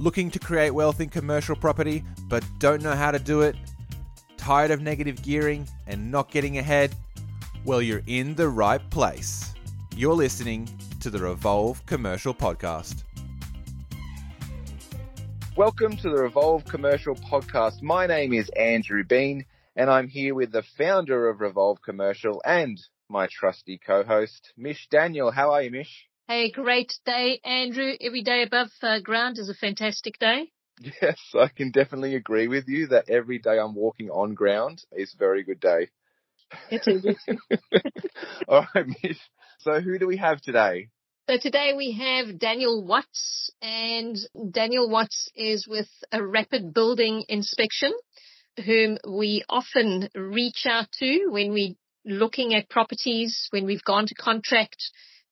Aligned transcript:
Looking 0.00 0.30
to 0.30 0.38
create 0.38 0.70
wealth 0.70 1.02
in 1.02 1.10
commercial 1.10 1.54
property 1.54 2.02
but 2.26 2.42
don't 2.58 2.80
know 2.80 2.94
how 2.94 3.10
to 3.10 3.18
do 3.18 3.42
it? 3.42 3.54
Tired 4.38 4.70
of 4.70 4.80
negative 4.80 5.22
gearing 5.22 5.68
and 5.86 6.10
not 6.10 6.30
getting 6.30 6.56
ahead? 6.56 6.94
Well, 7.66 7.82
you're 7.82 8.00
in 8.06 8.34
the 8.34 8.48
right 8.48 8.80
place. 8.88 9.52
You're 9.94 10.14
listening 10.14 10.70
to 11.00 11.10
the 11.10 11.18
Revolve 11.18 11.84
Commercial 11.84 12.32
Podcast. 12.32 13.04
Welcome 15.54 15.98
to 15.98 16.08
the 16.08 16.22
Revolve 16.22 16.64
Commercial 16.64 17.14
Podcast. 17.14 17.82
My 17.82 18.06
name 18.06 18.32
is 18.32 18.48
Andrew 18.56 19.04
Bean, 19.04 19.44
and 19.76 19.90
I'm 19.90 20.08
here 20.08 20.34
with 20.34 20.50
the 20.50 20.62
founder 20.62 21.28
of 21.28 21.42
Revolve 21.42 21.82
Commercial 21.82 22.40
and 22.46 22.80
my 23.10 23.26
trusty 23.30 23.76
co-host, 23.76 24.54
Mish 24.56 24.88
Daniel. 24.88 25.30
How 25.30 25.50
are 25.50 25.60
you, 25.60 25.70
Mish? 25.70 26.06
Hey, 26.30 26.52
great 26.52 26.94
day, 27.04 27.40
Andrew. 27.44 27.92
Every 28.00 28.22
day 28.22 28.44
above 28.44 28.68
uh, 28.84 29.00
ground 29.00 29.36
is 29.38 29.48
a 29.48 29.54
fantastic 29.54 30.16
day. 30.20 30.52
Yes, 31.02 31.18
I 31.34 31.48
can 31.48 31.72
definitely 31.72 32.14
agree 32.14 32.46
with 32.46 32.68
you 32.68 32.86
that 32.86 33.10
every 33.10 33.40
day 33.40 33.58
I'm 33.58 33.74
walking 33.74 34.10
on 34.10 34.34
ground 34.34 34.80
is 34.92 35.12
a 35.12 35.18
very 35.18 35.42
good 35.42 35.58
day. 35.58 35.88
It 36.70 36.86
is. 36.86 37.04
All 38.48 38.64
right, 38.72 38.86
Mish. 39.02 39.18
So 39.58 39.80
who 39.80 39.98
do 39.98 40.06
we 40.06 40.18
have 40.18 40.40
today? 40.40 40.90
So 41.28 41.36
today 41.36 41.74
we 41.76 41.90
have 41.98 42.38
Daniel 42.38 42.86
Watts, 42.86 43.50
and 43.60 44.16
Daniel 44.52 44.88
Watts 44.88 45.30
is 45.34 45.66
with 45.66 45.88
a 46.12 46.24
rapid 46.24 46.72
building 46.72 47.24
inspection, 47.28 47.92
whom 48.64 48.98
we 49.04 49.42
often 49.48 50.08
reach 50.14 50.64
out 50.64 50.92
to 51.00 51.26
when 51.28 51.52
we're 51.52 51.74
looking 52.04 52.54
at 52.54 52.70
properties, 52.70 53.48
when 53.50 53.66
we've 53.66 53.82
gone 53.82 54.06
to 54.06 54.14
contract. 54.14 54.80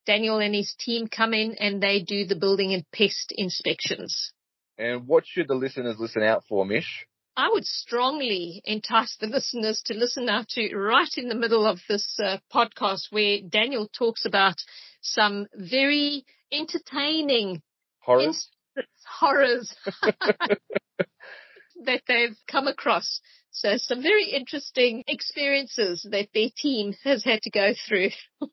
Daniel 0.09 0.39
and 0.39 0.55
his 0.55 0.75
team 0.79 1.07
come 1.07 1.35
in 1.35 1.55
and 1.61 1.83
they 1.83 2.01
do 2.01 2.25
the 2.25 2.35
building 2.35 2.73
and 2.73 2.83
pest 2.93 3.31
inspections. 3.37 4.33
And 4.79 5.07
what 5.07 5.25
should 5.27 5.49
the 5.49 5.55
listeners 5.55 5.97
listen 5.99 6.23
out 6.23 6.45
for, 6.49 6.65
Mish? 6.65 7.07
I 7.37 7.51
would 7.53 7.67
strongly 7.67 8.63
entice 8.65 9.19
the 9.21 9.27
listeners 9.37 9.83
to 9.85 9.95
listen 9.95 10.25
now 10.25 10.47
to 10.49 10.75
right 10.75 11.13
in 11.19 11.29
the 11.29 11.35
middle 11.35 11.67
of 11.67 11.81
this 11.91 12.19
uh, 12.19 12.39
podcast 12.51 13.03
where 13.11 13.41
Daniel 13.47 13.87
talks 13.87 14.25
about 14.25 14.57
some 15.03 15.47
very 15.55 16.25
entertaining 16.51 17.61
Horrors? 18.01 18.49
incidents, 18.77 19.05
horrors 19.21 19.75
that 21.85 22.03
they've 22.07 22.37
come 22.47 22.67
across. 22.67 23.21
So 23.51 23.77
some 23.77 24.03
very 24.03 24.31
interesting 24.31 25.05
experiences 25.09 26.07
that 26.11 26.29
their 26.33 26.51
team 26.57 26.95
has 27.05 27.25
had 27.25 27.43
to 27.43 27.51
go 27.51 27.73
through. 27.89 28.11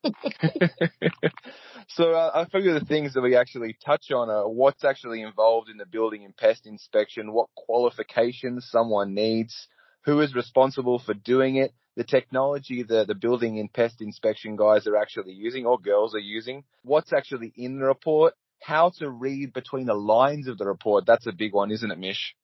so 1.90 2.12
uh, 2.14 2.32
I 2.34 2.46
figure 2.46 2.74
the 2.74 2.86
things 2.86 3.14
that 3.14 3.22
we 3.22 3.36
actually 3.36 3.78
touch 3.86 4.10
on 4.12 4.30
are 4.30 4.50
what's 4.50 4.84
actually 4.84 5.22
involved 5.22 5.70
in 5.70 5.78
the 5.78 5.86
building 5.86 6.26
and 6.26 6.36
pest 6.36 6.66
inspection, 6.66 7.34
what 7.34 7.50
qualifications 7.56 8.68
someone 8.72 9.14
needs, 9.14 9.68
who 10.06 10.22
is 10.22 10.34
responsible 10.34 11.00
for 11.00 11.14
doing 11.14 11.58
it, 11.58 11.74
the 11.96 12.04
technology 12.04 12.84
that 12.84 13.08
the 13.08 13.16
building 13.16 13.60
and 13.60 13.72
pest 13.72 14.02
inspection 14.02 14.56
guys 14.56 14.88
are 14.88 14.98
actually 14.98 15.34
using 15.34 15.66
or 15.66 15.78
girls 15.80 16.16
are 16.16 16.20
using, 16.20 16.64
what's 16.84 17.14
actually 17.14 17.54
in 17.56 17.80
the 17.80 17.86
report, 17.86 18.34
how 18.62 18.92
to 18.98 19.10
read 19.10 19.54
between 19.54 19.86
the 19.86 19.94
lines 19.94 20.48
of 20.48 20.58
the 20.58 20.66
report. 20.66 21.06
That's 21.06 21.28
a 21.28 21.32
big 21.32 21.54
one, 21.54 21.72
isn't 21.72 21.92
it, 21.92 22.00
Mish? 22.00 22.36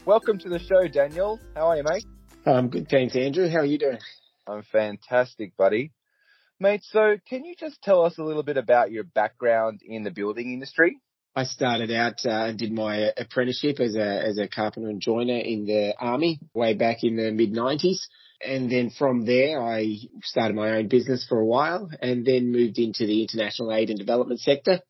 Welcome 0.07 0.39
to 0.39 0.49
the 0.49 0.59
show, 0.59 0.89
Daniel. 0.89 1.39
How 1.55 1.67
are 1.69 1.77
you, 1.77 1.83
mate? 1.85 2.07
I'm 2.47 2.69
good, 2.69 2.89
thanks, 2.89 3.15
Andrew. 3.15 3.49
How 3.49 3.59
are 3.59 3.65
you 3.67 3.79
doing? 3.79 3.99
I'm 4.47 4.63
fantastic, 4.63 5.57
buddy. 5.57 5.93
Mate, 6.59 6.83
so 6.85 7.17
can 7.29 7.45
you 7.45 7.55
just 7.59 7.83
tell 7.83 8.05
us 8.05 8.19
a 8.19 8.23
little 8.23 8.43
bit 8.43 8.57
about 8.57 8.91
your 8.91 9.05
background 9.05 9.81
in 9.85 10.03
the 10.03 10.11
building 10.11 10.53
industry? 10.53 10.99
I 11.35 11.45
started 11.45 11.91
out 11.93 12.27
uh, 12.27 12.47
and 12.47 12.59
did 12.59 12.73
my 12.73 13.13
apprenticeship 13.17 13.79
as 13.79 13.95
a 13.95 14.27
as 14.27 14.39
a 14.39 14.49
carpenter 14.49 14.89
and 14.89 15.01
joiner 15.01 15.39
in 15.39 15.65
the 15.65 15.95
army 15.99 16.41
way 16.53 16.75
back 16.75 17.05
in 17.05 17.17
the 17.17 17.31
mid 17.31 17.53
'90s, 17.53 17.99
and 18.45 18.71
then 18.71 18.91
from 18.91 19.25
there 19.27 19.63
I 19.63 19.97
started 20.23 20.55
my 20.57 20.71
own 20.73 20.89
business 20.89 21.27
for 21.29 21.39
a 21.39 21.47
while, 21.47 21.91
and 22.01 22.25
then 22.25 22.53
moved 22.53 22.79
into 22.79 23.07
the 23.07 23.23
international 23.23 23.73
aid 23.73 23.91
and 23.91 23.99
development 23.99 24.41
sector. 24.41 24.81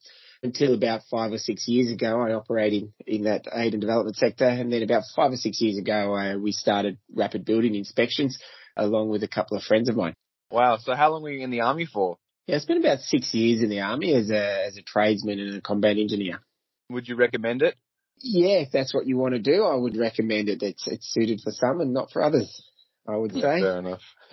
Until 0.42 0.72
about 0.72 1.02
five 1.10 1.32
or 1.32 1.38
six 1.38 1.68
years 1.68 1.92
ago, 1.92 2.18
I 2.18 2.32
operated 2.32 2.94
in 3.06 3.24
that 3.24 3.44
aid 3.52 3.74
and 3.74 3.80
development 3.80 4.16
sector, 4.16 4.46
and 4.46 4.72
then 4.72 4.82
about 4.82 5.02
five 5.14 5.32
or 5.32 5.36
six 5.36 5.60
years 5.60 5.76
ago, 5.76 6.16
uh, 6.16 6.38
we 6.38 6.52
started 6.52 6.96
rapid 7.14 7.44
building 7.44 7.74
inspections 7.74 8.38
along 8.74 9.10
with 9.10 9.22
a 9.22 9.28
couple 9.28 9.58
of 9.58 9.62
friends 9.62 9.90
of 9.90 9.96
mine. 9.96 10.14
Wow, 10.50 10.78
so 10.78 10.94
how 10.94 11.10
long 11.10 11.22
were 11.22 11.30
you 11.30 11.44
in 11.44 11.50
the 11.50 11.60
army 11.60 11.86
for? 11.86 12.16
Yeah, 12.46 12.56
it's 12.56 12.64
been 12.64 12.78
about 12.78 13.00
six 13.00 13.34
years 13.34 13.62
in 13.62 13.68
the 13.68 13.80
army 13.80 14.14
as 14.14 14.30
a 14.30 14.66
as 14.66 14.76
a 14.76 14.82
tradesman 14.82 15.38
and 15.38 15.58
a 15.58 15.60
combat 15.60 15.98
engineer. 15.98 16.40
Would 16.88 17.06
you 17.06 17.16
recommend 17.16 17.62
it? 17.62 17.76
Yeah, 18.22 18.60
if 18.60 18.72
that's 18.72 18.92
what 18.92 19.06
you 19.06 19.16
want 19.16 19.34
to 19.34 19.40
do, 19.40 19.64
I 19.64 19.74
would 19.76 19.96
recommend 19.96 20.48
it. 20.48 20.62
It's 20.62 20.86
it's 20.86 21.12
suited 21.12 21.40
for 21.42 21.52
some 21.52 21.80
and 21.80 21.92
not 21.92 22.10
for 22.10 22.22
others. 22.22 22.62
I 23.10 23.16
would 23.16 23.32
say. 23.32 23.60
Fair 23.60 23.78
enough. 23.78 24.00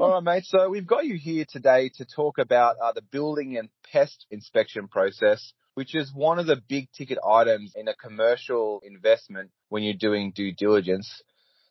All 0.00 0.12
right, 0.12 0.22
mate. 0.22 0.44
So 0.46 0.68
we've 0.68 0.86
got 0.86 1.06
you 1.06 1.16
here 1.16 1.44
today 1.48 1.90
to 1.96 2.04
talk 2.04 2.38
about 2.38 2.76
uh, 2.82 2.92
the 2.92 3.02
building 3.02 3.56
and 3.56 3.68
pest 3.90 4.26
inspection 4.30 4.88
process, 4.88 5.52
which 5.74 5.94
is 5.94 6.12
one 6.14 6.38
of 6.38 6.46
the 6.46 6.60
big 6.68 6.90
ticket 6.92 7.18
items 7.26 7.72
in 7.74 7.88
a 7.88 7.94
commercial 7.94 8.80
investment 8.84 9.50
when 9.68 9.82
you're 9.82 9.94
doing 9.94 10.32
due 10.34 10.52
diligence. 10.52 11.22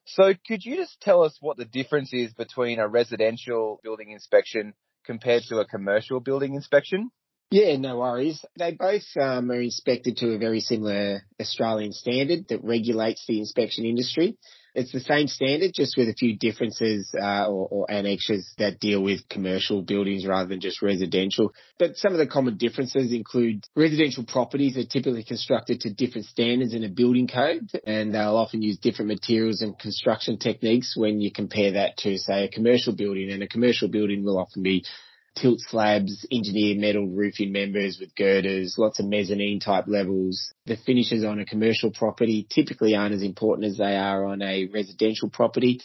So 0.06 0.34
could 0.48 0.66
you 0.66 0.76
just 0.76 1.00
tell 1.00 1.24
us 1.24 1.38
what 1.40 1.58
the 1.58 1.66
difference 1.66 2.12
is 2.14 2.34
between 2.34 2.80
a 2.80 2.88
residential 2.88 3.80
building 3.84 4.12
inspection 4.12 4.74
compared 5.06 5.44
to 5.50 5.60
a 5.60 5.66
commercial 5.66 6.20
building 6.20 6.56
inspection? 6.56 7.12
Yeah, 7.52 7.78
no 7.78 8.00
worries. 8.00 8.44
They 8.58 8.72
both 8.72 9.04
um, 9.20 9.52
are 9.52 9.62
inspected 9.62 10.18
to 10.18 10.34
a 10.34 10.40
very 10.40 10.60
similar 10.60 11.22
Australian 11.40 11.94
standard 11.94 12.48
that 12.50 12.64
regulates 12.64 13.24
the 13.28 13.40
inspection 13.40 13.86
industry. 13.86 14.38
It's 14.76 14.92
the 14.92 15.00
same 15.00 15.28
standard, 15.28 15.72
just 15.74 15.98
with 15.98 16.10
a 16.10 16.14
few 16.14 16.36
differences 16.36 17.14
uh, 17.14 17.48
or, 17.48 17.68
or 17.70 17.92
annexes 17.92 18.54
that 18.58 18.80
deal 18.80 19.04
with 19.04 19.28
commercial 19.30 19.84
buildings 19.84 20.26
rather 20.26 20.50
than 20.50 20.62
just 20.62 20.82
residential. 20.82 21.54
But 21.78 21.96
some 21.96 22.14
of 22.14 22.18
the 22.18 22.28
common 22.28 22.58
differences 22.58 23.14
include 23.14 23.66
residential 23.76 24.24
properties 24.26 24.76
are 24.78 24.86
typically 24.86 25.24
constructed 25.24 25.82
to 25.82 25.94
different 25.94 26.26
standards 26.26 26.74
in 26.74 26.84
a 26.84 26.90
building 26.90 27.28
code, 27.28 27.70
and 27.86 28.14
they'll 28.16 28.38
often 28.38 28.62
use 28.64 28.80
different 28.80 29.10
materials 29.10 29.62
and 29.62 29.78
construction 29.78 30.40
techniques 30.40 30.96
when 30.98 31.22
you 31.22 31.32
compare 31.32 31.74
that 31.74 31.98
to, 31.98 32.18
say, 32.18 32.46
a 32.46 32.50
commercial 32.50 32.96
building. 32.96 33.32
And 33.32 33.44
a 33.44 33.48
commercial 33.48 33.90
building 33.90 34.24
will 34.24 34.40
often 34.40 34.64
be 34.64 34.86
tilt 35.36 35.60
slabs, 35.60 36.26
engineered 36.32 36.78
metal 36.78 37.08
roofing 37.08 37.52
members 37.52 37.98
with 38.00 38.16
girders, 38.16 38.76
lots 38.78 39.00
of 39.00 39.06
mezzanine 39.06 39.60
type 39.60 39.86
levels. 39.88 40.54
The 40.66 40.78
finishes 40.78 41.24
on 41.24 41.40
a 41.40 41.46
commercial 41.46 41.92
property 41.92 42.48
typically 42.50 42.96
aren't 42.96 43.16
as 43.16 43.24
important 43.24 43.68
as 43.68 43.78
they 43.78 43.96
are 43.96 44.26
on 44.26 44.42
a 44.42 44.68
residential 44.74 45.30
property. 45.30 45.82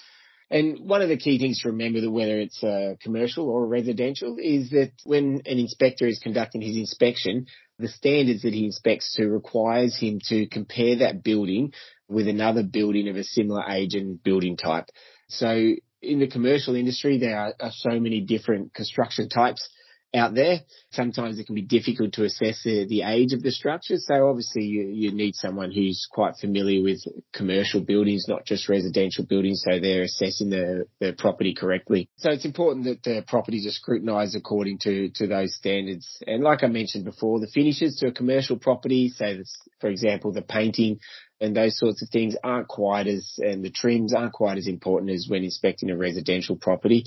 And 0.51 0.89
one 0.89 1.03
of 1.03 1.11
the 1.11 1.19
key 1.19 1.39
things 1.39 1.61
to 1.61 1.69
remember 1.69 2.01
that 2.01 2.11
whether 2.11 2.39
it's 2.39 2.63
a 2.63 2.97
commercial 3.03 3.49
or 3.49 3.65
a 3.65 3.69
residential 3.69 4.37
is 4.39 4.71
that 4.71 4.93
when 5.05 5.43
an 5.45 5.59
inspector 5.59 6.07
is 6.07 6.21
conducting 6.21 6.63
his 6.63 6.77
inspection, 6.77 7.47
the 7.79 7.89
standards 7.89 8.43
that 8.43 8.55
he 8.55 8.65
inspects 8.65 9.15
to 9.17 9.29
requires 9.29 9.99
him 9.99 10.21
to 10.29 10.47
compare 10.47 10.97
that 10.97 11.23
building 11.23 11.73
with 12.09 12.29
another 12.29 12.63
building 12.63 13.09
of 13.09 13.17
a 13.17 13.25
similar 13.25 13.63
age 13.69 13.95
and 13.95 14.23
building 14.23 14.57
type. 14.57 14.87
So 15.29 15.75
in 16.03 16.21
the 16.21 16.29
commercial 16.29 16.75
industry, 16.75 17.19
there 17.19 17.39
are, 17.39 17.55
are, 17.61 17.73
so 17.73 17.99
many 17.99 18.21
different 18.21 18.75
construction 18.75 19.29
types 19.29 19.69
out 20.15 20.35
there. 20.35 20.61
Sometimes 20.91 21.39
it 21.39 21.45
can 21.45 21.55
be 21.55 21.63
difficult 21.63 22.15
to 22.15 22.25
assess 22.25 22.63
the, 22.65 22.87
the 22.89 23.03
age 23.03 23.35
of 23.35 23.43
the 23.43 23.51
structure. 23.51 23.97
So 23.99 24.29
obviously 24.29 24.65
you, 24.65 24.89
you 24.89 25.13
need 25.13 25.35
someone 25.35 25.71
who's 25.71 26.09
quite 26.11 26.37
familiar 26.41 26.83
with 26.83 27.01
commercial 27.35 27.81
buildings, 27.81 28.25
not 28.27 28.47
just 28.47 28.69
residential 28.69 29.27
buildings. 29.27 29.63
So 29.69 29.79
they're 29.79 30.03
assessing 30.03 30.51
the, 30.51 30.87
the 31.01 31.13
property 31.13 31.55
correctly. 31.55 32.09
So 32.17 32.31
it's 32.31 32.47
important 32.47 32.87
that 32.87 33.03
the 33.03 33.23
properties 33.27 33.67
are 33.67 33.73
scrutinized 33.73 34.35
according 34.35 34.79
to, 34.85 35.11
to 35.17 35.27
those 35.27 35.55
standards. 35.55 36.23
And 36.27 36.43
like 36.43 36.65
I 36.65 36.69
mentioned 36.69 37.05
before, 37.05 37.41
the 37.41 37.51
finishes 37.53 37.97
to 37.97 38.09
a 38.09 38.13
commercial 38.13 38.57
property, 38.57 39.11
say 39.11 39.43
for 39.81 39.91
example, 39.91 40.33
the 40.33 40.43
painting, 40.43 41.01
and 41.41 41.57
those 41.57 41.79
sorts 41.79 42.03
of 42.03 42.09
things 42.09 42.37
aren't 42.43 42.69
quite 42.69 43.07
as, 43.07 43.35
and 43.39 43.65
the 43.65 43.71
trims 43.71 44.15
aren't 44.15 44.33
quite 44.33 44.59
as 44.59 44.67
important 44.67 45.13
as 45.13 45.27
when 45.29 45.45
inspecting 45.45 45.91
a 45.91 45.97
residential 45.97 46.57
property. 46.57 47.05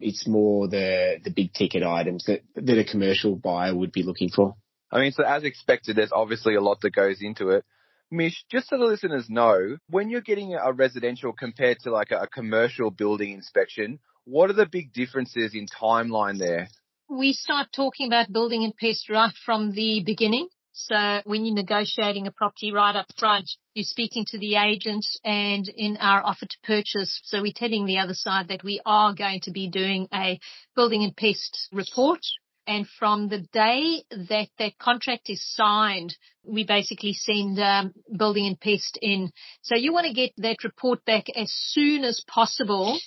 It's 0.00 0.26
more 0.26 0.68
the, 0.68 1.18
the 1.22 1.30
big 1.30 1.52
ticket 1.52 1.82
items 1.82 2.24
that, 2.26 2.42
that 2.54 2.78
a 2.78 2.84
commercial 2.84 3.36
buyer 3.36 3.74
would 3.74 3.92
be 3.92 4.02
looking 4.02 4.30
for. 4.30 4.54
I 4.90 5.00
mean, 5.00 5.12
so 5.12 5.24
as 5.24 5.44
expected, 5.44 5.96
there's 5.96 6.12
obviously 6.12 6.54
a 6.54 6.60
lot 6.60 6.80
that 6.80 6.94
goes 6.94 7.18
into 7.20 7.50
it. 7.50 7.64
Mish, 8.10 8.44
just 8.50 8.70
so 8.70 8.78
the 8.78 8.84
listeners 8.84 9.26
know, 9.28 9.76
when 9.90 10.08
you're 10.08 10.22
getting 10.22 10.54
a 10.54 10.72
residential 10.72 11.32
compared 11.32 11.78
to 11.80 11.90
like 11.90 12.10
a, 12.10 12.20
a 12.20 12.26
commercial 12.26 12.90
building 12.90 13.32
inspection, 13.32 13.98
what 14.24 14.50
are 14.50 14.54
the 14.54 14.66
big 14.66 14.92
differences 14.92 15.54
in 15.54 15.66
timeline 15.66 16.38
there? 16.38 16.68
We 17.10 17.32
start 17.32 17.68
talking 17.74 18.06
about 18.06 18.32
building 18.32 18.64
and 18.64 18.76
pest 18.76 19.10
right 19.10 19.32
from 19.44 19.72
the 19.72 20.02
beginning. 20.04 20.48
So 20.80 21.22
when 21.24 21.44
you're 21.44 21.56
negotiating 21.56 22.28
a 22.28 22.30
property 22.30 22.70
right 22.70 22.94
up 22.94 23.06
front, 23.18 23.50
you're 23.74 23.82
speaking 23.82 24.24
to 24.28 24.38
the 24.38 24.54
agent 24.54 25.04
and 25.24 25.68
in 25.76 25.96
our 25.96 26.24
offer 26.24 26.46
to 26.46 26.56
purchase. 26.62 27.20
So 27.24 27.42
we're 27.42 27.52
telling 27.54 27.84
the 27.84 27.98
other 27.98 28.14
side 28.14 28.46
that 28.48 28.62
we 28.62 28.80
are 28.86 29.12
going 29.12 29.40
to 29.40 29.50
be 29.50 29.68
doing 29.68 30.06
a 30.14 30.38
building 30.76 31.02
and 31.02 31.16
pest 31.16 31.68
report. 31.72 32.20
And 32.68 32.86
from 32.96 33.28
the 33.28 33.40
day 33.52 34.04
that 34.10 34.48
that 34.58 34.78
contract 34.78 35.30
is 35.30 35.42
signed, 35.54 36.16
we 36.44 36.64
basically 36.64 37.14
send 37.14 37.58
um, 37.58 37.92
building 38.16 38.46
and 38.46 38.60
pest 38.60 39.00
in. 39.02 39.32
So 39.62 39.74
you 39.74 39.92
want 39.92 40.06
to 40.06 40.12
get 40.12 40.30
that 40.36 40.62
report 40.62 41.04
back 41.04 41.26
as 41.34 41.50
soon 41.50 42.04
as 42.04 42.22
possible 42.28 43.00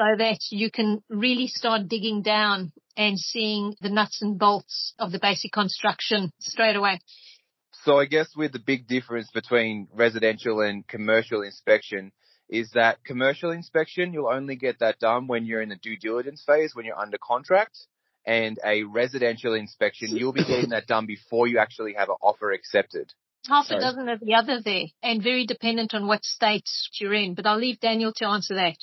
so 0.00 0.16
that 0.16 0.38
you 0.50 0.70
can 0.70 1.02
really 1.10 1.46
start 1.46 1.86
digging 1.86 2.22
down 2.22 2.72
and 2.96 3.18
seeing 3.18 3.74
the 3.82 3.90
nuts 3.90 4.22
and 4.22 4.38
bolts 4.38 4.94
of 4.98 5.12
the 5.12 5.18
basic 5.18 5.52
construction 5.52 6.32
straight 6.38 6.74
away. 6.76 7.00
So 7.84 7.98
I 7.98 8.06
guess 8.06 8.28
with 8.34 8.52
the 8.52 8.58
big 8.58 8.86
difference 8.86 9.30
between 9.32 9.88
residential 9.92 10.62
and 10.62 10.86
commercial 10.86 11.42
inspection 11.42 12.12
is 12.48 12.70
that 12.74 13.04
commercial 13.04 13.50
inspection, 13.50 14.14
you'll 14.14 14.32
only 14.32 14.56
get 14.56 14.78
that 14.78 14.98
done 14.98 15.26
when 15.26 15.44
you're 15.44 15.60
in 15.60 15.68
the 15.68 15.76
due 15.76 15.98
diligence 15.98 16.42
phase, 16.46 16.74
when 16.74 16.86
you're 16.86 16.98
under 16.98 17.18
contract. 17.22 17.76
And 18.26 18.58
a 18.64 18.84
residential 18.84 19.54
inspection, 19.54 20.16
you'll 20.16 20.32
be 20.32 20.44
getting 20.44 20.70
that 20.70 20.86
done 20.86 21.06
before 21.06 21.46
you 21.46 21.58
actually 21.58 21.94
have 21.94 22.08
an 22.08 22.16
offer 22.22 22.52
accepted. 22.52 23.12
Half 23.48 23.70
a 23.70 23.80
dozen 23.80 24.08
of 24.08 24.20
the 24.20 24.34
other 24.34 24.60
there 24.62 24.84
and 25.02 25.22
very 25.22 25.46
dependent 25.46 25.94
on 25.94 26.06
what 26.06 26.24
state 26.24 26.68
you're 27.00 27.14
in. 27.14 27.34
But 27.34 27.46
I'll 27.46 27.58
leave 27.58 27.80
Daniel 27.80 28.12
to 28.16 28.26
answer 28.26 28.54
that 28.56 28.76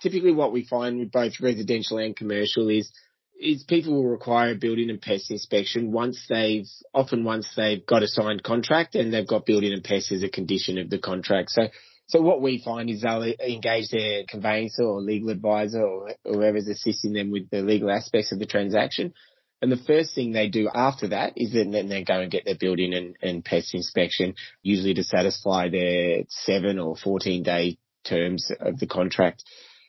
typically 0.00 0.32
what 0.32 0.52
we 0.52 0.64
find 0.64 0.98
with 0.98 1.10
both 1.10 1.40
residential 1.40 1.98
and 1.98 2.16
commercial 2.16 2.68
is 2.68 2.92
is 3.40 3.64
people 3.64 3.94
will 3.94 4.08
require 4.08 4.52
a 4.52 4.56
building 4.56 4.90
and 4.90 5.02
pest 5.02 5.30
inspection 5.30 5.90
once 5.90 6.24
they've 6.28 6.68
often 6.94 7.24
once 7.24 7.48
they've 7.56 7.84
got 7.84 8.02
a 8.02 8.08
signed 8.08 8.42
contract 8.42 8.94
and 8.94 9.12
they've 9.12 9.26
got 9.26 9.44
building 9.44 9.72
and 9.72 9.82
pest 9.82 10.12
as 10.12 10.22
a 10.22 10.28
condition 10.28 10.78
of 10.78 10.88
the 10.88 10.98
contract. 10.98 11.50
So 11.50 11.68
so 12.06 12.20
what 12.20 12.42
we 12.42 12.62
find 12.62 12.90
is 12.90 13.00
they'll 13.02 13.22
engage 13.22 13.88
their 13.90 14.24
conveyancer 14.28 14.82
or 14.84 15.00
legal 15.00 15.30
advisor 15.30 15.82
or 15.82 16.14
whoever's 16.24 16.68
assisting 16.68 17.12
them 17.12 17.30
with 17.30 17.48
the 17.50 17.62
legal 17.62 17.90
aspects 17.90 18.30
of 18.30 18.38
the 18.38 18.46
transaction. 18.46 19.14
And 19.62 19.72
the 19.72 19.78
first 19.78 20.14
thing 20.14 20.32
they 20.32 20.48
do 20.48 20.68
after 20.72 21.08
that 21.08 21.32
is 21.36 21.54
then, 21.54 21.70
then 21.70 21.88
they 21.88 22.04
go 22.04 22.20
and 22.20 22.30
get 22.30 22.44
their 22.44 22.58
building 22.58 22.92
and, 22.92 23.16
and 23.22 23.42
pest 23.42 23.74
inspection, 23.74 24.34
usually 24.62 24.92
to 24.94 25.04
satisfy 25.04 25.70
their 25.70 26.24
seven 26.28 26.78
or 26.78 26.96
14 26.96 27.42
day 27.42 27.78
terms 28.04 28.50
of 28.60 28.78
the 28.78 28.86
contract. 28.86 29.42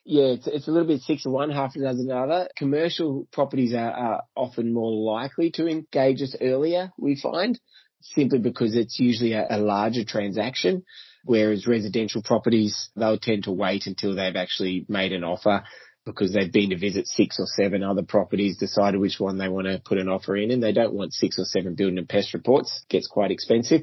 Yeah, 0.07 0.25
it's, 0.25 0.45
it's 0.45 0.67
a 0.67 0.71
little 0.71 0.87
bit 0.87 1.01
six 1.01 1.25
of 1.25 1.31
one, 1.31 1.49
half 1.49 1.75
a 1.75 1.79
dozen 1.79 2.11
other. 2.11 2.47
Commercial 2.55 3.27
properties 3.33 3.73
are, 3.73 3.91
are 3.91 4.23
often 4.35 4.71
more 4.71 4.91
likely 4.91 5.49
to 5.51 5.67
engage 5.67 6.21
us 6.21 6.35
earlier, 6.39 6.91
we 6.95 7.19
find, 7.19 7.59
simply 8.01 8.37
because 8.37 8.75
it's 8.75 8.99
usually 8.99 9.33
a, 9.33 9.47
a 9.49 9.57
larger 9.57 10.05
transaction. 10.05 10.83
Whereas 11.23 11.65
residential 11.65 12.21
properties, 12.21 12.89
they'll 12.95 13.17
tend 13.17 13.45
to 13.45 13.51
wait 13.51 13.87
until 13.87 14.15
they've 14.15 14.35
actually 14.35 14.85
made 14.87 15.11
an 15.11 15.23
offer 15.23 15.63
because 16.05 16.31
they've 16.31 16.53
been 16.53 16.69
to 16.69 16.77
visit 16.77 17.07
six 17.07 17.39
or 17.39 17.47
seven 17.47 17.81
other 17.81 18.03
properties, 18.03 18.59
decided 18.59 18.99
which 18.99 19.19
one 19.19 19.39
they 19.39 19.49
want 19.49 19.65
to 19.65 19.81
put 19.83 19.97
an 19.97 20.07
offer 20.07 20.37
in, 20.37 20.51
and 20.51 20.61
they 20.61 20.71
don't 20.71 20.93
want 20.93 21.13
six 21.13 21.39
or 21.39 21.45
seven 21.45 21.73
building 21.73 21.97
and 21.97 22.07
pest 22.07 22.35
reports. 22.35 22.83
It 22.83 22.93
gets 22.93 23.07
quite 23.07 23.31
expensive. 23.31 23.81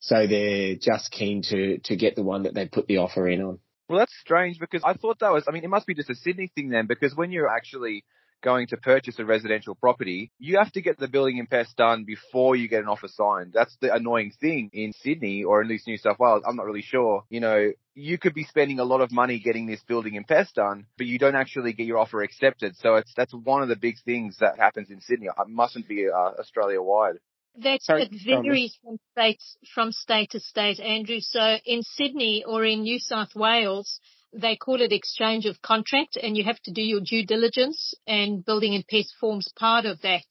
So 0.00 0.26
they're 0.26 0.74
just 0.74 1.12
keen 1.12 1.42
to, 1.50 1.78
to 1.84 1.94
get 1.94 2.16
the 2.16 2.24
one 2.24 2.42
that 2.42 2.54
they 2.54 2.66
put 2.66 2.88
the 2.88 2.96
offer 2.96 3.28
in 3.28 3.40
on. 3.40 3.60
Well, 3.92 3.98
that's 3.98 4.16
strange 4.22 4.58
because 4.58 4.80
I 4.86 4.94
thought 4.94 5.18
that 5.18 5.32
was, 5.32 5.44
I 5.46 5.50
mean, 5.50 5.64
it 5.64 5.68
must 5.68 5.86
be 5.86 5.92
just 5.92 6.08
a 6.08 6.14
Sydney 6.14 6.50
thing 6.54 6.70
then 6.70 6.86
because 6.86 7.14
when 7.14 7.30
you're 7.30 7.54
actually 7.54 8.04
going 8.42 8.68
to 8.68 8.78
purchase 8.78 9.18
a 9.18 9.24
residential 9.26 9.74
property, 9.74 10.32
you 10.38 10.56
have 10.56 10.72
to 10.72 10.80
get 10.80 10.98
the 10.98 11.08
building 11.08 11.46
pest 11.46 11.76
done 11.76 12.04
before 12.04 12.56
you 12.56 12.68
get 12.68 12.82
an 12.82 12.88
offer 12.88 13.06
signed. 13.06 13.52
That's 13.52 13.76
the 13.82 13.92
annoying 13.92 14.32
thing 14.40 14.70
in 14.72 14.94
Sydney 14.94 15.44
or 15.44 15.60
at 15.60 15.68
least 15.68 15.86
New 15.86 15.98
South 15.98 16.18
Wales. 16.18 16.42
I'm 16.48 16.56
not 16.56 16.64
really 16.64 16.80
sure. 16.80 17.24
You 17.28 17.40
know, 17.40 17.70
you 17.94 18.16
could 18.16 18.32
be 18.32 18.44
spending 18.44 18.78
a 18.78 18.84
lot 18.84 19.02
of 19.02 19.12
money 19.12 19.38
getting 19.40 19.66
this 19.66 19.82
building 19.82 20.24
pest 20.26 20.54
done, 20.54 20.86
but 20.96 21.06
you 21.06 21.18
don't 21.18 21.36
actually 21.36 21.74
get 21.74 21.86
your 21.86 21.98
offer 21.98 22.22
accepted. 22.22 22.74
So 22.78 22.94
it's, 22.94 23.12
that's 23.14 23.34
one 23.34 23.62
of 23.62 23.68
the 23.68 23.76
big 23.76 23.96
things 24.06 24.38
that 24.40 24.58
happens 24.58 24.88
in 24.88 25.02
Sydney. 25.02 25.26
It 25.26 25.48
mustn't 25.48 25.86
be 25.86 26.06
uh, 26.08 26.40
Australia 26.40 26.80
wide. 26.80 27.16
That 27.56 27.82
Sorry, 27.82 28.02
it 28.04 28.12
varies 28.24 28.78
from 28.82 28.98
state 29.12 29.42
from 29.74 29.92
state 29.92 30.30
to 30.30 30.40
state, 30.40 30.80
Andrew. 30.80 31.20
So 31.20 31.58
in 31.66 31.82
Sydney 31.82 32.44
or 32.46 32.64
in 32.64 32.82
New 32.82 32.98
South 32.98 33.34
Wales, 33.34 34.00
they 34.32 34.56
call 34.56 34.80
it 34.80 34.92
exchange 34.92 35.44
of 35.44 35.60
contract, 35.60 36.16
and 36.16 36.36
you 36.36 36.44
have 36.44 36.60
to 36.62 36.72
do 36.72 36.80
your 36.80 37.00
due 37.00 37.26
diligence, 37.26 37.94
and 38.06 38.44
building 38.44 38.74
and 38.74 38.86
pest 38.86 39.14
forms 39.20 39.52
part 39.54 39.84
of 39.84 40.00
that 40.00 40.24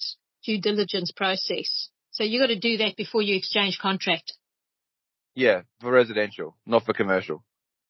due 0.43 0.59
diligence 0.59 1.11
process. 1.11 1.89
So 2.09 2.23
you 2.23 2.39
got 2.39 2.47
to 2.47 2.59
do 2.59 2.77
that 2.77 2.97
before 2.97 3.21
you 3.21 3.35
exchange 3.35 3.77
contract. 3.79 4.33
Yeah, 5.35 5.61
for 5.79 5.91
residential, 5.91 6.57
not 6.65 6.85
for 6.85 6.93
commercial. 6.93 7.43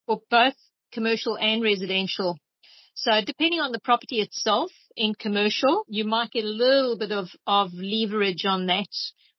For 0.06 0.22
both 0.30 0.56
commercial 0.92 1.38
and 1.38 1.64
residential. 1.64 2.38
So 2.96 3.22
depending 3.26 3.62
on 3.62 3.72
the 3.72 3.80
property 3.80 4.20
itself 4.20 4.72
in 4.96 5.16
commercial, 5.16 5.84
you 5.88 6.06
might 6.06 6.32
get 6.32 6.46
a 6.46 6.48
little 6.48 6.98
bit 6.98 7.12
of, 7.12 7.28
of 7.48 7.72
leverage 7.74 8.46
on 8.46 8.68
that 8.68 8.88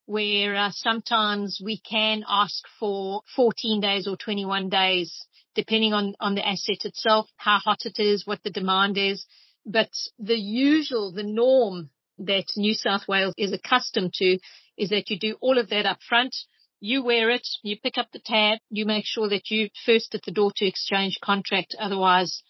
where 0.06 0.56
uh, 0.56 0.70
sometimes 0.72 1.60
we 1.62 1.80
can 1.80 2.24
ask 2.28 2.64
for 2.78 3.22
14 3.36 3.80
days 3.80 4.06
or 4.06 4.16
21 4.16 4.68
days, 4.68 5.26
depending 5.54 5.92
on, 5.92 6.14
on 6.20 6.34
the 6.34 6.46
asset 6.46 6.84
itself, 6.84 7.28
how 7.36 7.58
hot 7.58 7.78
it 7.84 7.98
is, 7.98 8.26
what 8.26 8.42
the 8.42 8.50
demand 8.50 8.98
is. 8.98 9.24
But 9.64 9.90
the 10.18 10.38
usual, 10.38 11.12
the 11.12 11.22
norm 11.22 11.90
that 12.18 12.46
New 12.56 12.74
South 12.74 13.06
Wales 13.06 13.34
is 13.38 13.52
accustomed 13.52 14.12
to 14.14 14.38
is 14.76 14.90
that 14.90 15.08
you 15.08 15.18
do 15.18 15.36
all 15.40 15.58
of 15.58 15.68
that 15.70 15.86
up 15.86 15.98
front. 16.08 16.34
You 16.80 17.04
wear 17.04 17.30
it, 17.30 17.46
you 17.62 17.76
pick 17.80 17.96
up 17.96 18.08
the 18.12 18.18
tab, 18.24 18.58
you 18.70 18.84
make 18.84 19.04
sure 19.06 19.28
that 19.28 19.50
you 19.50 19.68
first 19.86 20.14
at 20.16 20.22
the 20.24 20.32
door 20.32 20.52
to 20.56 20.66
exchange 20.66 21.18
contract. 21.22 21.76
Otherwise, 21.78 22.42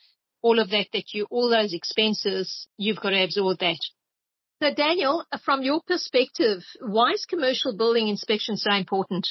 all 0.43 0.59
of 0.59 0.71
that, 0.71 0.87
that 0.93 1.15
you, 1.15 1.27
all 1.31 1.49
those 1.49 1.73
expenses, 1.73 2.67
you've 2.77 3.01
got 3.01 3.11
to 3.11 3.23
absorb 3.23 3.59
that. 3.61 3.79
So 4.63 4.73
Daniel, 4.75 5.25
from 5.45 5.63
your 5.63 5.81
perspective, 5.87 6.63
why 6.81 7.13
is 7.13 7.25
commercial 7.25 7.77
building 7.77 8.09
inspection 8.09 8.57
so 8.57 8.73
important? 8.73 9.27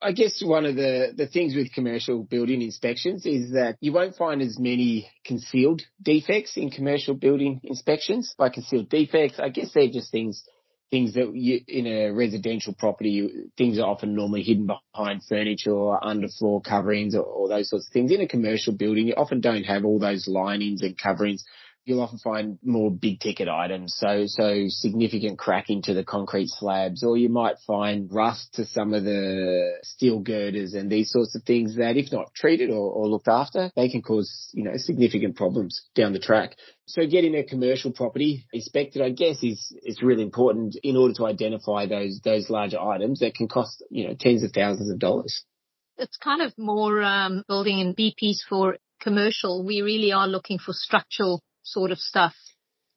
I 0.00 0.12
guess 0.12 0.40
one 0.44 0.64
of 0.64 0.76
the, 0.76 1.12
the 1.16 1.26
things 1.26 1.56
with 1.56 1.72
commercial 1.72 2.22
building 2.22 2.62
inspections 2.62 3.26
is 3.26 3.50
that 3.52 3.76
you 3.80 3.92
won't 3.92 4.14
find 4.14 4.40
as 4.40 4.56
many 4.56 5.10
concealed 5.24 5.82
defects 6.00 6.56
in 6.56 6.70
commercial 6.70 7.14
building 7.14 7.60
inspections. 7.64 8.34
By 8.38 8.50
concealed 8.50 8.88
defects, 8.88 9.40
I 9.40 9.48
guess 9.48 9.72
they're 9.74 9.88
just 9.88 10.12
things 10.12 10.44
things 10.90 11.14
that 11.14 11.34
you, 11.34 11.60
in 11.68 11.86
a 11.86 12.10
residential 12.10 12.74
property, 12.74 13.10
you, 13.10 13.50
things 13.56 13.78
are 13.78 13.86
often 13.86 14.14
normally 14.14 14.42
hidden 14.42 14.66
behind 14.66 15.22
furniture 15.28 15.72
or 15.72 16.00
underfloor 16.00 16.64
coverings 16.64 17.14
or, 17.14 17.22
or 17.22 17.48
those 17.48 17.68
sorts 17.70 17.86
of 17.86 17.92
things. 17.92 18.10
In 18.10 18.20
a 18.20 18.28
commercial 18.28 18.72
building, 18.72 19.06
you 19.06 19.14
often 19.14 19.40
don't 19.40 19.64
have 19.64 19.84
all 19.84 19.98
those 19.98 20.26
linings 20.26 20.82
and 20.82 20.96
coverings 20.98 21.44
you'll 21.88 22.02
often 22.02 22.18
find 22.18 22.58
more 22.62 22.90
big 22.90 23.18
ticket 23.18 23.48
items. 23.48 23.94
So, 23.96 24.24
so 24.26 24.66
significant 24.68 25.38
cracking 25.38 25.80
to 25.82 25.94
the 25.94 26.04
concrete 26.04 26.48
slabs, 26.48 27.02
or 27.02 27.16
you 27.16 27.30
might 27.30 27.56
find 27.66 28.12
rust 28.12 28.54
to 28.54 28.66
some 28.66 28.92
of 28.92 29.04
the 29.04 29.78
steel 29.82 30.20
girders 30.20 30.74
and 30.74 30.90
these 30.90 31.10
sorts 31.10 31.34
of 31.34 31.44
things 31.44 31.76
that 31.76 31.96
if 31.96 32.12
not 32.12 32.34
treated 32.34 32.68
or, 32.68 32.92
or 32.92 33.08
looked 33.08 33.28
after, 33.28 33.70
they 33.74 33.88
can 33.88 34.02
cause, 34.02 34.50
you 34.52 34.64
know, 34.64 34.72
significant 34.76 35.36
problems 35.36 35.88
down 35.94 36.12
the 36.12 36.18
track. 36.18 36.56
So 36.86 37.06
getting 37.06 37.34
a 37.34 37.42
commercial 37.42 37.90
property 37.90 38.46
inspected, 38.52 39.00
I 39.00 39.10
guess, 39.10 39.42
is, 39.42 39.74
is 39.82 40.02
really 40.02 40.22
important 40.22 40.76
in 40.82 40.96
order 40.96 41.14
to 41.14 41.26
identify 41.26 41.86
those, 41.86 42.20
those 42.22 42.50
larger 42.50 42.80
items 42.80 43.20
that 43.20 43.34
can 43.34 43.48
cost, 43.48 43.82
you 43.90 44.06
know, 44.06 44.14
tens 44.18 44.44
of 44.44 44.52
thousands 44.52 44.90
of 44.90 44.98
dollars. 44.98 45.42
It's 45.96 46.18
kind 46.18 46.42
of 46.42 46.52
more 46.58 47.02
um, 47.02 47.44
building 47.48 47.78
in 47.80 47.94
BPs 47.94 48.38
for 48.48 48.76
commercial. 49.00 49.64
We 49.64 49.80
really 49.80 50.12
are 50.12 50.28
looking 50.28 50.58
for 50.58 50.72
structural 50.72 51.42
sort 51.72 51.90
of 51.90 51.98
stuff. 51.98 52.34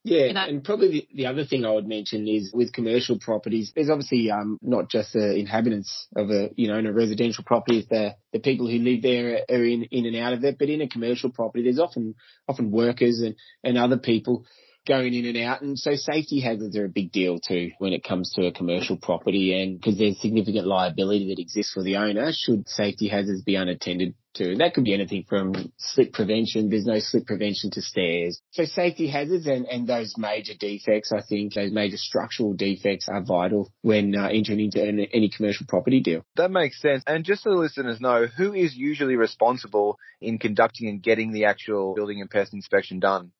Yeah, 0.04 0.26
you 0.26 0.34
know? 0.34 0.46
and 0.48 0.64
probably 0.64 0.90
the, 0.90 1.08
the, 1.14 1.26
other 1.28 1.46
thing 1.46 1.64
I 1.64 1.72
would 1.72 1.88
mention 1.88 2.28
is 2.28 2.52
with 2.52 2.74
commercial 2.74 3.20
properties, 3.20 3.72
there's 3.76 3.92
obviously 3.92 4.32
um, 4.32 4.58
not 4.62 4.90
just 4.90 5.14
the 5.14 5.36
inhabitants 5.36 6.08
of 6.16 6.32
a 6.32 6.50
you 6.56 6.70
know 6.70 6.80
in 6.80 6.88
a 6.88 6.94
residential 6.94 7.44
property, 7.44 7.86
the 7.88 8.16
the 8.34 8.40
people 8.40 8.68
who 8.68 8.80
live 8.80 9.04
there 9.04 9.42
are 9.48 9.64
in 9.64 9.84
in 9.84 10.08
and 10.08 10.16
out 10.16 10.34
of 10.34 10.44
it, 10.44 10.58
but 10.58 10.70
in 10.70 10.82
a 10.82 10.90
commercial 10.90 11.30
property, 11.30 11.64
there's 11.64 11.80
often 11.80 12.16
often 12.48 12.72
workers 12.72 13.20
and 13.20 13.36
and 13.64 13.78
other 13.78 13.98
people 13.98 14.46
going 14.88 15.14
in 15.14 15.26
and 15.26 15.38
out. 15.38 15.62
And 15.62 15.78
so 15.78 15.96
safety 15.96 16.40
hazards 16.40 16.78
are 16.78 16.86
a 16.86 16.90
big 16.90 17.12
deal 17.12 17.40
too 17.40 17.72
when 17.80 17.94
it 17.94 18.04
comes 18.04 18.34
to 18.34 18.48
a 18.48 18.52
commercial 18.52 18.98
property 18.98 19.62
and 19.62 19.80
because 19.80 19.98
there's 19.98 20.20
significant 20.20 20.68
liability 20.68 21.30
that 21.30 21.42
exists 21.42 21.74
for 21.74 21.84
the 21.84 21.98
owner 21.98 22.32
should 22.34 22.68
safety 22.68 23.08
hazards 23.08 23.44
be 23.44 23.56
unattended 23.56 24.16
to. 24.34 24.56
That 24.56 24.74
could 24.74 24.86
be 24.86 24.94
anything 24.94 25.26
from 25.28 25.54
slip 25.78 26.14
prevention. 26.14 26.70
There's 26.70 26.86
no 26.86 27.00
slip 27.00 27.26
prevention 27.26 27.70
to 27.72 27.82
stairs. 27.82 28.42
So 28.52 28.66
safety 28.66 29.08
hazards 29.08 29.46
and, 29.46 29.66
and 29.66 29.88
those 29.88 30.16
major 30.18 30.54
defects, 30.58 31.12
I 31.12 31.22
think 31.22 31.54
those 31.54 31.72
major 31.72 31.98
structural 31.98 32.54
defects 32.54 33.08
are 33.10 33.22
vital 33.24 33.72
when 33.82 34.16
uh, 34.16 34.28
entering 34.28 34.62
into 34.62 34.82
any, 34.84 35.10
any 35.14 35.30
commercial 35.30 35.66
property 35.68 36.02
deal. 36.02 36.24
That 36.36 36.52
makes 36.52 36.82
sense. 36.82 37.04
And 37.06 37.26
just 37.26 37.44
so 37.44 37.52
the 37.52 37.58
listeners 37.58 38.00
know, 38.00 38.26
who 38.26 38.54
is 38.54 38.76
usually 38.76 39.16
responsible 39.16 39.98
in 40.22 40.40
conducting 40.40 40.88
and 40.88 41.04
getting 41.04 41.34
the 41.34 41.46
actual 41.46 41.94
building 41.94 42.22
and 42.22 42.30
pest 42.30 42.54
inspection 42.54 43.00
done? 43.00 43.32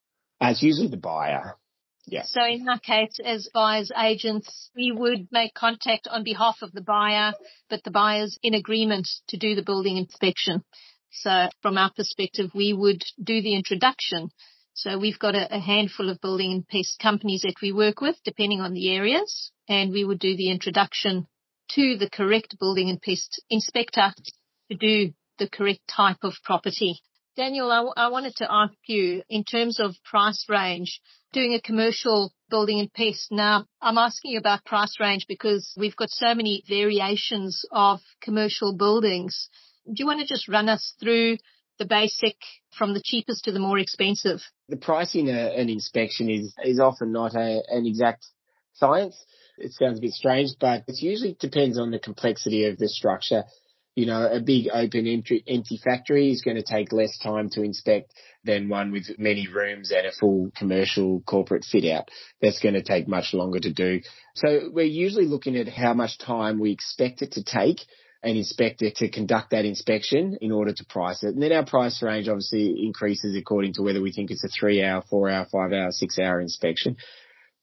As 0.42 0.62
usually 0.62 0.88
the 0.88 0.98
buyer. 0.98 1.56
Yeah. 2.08 2.24
So 2.24 2.44
in 2.44 2.66
that 2.66 2.82
case, 2.82 3.20
as 3.24 3.48
buyer's 3.54 3.92
agents, 3.96 4.72
we 4.76 4.92
would 4.92 5.28
make 5.32 5.54
contact 5.54 6.08
on 6.10 6.24
behalf 6.24 6.58
of 6.62 6.72
the 6.72 6.82
buyer, 6.82 7.34
but 7.70 7.84
the 7.84 7.92
buyer's 7.92 8.38
in 8.42 8.56
agreement 8.56 9.08
to 9.28 9.38
do 9.38 9.56
the 9.56 9.62
building 9.62 9.98
inspection. 9.98 10.64
So 11.12 11.50
from 11.62 11.78
our 11.78 11.92
perspective, 11.92 12.52
we 12.56 12.74
would 12.74 13.04
do 13.22 13.42
the 13.42 13.56
introduction. 13.56 14.32
So 14.74 14.98
we've 14.98 15.20
got 15.20 15.36
a, 15.36 15.56
a 15.56 15.60
handful 15.60 16.10
of 16.10 16.22
building 16.22 16.52
and 16.54 16.68
pest 16.68 17.00
companies 17.00 17.44
that 17.44 17.62
we 17.62 17.72
work 17.72 18.02
with, 18.02 18.16
depending 18.24 18.62
on 18.62 18.74
the 18.74 18.90
areas, 18.96 19.52
and 19.70 19.92
we 19.92 20.04
would 20.04 20.20
do 20.20 20.36
the 20.36 20.50
introduction 20.50 21.28
to 21.72 21.98
the 21.98 22.10
correct 22.10 22.58
building 22.60 22.90
and 22.90 23.02
pest 23.02 23.42
inspector 23.50 24.14
to 24.72 24.78
do 24.78 25.14
the 25.38 25.50
correct 25.50 25.82
type 25.88 26.24
of 26.24 26.34
property. 26.44 27.02
Daniel, 27.38 27.72
I, 27.72 28.06
I 28.06 28.08
wanted 28.10 28.36
to 28.38 28.48
ask 28.52 28.74
you 28.88 29.24
in 29.30 29.46
terms 29.46 29.80
of 29.80 29.96
price 30.04 30.46
range, 30.50 31.00
doing 31.32 31.54
a 31.54 31.62
commercial 31.62 32.34
building 32.50 32.80
and 32.80 32.92
pest. 32.92 33.32
Now, 33.32 33.66
I'm 33.82 33.98
asking 33.98 34.32
you 34.32 34.40
about 34.40 34.66
price 34.66 35.00
range 35.00 35.26
because 35.28 35.74
we've 35.78 35.96
got 35.96 36.10
so 36.10 36.36
many 36.36 36.64
variations 36.68 37.64
of 37.72 38.02
commercial 38.22 38.76
buildings. 38.76 39.50
Do 39.86 39.94
you 39.98 40.06
want 40.06 40.20
to 40.20 40.28
just 40.28 40.50
run 40.50 40.68
us 40.68 40.94
through 41.00 41.38
the 41.80 41.86
basic 41.86 42.36
from 42.78 42.94
the 42.94 43.02
cheapest 43.04 43.46
to 43.46 43.54
the 43.54 43.60
more 43.60 43.80
expensive? 43.80 44.42
The 44.68 44.76
pricing 44.76 45.30
uh, 45.30 45.52
an 45.56 45.70
inspection 45.70 46.30
is, 46.30 46.54
is 46.66 46.82
often 46.82 47.14
not 47.14 47.34
a, 47.34 47.62
an 47.70 47.86
exact 47.86 48.26
science. 48.74 49.16
It 49.58 49.72
sounds 49.72 50.00
a 50.00 50.02
bit 50.02 50.12
strange, 50.12 50.50
but 50.60 50.84
it 50.88 51.02
usually 51.02 51.38
depends 51.40 51.80
on 51.80 51.92
the 51.92 52.00
complexity 52.00 52.66
of 52.66 52.78
the 52.78 52.90
structure 52.90 53.46
you 53.96 54.06
know, 54.06 54.26
a 54.26 54.40
big 54.40 54.68
open 54.74 55.06
empty, 55.08 55.44
empty 55.48 55.80
factory 55.84 56.32
is 56.32 56.42
going 56.42 56.58
to 56.58 56.64
take 56.64 56.94
less 56.94 57.18
time 57.18 57.50
to 57.52 57.62
inspect 57.62 58.14
than 58.44 58.70
one 58.70 58.92
with 58.92 59.20
many 59.20 59.48
rooms 59.48 59.92
and 59.92 60.08
a 60.08 60.12
full 60.12 60.50
commercial 60.56 61.22
corporate 61.26 61.66
fit 61.66 61.86
out. 61.92 62.10
That's 62.42 62.60
going 62.60 62.76
to 62.76 62.84
take 62.84 63.08
much 63.08 63.34
longer 63.34 63.60
to 63.60 63.74
do. 63.74 64.02
So 64.36 64.70
we're 64.72 64.86
usually 64.86 65.26
looking 65.26 65.58
at 65.58 65.68
how 65.68 65.94
much 65.94 66.18
time 66.18 66.60
we 66.60 66.72
expect 66.72 67.22
it 67.22 67.34
to 67.34 67.44
take 67.44 67.82
an 68.24 68.38
inspector 68.38 68.90
to 68.96 69.10
conduct 69.10 69.50
that 69.50 69.66
inspection 69.66 70.38
in 70.42 70.52
order 70.52 70.72
to 70.72 70.86
price 70.86 71.24
it. 71.24 71.34
And 71.34 71.42
then 71.42 71.52
our 71.52 71.66
price 71.66 72.02
range 72.04 72.28
obviously 72.28 72.86
increases 72.86 73.36
according 73.36 73.74
to 73.74 73.82
whether 73.82 74.02
we 74.02 74.12
think 74.12 74.30
it's 74.30 74.44
a 74.44 74.48
three 74.48 74.84
hour, 74.84 75.04
four 75.10 75.30
hour, 75.30 75.48
five 75.52 75.74
hour, 75.74 75.92
six 75.92 76.20
hour 76.20 76.40
inspection. 76.40 76.98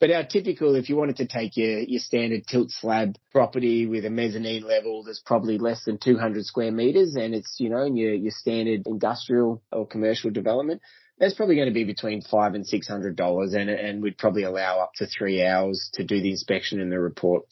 But 0.00 0.12
our 0.12 0.24
typical, 0.24 0.76
if 0.76 0.88
you 0.88 0.96
wanted 0.96 1.16
to 1.16 1.26
take 1.26 1.56
your, 1.56 1.80
your 1.80 1.98
standard 1.98 2.46
tilt 2.46 2.70
slab 2.70 3.16
property 3.32 3.86
with 3.86 4.04
a 4.04 4.10
mezzanine 4.10 4.62
level 4.62 5.02
that's 5.02 5.20
probably 5.24 5.58
less 5.58 5.84
than 5.84 5.98
200 5.98 6.44
square 6.44 6.70
meters 6.70 7.16
and 7.16 7.34
it's, 7.34 7.56
you 7.58 7.68
know, 7.68 7.82
in 7.82 7.96
your, 7.96 8.14
your 8.14 8.30
standard 8.30 8.82
industrial 8.86 9.60
or 9.72 9.86
commercial 9.86 10.30
development, 10.30 10.82
that's 11.18 11.34
probably 11.34 11.56
going 11.56 11.68
to 11.68 11.74
be 11.74 11.82
between 11.82 12.22
five 12.22 12.54
and 12.54 12.64
six 12.64 12.86
hundred 12.86 13.16
dollars 13.16 13.54
and, 13.54 13.68
and 13.68 14.00
we'd 14.00 14.18
probably 14.18 14.44
allow 14.44 14.78
up 14.78 14.92
to 14.96 15.06
three 15.06 15.44
hours 15.44 15.90
to 15.94 16.04
do 16.04 16.20
the 16.20 16.30
inspection 16.30 16.80
and 16.80 16.92
the 16.92 17.00
report. 17.00 17.44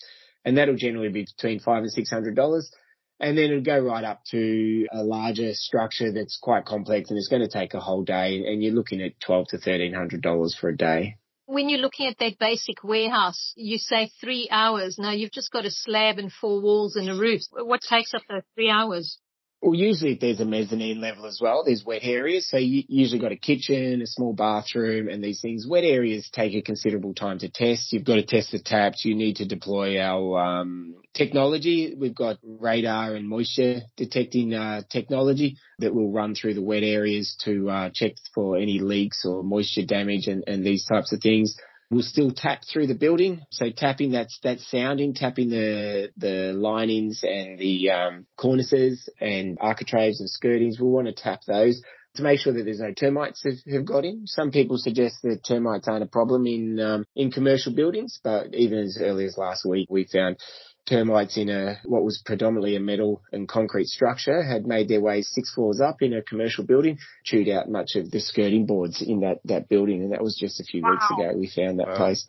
And 0.45 0.57
that'll 0.57 0.77
generally 0.77 1.09
be 1.09 1.25
between 1.25 1.59
five 1.59 1.83
and 1.83 1.91
six 1.91 2.11
hundred 2.11 2.37
dollars. 2.37 2.71
And 3.19 3.37
then 3.37 3.47
it'll 3.47 3.63
go 3.63 3.81
right 3.81 4.05
up 4.05 4.23
to 4.31 4.87
a 4.93 5.03
larger 5.03 5.53
structure 5.55 6.13
that's 6.13 6.39
quite 6.41 6.65
complex 6.67 7.11
and 7.11 7.19
it's 7.19 7.29
going 7.29 7.43
to 7.43 7.49
take 7.49 7.75
a 7.75 7.81
whole 7.81 8.05
day 8.05 8.45
and 8.47 8.63
you're 8.63 8.75
looking 8.75 9.03
at 9.03 9.19
twelve 9.19 9.49
to 9.49 9.59
thirteen 9.59 9.95
hundred 9.95 10.23
dollars 10.23 10.57
for 10.59 10.69
a 10.69 10.77
day. 10.77 11.17
When 11.47 11.69
you're 11.69 11.79
looking 11.81 12.09
at 12.09 12.19
that 12.19 12.39
basic 12.41 12.83
warehouse, 12.83 13.53
you 13.57 13.79
say 13.79 14.11
three 14.21 14.49
hours. 14.51 14.99
Now 14.99 15.13
you've 15.13 15.31
just 15.31 15.53
got 15.53 15.65
a 15.65 15.71
slab 15.71 16.19
and 16.19 16.33
four 16.33 16.61
walls 16.61 16.97
and 16.97 17.09
a 17.09 17.15
roof. 17.15 17.43
What 17.53 17.83
takes 17.83 18.15
up 18.15 18.23
those 18.29 18.43
three 18.57 18.69
hours? 18.69 19.19
Well, 19.63 19.75
usually 19.75 20.13
if 20.13 20.21
there's 20.21 20.41
a 20.41 20.45
mezzanine 20.45 21.01
level 21.01 21.27
as 21.27 21.41
well, 21.41 21.65
there's 21.65 21.85
wet 21.85 22.03
areas. 22.05 22.49
So 22.49 22.59
you 22.59 22.85
usually 22.89 23.21
got 23.21 23.33
a 23.33 23.37
kitchen, 23.37 24.03
a 24.03 24.07
small 24.07 24.35
bathroom 24.35 25.09
and 25.09 25.25
these 25.25 25.41
things. 25.41 25.67
Wet 25.67 25.83
areas 25.83 26.29
take 26.31 26.55
a 26.55 26.61
considerable 26.61 27.15
time 27.15 27.39
to 27.39 27.49
test. 27.49 27.93
You've 27.93 28.05
got 28.05 28.17
to 28.17 28.25
test 28.25 28.53
the 28.53 28.59
taps. 28.61 29.05
You 29.05 29.15
need 29.15 29.37
to 29.37 29.47
deploy 29.47 29.99
our 29.99 30.39
um, 30.39 30.97
technology. 31.15 31.95
We've 31.99 32.15
got 32.15 32.37
radar 32.45 33.15
and 33.15 33.29
moisture 33.29 33.81
detecting 33.97 34.53
uh, 34.53 34.83
technology 34.91 35.57
that 35.79 35.95
will 35.95 36.13
run 36.13 36.35
through 36.35 36.55
the 36.55 36.63
wet 36.63 36.83
areas 36.83 37.35
to 37.45 37.71
uh, 37.71 37.91
check 37.93 38.13
for 38.35 38.59
any 38.59 38.79
leaks 38.79 39.25
or 39.25 39.43
moisture 39.43 39.87
damage 39.87 40.27
and, 40.27 40.45
and 40.47 40.65
these 40.65 40.85
types 40.85 41.13
of 41.13 41.21
things. 41.21 41.57
We'll 41.91 42.03
still 42.03 42.33
tap 42.33 42.63
through 42.71 42.89
the 42.89 42.95
building. 42.95 43.43
So 43.51 43.71
tapping 43.71 44.13
that's 44.13 44.39
that's 44.43 44.69
sounding, 44.71 45.15
tapping 45.15 45.51
the 45.51 46.11
the 46.17 46.53
linings 46.53 47.21
and 47.23 47.59
the 47.59 47.91
um, 47.91 48.27
cornices 48.37 49.09
and 49.21 49.59
architraves 49.61 50.21
and 50.21 50.29
skirtings. 50.29 50.81
We'll 50.81 50.91
want 50.91 51.07
to 51.07 51.13
tap 51.13 51.43
those 51.47 51.81
to 52.17 52.23
make 52.23 52.41
sure 52.41 52.53
that 52.53 52.65
there's 52.65 52.81
no 52.81 52.93
termites 52.93 53.43
have, 53.45 53.73
have 53.73 53.85
got 53.85 54.05
in. 54.05 54.27
Some 54.27 54.51
people 54.51 54.79
suggest 54.79 55.23
that 55.23 55.45
termites 55.47 55.87
aren't 55.87 56.03
a 56.03 56.09
problem 56.09 56.47
in 56.47 56.81
um, 56.81 57.05
in 57.15 57.31
commercial 57.31 57.73
buildings, 57.73 58.21
but 58.23 58.55
even 58.55 58.79
as 58.79 58.99
early 59.01 59.27
as 59.27 59.39
last 59.39 59.65
week, 59.65 59.89
we 59.91 60.05
found 60.05 60.39
termites 60.87 61.37
in 61.37 61.49
a 61.49 61.81
what 61.85 62.05
was 62.05 62.23
predominantly 62.25 62.77
a 62.77 62.81
metal 62.81 63.23
and 63.33 63.49
concrete 63.49 63.87
structure 63.87 64.43
had 64.43 64.67
made 64.67 64.89
their 64.89 65.01
way 65.01 65.23
six 65.23 65.53
floors 65.53 65.81
up 65.81 66.01
in 66.01 66.15
a 66.15 66.23
commercial 66.23 66.65
building, 66.65 66.99
chewed 67.25 67.49
out 67.49 67.69
much 67.69 67.97
of 67.97 68.11
the 68.11 68.21
skirting 68.21 68.67
boards 68.67 69.03
in 69.03 69.21
that 69.21 69.39
that 69.45 69.69
building, 69.69 70.03
and 70.03 70.13
that 70.13 70.23
was 70.23 70.37
just 70.37 70.61
a 70.61 70.65
few 70.65 70.83
wow. 70.83 70.93
weeks 70.93 71.07
ago. 71.11 71.33
We 71.37 71.49
found 71.49 71.81
that 71.81 71.89
wow. 71.89 71.97
place. 71.97 72.27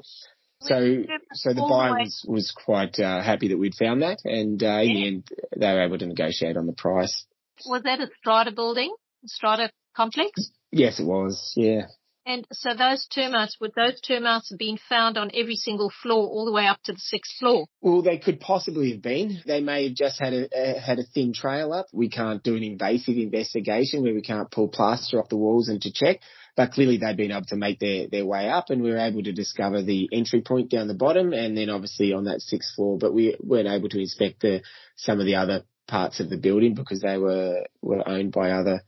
So, 0.61 1.03
so 1.33 1.53
the 1.53 1.61
buyer 1.61 1.99
was 1.99 2.25
was 2.27 2.51
quite 2.51 2.99
uh, 2.99 3.21
happy 3.21 3.49
that 3.49 3.57
we'd 3.57 3.75
found 3.75 4.01
that, 4.01 4.19
and 4.25 4.61
uh, 4.61 4.81
in 4.81 4.93
the 4.93 5.07
end, 5.07 5.27
they 5.55 5.71
were 5.71 5.83
able 5.83 5.99
to 5.99 6.07
negotiate 6.07 6.57
on 6.57 6.65
the 6.65 6.73
price. 6.73 7.25
Was 7.67 7.83
that 7.83 7.99
a 7.99 8.07
strata 8.19 8.51
building, 8.51 8.93
strata 9.25 9.69
complex? 9.95 10.51
Yes, 10.71 10.99
it 10.99 11.05
was. 11.05 11.53
Yeah. 11.55 11.83
And 12.27 12.45
so 12.51 12.73
those 12.77 13.07
termites, 13.07 13.55
would 13.61 13.71
those 13.73 14.01
termites 14.01 14.49
have 14.49 14.59
been 14.59 14.77
found 14.89 15.17
on 15.17 15.31
every 15.33 15.55
single 15.55 15.89
floor 15.89 16.27
all 16.27 16.43
the 16.43 16.51
way 16.51 16.67
up 16.67 16.83
to 16.83 16.91
the 16.91 16.99
sixth 16.99 17.37
floor? 17.39 17.67
Well, 17.79 18.01
they 18.01 18.17
could 18.17 18.41
possibly 18.41 18.91
have 18.91 19.01
been. 19.01 19.39
They 19.45 19.61
may 19.61 19.87
have 19.87 19.95
just 19.95 20.19
had 20.19 20.33
a, 20.33 20.77
had 20.77 20.99
a 20.99 21.05
thin 21.05 21.31
trail 21.31 21.71
up. 21.71 21.85
We 21.93 22.09
can't 22.09 22.43
do 22.43 22.57
an 22.57 22.63
invasive 22.63 23.15
investigation 23.15 24.03
where 24.03 24.13
we 24.13 24.21
can't 24.21 24.51
pull 24.51 24.67
plaster 24.67 25.21
off 25.21 25.29
the 25.29 25.37
walls 25.37 25.69
and 25.69 25.81
to 25.83 25.93
check. 25.93 26.19
But 26.57 26.73
clearly 26.73 26.97
they've 26.97 27.15
been 27.15 27.31
able 27.31 27.45
to 27.45 27.55
make 27.55 27.79
their, 27.79 28.09
their 28.09 28.25
way 28.25 28.49
up 28.49 28.71
and 28.71 28.83
we 28.83 28.89
were 28.89 28.97
able 28.97 29.23
to 29.23 29.31
discover 29.31 29.81
the 29.81 30.09
entry 30.11 30.41
point 30.41 30.69
down 30.69 30.89
the 30.89 30.95
bottom 30.95 31.31
and 31.31 31.57
then 31.57 31.69
obviously 31.69 32.11
on 32.11 32.25
that 32.25 32.41
sixth 32.41 32.75
floor, 32.75 32.97
but 32.97 33.13
we 33.13 33.37
weren't 33.39 33.69
able 33.69 33.87
to 33.87 34.01
inspect 34.01 34.41
the, 34.41 34.61
some 34.97 35.21
of 35.21 35.25
the 35.25 35.35
other 35.35 35.63
parts 35.87 36.19
of 36.19 36.29
the 36.29 36.37
building 36.37 36.73
because 36.73 36.99
they 36.99 37.17
were, 37.17 37.65
were 37.81 38.05
owned 38.05 38.33
by 38.33 38.51
other, 38.51 38.83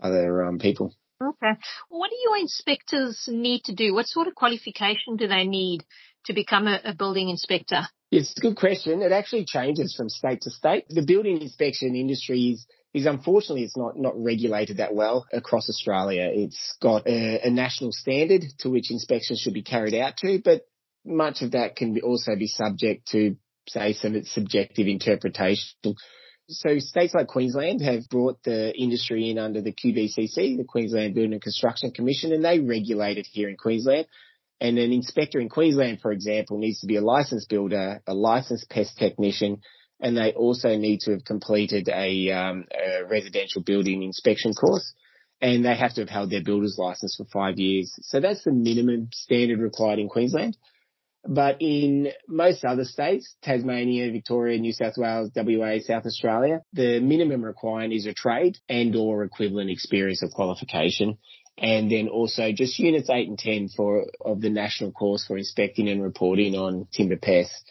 other 0.00 0.44
um, 0.44 0.60
people. 0.60 0.94
Okay. 1.24 1.58
What 1.88 2.10
do 2.10 2.16
your 2.22 2.36
inspectors 2.38 3.28
need 3.28 3.64
to 3.64 3.74
do? 3.74 3.94
What 3.94 4.06
sort 4.06 4.26
of 4.26 4.34
qualification 4.34 5.16
do 5.16 5.26
they 5.26 5.44
need 5.44 5.84
to 6.26 6.32
become 6.32 6.66
a, 6.66 6.80
a 6.84 6.94
building 6.94 7.28
inspector? 7.28 7.82
It's 8.10 8.34
a 8.36 8.40
good 8.40 8.56
question. 8.56 9.02
It 9.02 9.12
actually 9.12 9.44
changes 9.44 9.94
from 9.96 10.08
state 10.08 10.42
to 10.42 10.50
state. 10.50 10.84
The 10.88 11.04
building 11.04 11.40
inspection 11.40 11.94
industry 11.94 12.50
is 12.50 12.66
is 12.94 13.06
unfortunately 13.06 13.64
it's 13.64 13.76
not, 13.76 13.98
not 13.98 14.14
regulated 14.16 14.76
that 14.76 14.94
well 14.94 15.26
across 15.32 15.68
Australia. 15.68 16.30
It's 16.32 16.76
got 16.80 17.08
a, 17.08 17.40
a, 17.44 17.50
national 17.50 17.90
standard 17.90 18.44
to 18.60 18.70
which 18.70 18.92
inspections 18.92 19.40
should 19.40 19.52
be 19.52 19.64
carried 19.64 19.94
out 19.94 20.16
to, 20.18 20.40
but 20.44 20.62
much 21.04 21.42
of 21.42 21.50
that 21.50 21.74
can 21.74 21.92
be 21.92 22.02
also 22.02 22.36
be 22.36 22.46
subject 22.46 23.08
to 23.08 23.36
say 23.68 23.94
some 23.94 24.22
subjective 24.24 24.86
interpretation. 24.86 25.66
So 26.48 26.78
states 26.78 27.14
like 27.14 27.28
Queensland 27.28 27.80
have 27.80 28.08
brought 28.10 28.42
the 28.42 28.76
industry 28.76 29.30
in 29.30 29.38
under 29.38 29.62
the 29.62 29.72
QBCC, 29.72 30.56
the 30.56 30.66
Queensland 30.68 31.14
Building 31.14 31.32
and 31.32 31.42
Construction 31.42 31.90
Commission, 31.90 32.32
and 32.32 32.44
they 32.44 32.60
regulate 32.60 33.16
it 33.16 33.26
here 33.30 33.48
in 33.48 33.56
Queensland. 33.56 34.06
And 34.60 34.78
an 34.78 34.92
inspector 34.92 35.40
in 35.40 35.48
Queensland, 35.48 36.00
for 36.00 36.12
example, 36.12 36.58
needs 36.58 36.80
to 36.80 36.86
be 36.86 36.96
a 36.96 37.00
licensed 37.00 37.48
builder, 37.48 38.02
a 38.06 38.14
licensed 38.14 38.68
pest 38.68 38.98
technician, 38.98 39.62
and 40.00 40.16
they 40.16 40.32
also 40.32 40.76
need 40.76 41.00
to 41.00 41.12
have 41.12 41.24
completed 41.24 41.88
a, 41.88 42.30
um, 42.30 42.66
a 42.72 43.04
residential 43.06 43.62
building 43.62 44.02
inspection 44.02 44.52
course. 44.52 44.92
And 45.40 45.64
they 45.64 45.74
have 45.74 45.94
to 45.94 46.02
have 46.02 46.10
held 46.10 46.30
their 46.30 46.42
builder's 46.42 46.76
license 46.78 47.16
for 47.16 47.24
five 47.24 47.58
years. 47.58 47.92
So 48.02 48.20
that's 48.20 48.44
the 48.44 48.52
minimum 48.52 49.08
standard 49.12 49.60
required 49.60 49.98
in 49.98 50.08
Queensland. 50.08 50.56
But 51.26 51.56
in 51.60 52.08
most 52.28 52.64
other 52.64 52.84
states, 52.84 53.34
Tasmania, 53.42 54.10
Victoria, 54.12 54.58
New 54.58 54.72
South 54.72 54.94
Wales, 54.98 55.30
WA, 55.34 55.78
South 55.80 56.04
Australia, 56.04 56.60
the 56.72 57.00
minimum 57.00 57.42
requirement 57.42 57.94
is 57.94 58.06
a 58.06 58.12
trade 58.12 58.58
and 58.68 58.94
or 58.94 59.24
equivalent 59.24 59.70
experience 59.70 60.22
or 60.22 60.28
qualification. 60.28 61.16
And 61.56 61.90
then 61.90 62.08
also 62.08 62.52
just 62.52 62.78
units 62.78 63.08
eight 63.10 63.28
and 63.28 63.38
10 63.38 63.70
for, 63.74 64.06
of 64.22 64.40
the 64.40 64.50
national 64.50 64.92
course 64.92 65.24
for 65.24 65.38
inspecting 65.38 65.88
and 65.88 66.02
reporting 66.02 66.56
on 66.56 66.88
timber 66.92 67.16
pests. 67.16 67.62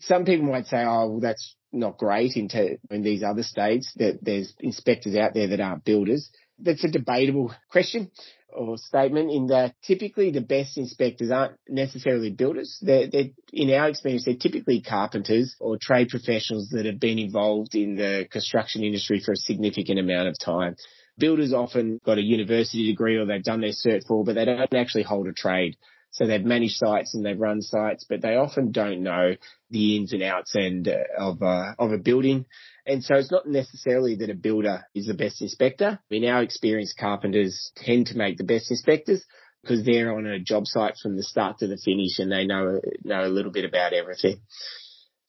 Some 0.00 0.24
people 0.24 0.46
might 0.46 0.66
say, 0.66 0.84
oh, 0.84 1.08
well, 1.08 1.20
that's 1.20 1.56
not 1.72 1.98
great 1.98 2.36
in, 2.36 2.48
te- 2.48 2.76
in 2.90 3.02
these 3.02 3.22
other 3.22 3.42
states 3.42 3.92
that 3.96 4.18
there's 4.22 4.54
inspectors 4.60 5.16
out 5.16 5.34
there 5.34 5.48
that 5.48 5.60
aren't 5.60 5.84
builders. 5.84 6.30
That's 6.58 6.84
a 6.84 6.90
debatable 6.90 7.52
question 7.70 8.10
or 8.54 8.76
statement 8.78 9.30
in 9.30 9.48
that 9.48 9.74
typically 9.82 10.30
the 10.30 10.40
best 10.40 10.78
inspectors 10.78 11.30
aren't 11.30 11.56
necessarily 11.68 12.30
builders. 12.30 12.78
They're, 12.80 13.08
they're, 13.08 13.30
in 13.52 13.70
our 13.70 13.88
experience, 13.88 14.24
they're 14.24 14.36
typically 14.36 14.80
carpenters 14.80 15.56
or 15.60 15.76
trade 15.80 16.08
professionals 16.08 16.70
that 16.70 16.86
have 16.86 17.00
been 17.00 17.18
involved 17.18 17.74
in 17.74 17.96
the 17.96 18.26
construction 18.30 18.82
industry 18.82 19.20
for 19.20 19.32
a 19.32 19.36
significant 19.36 19.98
amount 19.98 20.28
of 20.28 20.38
time. 20.38 20.76
Builders 21.18 21.52
often 21.52 22.00
got 22.04 22.18
a 22.18 22.22
university 22.22 22.90
degree 22.90 23.16
or 23.16 23.26
they've 23.26 23.42
done 23.42 23.60
their 23.60 23.70
cert 23.70 24.02
for, 24.06 24.24
but 24.24 24.34
they 24.34 24.44
don't 24.44 24.74
actually 24.74 25.04
hold 25.04 25.28
a 25.28 25.32
trade. 25.32 25.76
So 26.14 26.26
they've 26.26 26.44
managed 26.44 26.76
sites 26.76 27.14
and 27.14 27.26
they've 27.26 27.38
run 27.38 27.60
sites, 27.60 28.06
but 28.08 28.22
they 28.22 28.36
often 28.36 28.70
don't 28.70 29.02
know 29.02 29.34
the 29.70 29.96
ins 29.96 30.12
and 30.12 30.22
outs 30.22 30.54
and 30.54 30.86
uh, 30.86 31.02
of 31.18 31.42
uh, 31.42 31.72
of 31.76 31.90
a 31.90 31.98
building. 31.98 32.46
And 32.86 33.02
so 33.02 33.16
it's 33.16 33.32
not 33.32 33.48
necessarily 33.48 34.14
that 34.16 34.30
a 34.30 34.34
builder 34.34 34.84
is 34.94 35.06
the 35.06 35.14
best 35.14 35.42
inspector. 35.42 35.98
In 36.10 36.24
our 36.24 36.42
experience, 36.42 36.94
carpenters 36.98 37.72
tend 37.76 38.06
to 38.08 38.16
make 38.16 38.38
the 38.38 38.44
best 38.44 38.70
inspectors 38.70 39.24
because 39.62 39.84
they're 39.84 40.16
on 40.16 40.26
a 40.26 40.38
job 40.38 40.66
site 40.66 40.94
from 41.02 41.16
the 41.16 41.22
start 41.24 41.58
to 41.58 41.66
the 41.66 41.78
finish 41.78 42.20
and 42.20 42.30
they 42.30 42.46
know 42.46 42.80
know 43.02 43.24
a 43.24 43.26
little 43.26 43.52
bit 43.52 43.64
about 43.64 43.92
everything. 43.92 44.40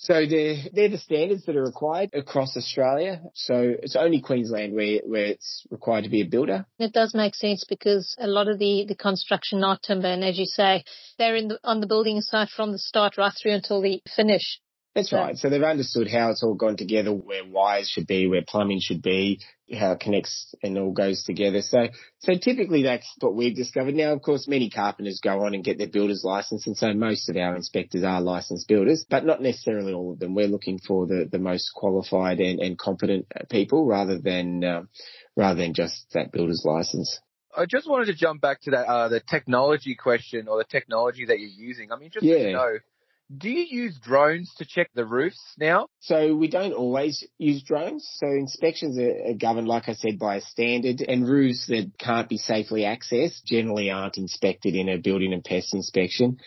So 0.05 0.23
they're, 0.29 0.57
they're 0.71 0.89
the 0.89 0.99
standards 0.99 1.45
that 1.45 1.55
are 1.55 1.63
required 1.63 2.11
across 2.13 2.55
Australia. 2.55 3.21
So 3.33 3.73
it's 3.81 3.95
only 3.95 4.21
Queensland 4.21 4.75
where, 4.75 4.99
where 5.03 5.25
it's 5.25 5.65
required 5.71 6.03
to 6.03 6.11
be 6.11 6.21
a 6.21 6.25
builder. 6.25 6.67
It 6.77 6.93
does 6.93 7.15
make 7.15 7.33
sense 7.33 7.65
because 7.67 8.15
a 8.19 8.27
lot 8.27 8.47
of 8.47 8.59
the, 8.59 8.85
the 8.87 8.93
construction 8.93 9.63
are 9.63 9.79
timber 9.81 10.07
and 10.07 10.23
as 10.23 10.37
you 10.37 10.45
say, 10.45 10.83
they're 11.17 11.35
in 11.35 11.47
the, 11.47 11.59
on 11.63 11.79
the 11.79 11.87
building 11.87 12.21
site 12.21 12.49
from 12.49 12.71
the 12.71 12.77
start 12.77 13.17
right 13.17 13.33
through 13.41 13.53
until 13.53 13.81
the 13.81 14.03
finish. 14.15 14.59
That's 14.95 15.11
right. 15.11 15.35
So 15.35 15.49
they've 15.49 15.61
understood 15.61 16.09
how 16.09 16.29
it's 16.29 16.41
all 16.41 16.53
gone 16.53 16.77
together, 16.77 17.11
where 17.11 17.43
wires 17.45 17.89
should 17.89 18.07
be, 18.07 18.27
where 18.27 18.45
plumbing 18.47 18.79
should 18.81 19.01
be, 19.01 19.41
how 19.77 19.91
it 19.91 19.99
connects 19.99 20.55
and 20.63 20.77
all 20.77 20.93
goes 20.93 21.23
together. 21.23 21.61
So, 21.61 21.89
so 22.19 22.33
typically 22.41 22.83
that's 22.83 23.13
what 23.19 23.35
we've 23.35 23.55
discovered. 23.55 23.93
Now, 23.93 24.13
of 24.13 24.21
course, 24.21 24.47
many 24.47 24.69
carpenters 24.69 25.19
go 25.21 25.43
on 25.43 25.53
and 25.53 25.65
get 25.65 25.77
their 25.77 25.89
builder's 25.89 26.23
license. 26.23 26.65
And 26.65 26.77
so 26.77 26.93
most 26.93 27.27
of 27.29 27.35
our 27.35 27.57
inspectors 27.57 28.05
are 28.05 28.21
licensed 28.21 28.69
builders, 28.69 29.05
but 29.09 29.25
not 29.25 29.41
necessarily 29.41 29.91
all 29.91 30.13
of 30.13 30.19
them. 30.19 30.33
We're 30.33 30.47
looking 30.47 30.79
for 30.79 31.05
the, 31.05 31.27
the 31.29 31.39
most 31.39 31.71
qualified 31.75 32.39
and, 32.39 32.61
and 32.61 32.77
competent 32.77 33.25
people 33.49 33.85
rather 33.85 34.17
than, 34.17 34.63
um, 34.63 34.87
rather 35.35 35.61
than 35.61 35.73
just 35.73 36.05
that 36.13 36.31
builder's 36.31 36.63
license. 36.63 37.19
I 37.57 37.65
just 37.65 37.89
wanted 37.89 38.05
to 38.05 38.15
jump 38.15 38.39
back 38.39 38.61
to 38.61 38.71
that, 38.71 38.87
uh, 38.87 39.09
the 39.09 39.19
technology 39.19 39.95
question 39.95 40.47
or 40.47 40.57
the 40.57 40.63
technology 40.63 41.25
that 41.25 41.37
you're 41.37 41.49
using. 41.49 41.91
I'm 41.91 42.01
interested 42.01 42.29
yeah. 42.29 42.45
to 42.45 42.51
know 42.53 42.77
do 43.35 43.49
you 43.49 43.65
use 43.83 43.97
drones 43.99 44.53
to 44.57 44.65
check 44.65 44.89
the 44.93 45.05
roofs 45.05 45.41
now? 45.57 45.87
So 45.99 46.35
we 46.35 46.47
don't 46.47 46.73
always 46.73 47.23
use 47.37 47.63
drones. 47.63 48.07
So 48.17 48.27
inspections 48.27 48.97
are, 48.99 49.33
governed, 49.33 49.67
like 49.67 49.89
I 49.89 49.93
said, 49.93 50.19
by 50.19 50.35
a 50.37 50.41
standard 50.41 51.01
and 51.01 51.27
roofs 51.27 51.67
that 51.67 51.91
can't 51.97 52.29
be 52.29 52.37
safely 52.37 52.81
accessed 52.81 53.43
generally 53.45 53.89
aren't 53.89 54.17
inspected 54.17 54.75
in 54.75 54.89
a 54.89 54.97
building 54.97 55.33
and 55.33 55.43
pest 55.43 55.73
inspection. 55.73 56.37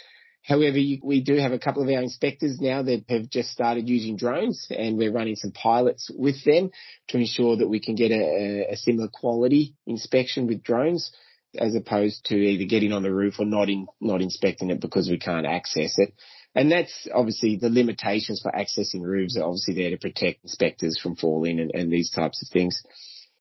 However, 0.45 0.79
we 1.03 1.23
do 1.25 1.37
have 1.37 1.53
a 1.53 1.59
couple 1.59 1.83
of 1.83 1.88
our 1.88 2.01
inspectors 2.01 2.59
now 2.61 2.83
that 2.83 3.05
have 3.09 3.29
just 3.29 3.51
started 3.51 3.88
using 3.88 4.17
drones 4.17 4.69
and 4.71 4.97
we're 4.97 5.12
running 5.12 5.37
some 5.37 5.53
pilots 5.53 6.11
with 6.17 6.43
them 6.45 6.71
to 7.09 7.19
ensure 7.19 7.57
that 7.57 7.69
we 7.69 7.81
can 7.81 7.97
get 7.97 8.12
a, 8.12 8.69
a 8.71 8.77
similar 8.77 9.09
quality 9.12 9.75
inspection 9.87 10.47
with 10.47 10.62
drones 10.62 11.12
as 11.59 11.75
opposed 11.75 12.25
to 12.27 12.37
either 12.37 12.64
getting 12.64 12.93
on 12.93 13.03
the 13.03 13.12
roof 13.12 13.35
or 13.38 13.47
not 13.47 13.69
in, 13.69 13.87
not 14.01 14.23
inspecting 14.23 14.71
it 14.71 14.81
because 14.81 15.09
we 15.09 15.19
can't 15.19 15.47
access 15.47 15.99
it. 15.99 16.14
And 16.59 16.73
that's 16.73 17.07
obviously 17.14 17.55
the 17.55 17.71
limitations 17.71 18.40
for 18.42 18.51
accessing 18.51 19.03
roofs 19.03 19.37
are 19.37 19.44
obviously 19.44 19.75
there 19.75 19.90
to 19.90 19.97
protect 19.97 20.42
inspectors 20.42 20.99
from 21.01 21.14
falling 21.14 21.61
and, 21.61 21.71
and 21.73 21.88
these 21.88 22.11
types 22.11 22.42
of 22.42 22.49
things. 22.53 22.83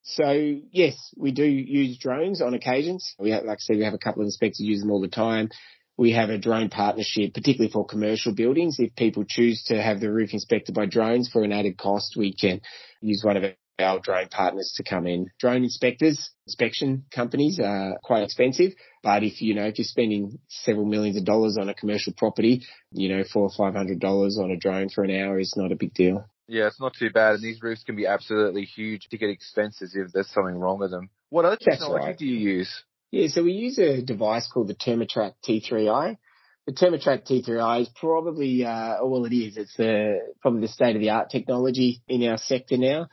So 0.04 0.60
yes, 0.72 0.94
we 1.18 1.32
do 1.32 1.44
use 1.44 1.98
drones 1.98 2.44
on 2.44 2.54
occasions. 2.54 3.16
We 3.18 3.32
have, 3.32 3.44
like 3.44 3.58
I 3.58 3.62
said, 3.62 3.78
we 3.78 3.86
have 3.86 3.96
a 3.96 3.98
couple 3.98 4.22
of 4.22 4.28
inspectors 4.28 4.60
use 4.60 4.82
them 4.82 4.92
all 4.92 5.02
the 5.02 5.08
time. 5.08 5.50
We 5.98 6.12
have 6.12 6.30
a 6.30 6.38
drone 6.38 6.70
partnership, 6.70 7.34
particularly 7.34 7.72
for 7.72 7.88
commercial 7.88 8.36
buildings. 8.36 8.76
If 8.78 8.96
people 8.96 9.26
choose 9.28 9.64
to 9.70 9.82
have 9.82 10.00
the 10.00 10.12
roof 10.12 10.30
inspected 10.34 10.76
by 10.76 10.86
drones 10.86 11.28
for 11.28 11.44
an 11.44 11.52
added 11.52 11.76
cost, 11.76 12.14
we 12.16 12.36
can 12.36 12.62
use 13.02 13.24
one 13.26 13.36
of 13.36 13.44
our 13.80 14.00
drone 14.00 14.28
partners 14.30 14.74
to 14.78 14.84
come 14.84 15.08
in. 15.08 15.30
Drone 15.40 15.64
inspectors, 15.64 16.32
inspection 16.46 17.06
companies 17.12 17.60
are 17.64 17.98
quite 18.04 18.24
expensive, 18.24 18.74
but 19.04 19.24
if, 19.24 19.42
you 19.42 19.54
know, 19.54 19.66
if 19.66 19.78
you're 19.78 19.86
spending 19.86 20.40
several 20.48 20.86
millions 20.86 21.18
of 21.18 21.26
dollars 21.26 21.58
on 21.60 21.70
a 21.70 21.74
commercial 21.74 22.14
property, 22.18 22.66
you 22.92 23.10
know, 23.10 23.24
four 23.32 23.44
or 23.44 23.52
five 23.56 23.76
hundred 23.76 24.00
dollars 24.00 24.40
on 24.42 24.52
a 24.52 24.58
drone 24.58 24.90
for 24.90 25.04
an 25.04 25.12
hour 25.12 25.40
is 25.40 25.54
not 25.56 25.72
a 25.72 25.76
big 25.76 25.94
deal. 25.94 26.26
Yeah, 26.48 26.68
it's 26.68 26.80
not 26.80 26.94
too 26.98 27.10
bad. 27.10 27.36
And 27.36 27.44
these 27.44 27.62
roofs 27.62 27.84
can 27.84 27.96
be 27.96 28.08
absolutely 28.08 28.64
huge 28.64 29.10
ticket 29.10 29.30
expenses 29.30 29.96
if 29.96 30.12
there's 30.14 30.30
something 30.30 30.58
wrong 30.58 30.80
with 30.80 30.92
them. 30.92 31.10
What 31.30 31.46
other 31.46 31.58
technology 31.58 32.06
right. 32.06 32.18
do 32.18 32.26
you 32.26 32.38
use? 32.38 32.84
Yeah, 33.12 33.28
so 33.28 33.44
we 33.44 33.52
use 33.52 33.78
a 33.80 34.02
device 34.02 34.50
called 34.52 34.70
the 34.70 34.76
Termatrac 34.76 35.34
T3i. 35.48 36.18
The 36.66 36.74
Termatrac 36.74 37.26
T3i 37.26 37.82
is 37.82 37.90
probably, 37.96 38.66
uh, 38.66 38.98
well, 39.04 39.26
it 39.26 39.34
is. 39.34 39.56
It's 39.56 39.76
the, 39.78 40.20
probably 40.42 40.62
the 40.62 40.68
state 40.68 40.96
of 40.96 41.02
the 41.02 41.12
art 41.12 41.30
technology 41.30 42.02
in 42.08 42.24
our 42.28 42.38
sector 42.38 42.78
now 42.78 43.08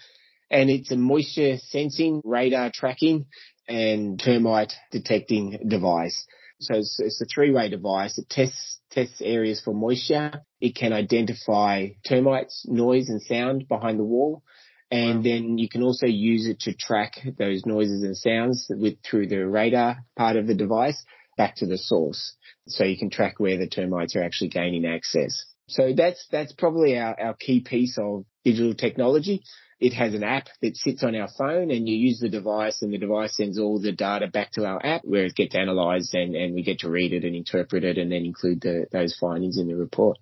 and 0.55 0.71
it's 0.71 0.93
a 0.93 0.97
moisture 0.97 1.57
sensing, 1.59 2.23
radar 2.25 2.71
tracking 2.73 3.27
and 3.69 4.23
termite 4.23 4.73
detecting 4.93 5.59
device. 5.67 6.27
So 6.61 6.77
it's, 6.77 6.97
it's 7.01 7.21
a 7.21 7.27
three-way 7.27 7.71
device. 7.71 8.17
It 8.19 8.31
tests 8.31 8.79
tests 8.93 9.21
areas 9.21 9.61
for 9.61 9.75
moisture. 9.75 10.43
It 10.61 10.77
can 10.77 10.93
identify 10.93 11.89
termites, 12.09 12.65
noise 12.69 13.09
and 13.09 13.21
sound 13.21 13.67
behind 13.67 13.99
the 13.99 14.05
wall. 14.05 14.45
And 14.93 15.25
then 15.25 15.59
you 15.59 15.69
can 15.69 15.83
also 15.83 16.07
use 16.07 16.47
it 16.47 16.61
to 16.61 16.73
track 16.73 17.15
those 17.37 17.67
noises 17.67 18.05
and 18.05 18.17
sounds 18.17 18.67
with 18.71 18.99
through 19.03 19.27
the 19.27 19.45
radar 19.49 19.97
part 20.17 20.37
of 20.37 20.47
the 20.47 20.55
device 20.55 21.03
back 21.37 21.57
to 21.57 21.67
the 21.67 21.79
source. 21.79 22.37
So 22.69 22.85
you 22.85 22.97
can 22.97 23.11
track 23.11 23.41
where 23.41 23.59
the 23.59 23.67
termites 23.67 24.15
are 24.15 24.23
actually 24.23 24.51
gaining 24.51 24.87
access. 24.87 25.45
So 25.67 25.93
that's, 25.97 26.25
that's 26.31 26.53
probably 26.53 26.97
our, 26.97 27.19
our 27.21 27.35
key 27.35 27.61
piece 27.61 27.99
of 27.99 28.25
digital 28.45 28.75
technology 28.75 29.43
it 29.81 29.93
has 29.93 30.15
an 30.15 30.23
app 30.23 30.49
that 30.63 30.77
sits 30.77 31.03
on 31.03 31.15
our 31.17 31.29
phone 31.37 31.71
and 31.71 31.89
you 31.89 31.97
use 31.97 32.21
the 32.21 32.29
device 32.29 32.83
and 32.83 32.93
the 32.93 32.99
device 32.99 33.37
sends 33.37 33.59
all 33.59 33.81
the 33.81 33.93
data 33.93 34.27
back 34.29 34.53
to 34.53 34.65
our 34.65 34.85
app 34.85 35.03
where 35.05 35.25
it 35.25 35.35
gets 35.35 35.55
analyzed 35.55 36.15
and, 36.15 36.35
and 36.35 36.55
we 36.55 36.63
get 36.63 36.81
to 36.81 36.91
read 36.91 37.13
it 37.13 37.25
and 37.25 37.35
interpret 37.35 37.85
it 37.85 37.99
and 37.99 38.11
then 38.13 38.25
include 38.25 38.61
the, 38.61 38.87
those 38.93 39.17
findings 39.19 39.59
in 39.59 39.69
the 39.69 39.75
report. 39.75 40.19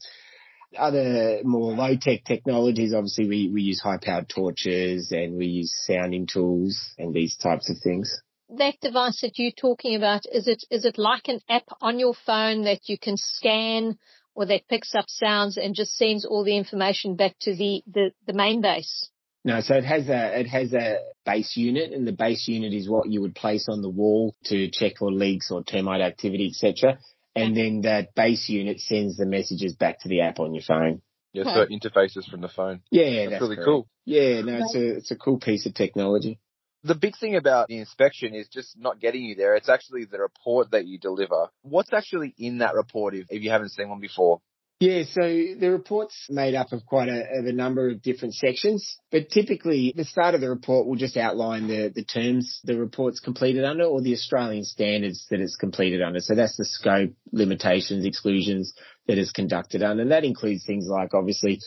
Other 0.78 1.40
more 1.44 1.74
low 1.74 1.96
tech 2.00 2.24
technologies, 2.24 2.94
obviously 2.94 3.28
we, 3.28 3.50
we 3.52 3.62
use 3.62 3.80
high 3.80 3.98
powered 4.00 4.28
torches 4.28 5.12
and 5.12 5.36
we 5.36 5.46
use 5.46 5.74
sounding 5.86 6.26
tools 6.26 6.94
and 6.98 7.12
these 7.12 7.36
types 7.36 7.68
of 7.68 7.76
things. 7.84 8.20
That 8.48 8.80
device 8.80 9.20
that 9.20 9.38
you're 9.38 9.52
talking 9.52 9.96
about, 9.96 10.22
is 10.30 10.48
it, 10.48 10.64
is 10.70 10.84
it 10.84 10.98
like 10.98 11.28
an 11.28 11.40
app 11.48 11.64
on 11.80 11.98
your 11.98 12.14
phone 12.26 12.64
that 12.64 12.88
you 12.88 12.98
can 12.98 13.16
scan 13.16 13.98
or 14.34 14.46
that 14.46 14.68
picks 14.68 14.94
up 14.94 15.06
sounds 15.08 15.58
and 15.58 15.74
just 15.74 15.96
sends 15.96 16.24
all 16.24 16.42
the 16.42 16.56
information 16.56 17.16
back 17.16 17.34
to 17.40 17.54
the, 17.54 17.82
the, 17.86 18.12
the 18.26 18.32
main 18.32 18.62
base? 18.62 19.10
No, 19.44 19.60
so 19.60 19.74
it 19.74 19.84
has 19.84 20.08
a 20.08 20.40
it 20.40 20.46
has 20.46 20.72
a 20.72 20.98
base 21.26 21.56
unit, 21.56 21.92
and 21.92 22.06
the 22.06 22.12
base 22.12 22.46
unit 22.46 22.72
is 22.72 22.88
what 22.88 23.08
you 23.08 23.20
would 23.22 23.34
place 23.34 23.66
on 23.68 23.82
the 23.82 23.88
wall 23.88 24.36
to 24.44 24.70
check 24.70 24.98
for 24.98 25.10
leaks 25.10 25.50
or 25.50 25.64
termite 25.64 26.00
activity, 26.00 26.48
etc. 26.48 26.98
And 27.34 27.56
then 27.56 27.80
that 27.82 28.14
base 28.14 28.48
unit 28.48 28.78
sends 28.80 29.16
the 29.16 29.26
messages 29.26 29.74
back 29.74 30.00
to 30.00 30.08
the 30.08 30.20
app 30.20 30.38
on 30.38 30.54
your 30.54 30.62
phone. 30.62 31.00
Yeah, 31.32 31.44
so 31.44 31.62
it 31.62 31.70
interfaces 31.70 32.30
from 32.30 32.42
the 32.42 32.48
phone. 32.48 32.82
Yeah, 32.90 33.30
That's, 33.30 33.40
really 33.40 33.56
correct. 33.56 33.66
cool. 33.66 33.88
Yeah, 34.04 34.42
no, 34.42 34.58
it's 34.58 34.74
a 34.74 34.96
it's 34.96 35.10
a 35.10 35.16
cool 35.16 35.38
piece 35.38 35.66
of 35.66 35.74
technology. 35.74 36.38
The 36.84 36.94
big 36.94 37.16
thing 37.16 37.36
about 37.36 37.68
the 37.68 37.78
inspection 37.78 38.34
is 38.34 38.48
just 38.48 38.76
not 38.76 39.00
getting 39.00 39.22
you 39.22 39.34
there. 39.34 39.54
It's 39.54 39.68
actually 39.68 40.04
the 40.04 40.18
report 40.18 40.72
that 40.72 40.86
you 40.86 40.98
deliver. 40.98 41.48
What's 41.62 41.92
actually 41.92 42.34
in 42.36 42.58
that 42.58 42.74
report 42.74 43.14
if, 43.14 43.26
if 43.30 43.42
you 43.42 43.50
haven't 43.50 43.70
seen 43.70 43.88
one 43.88 44.00
before? 44.00 44.40
Yeah, 44.82 45.04
so 45.12 45.22
the 45.22 45.70
report's 45.70 46.26
made 46.28 46.56
up 46.56 46.72
of 46.72 46.84
quite 46.84 47.08
a, 47.08 47.38
of 47.38 47.46
a 47.46 47.52
number 47.52 47.88
of 47.88 48.02
different 48.02 48.34
sections, 48.34 48.96
but 49.12 49.30
typically 49.30 49.94
the 49.96 50.04
start 50.04 50.34
of 50.34 50.40
the 50.40 50.48
report 50.48 50.88
will 50.88 50.96
just 50.96 51.16
outline 51.16 51.68
the, 51.68 51.92
the 51.94 52.02
terms 52.02 52.60
the 52.64 52.76
report's 52.76 53.20
completed 53.20 53.62
under 53.62 53.84
or 53.84 54.02
the 54.02 54.12
Australian 54.12 54.64
standards 54.64 55.24
that 55.30 55.38
it's 55.38 55.54
completed 55.54 56.02
under. 56.02 56.18
So 56.18 56.34
that's 56.34 56.56
the 56.56 56.64
scope, 56.64 57.12
limitations, 57.30 58.04
exclusions 58.04 58.74
that 59.06 59.18
it's 59.18 59.30
conducted 59.30 59.84
under. 59.84 60.02
And 60.02 60.10
that 60.10 60.24
includes 60.24 60.64
things 60.66 60.88
like 60.88 61.14
obviously 61.14 61.60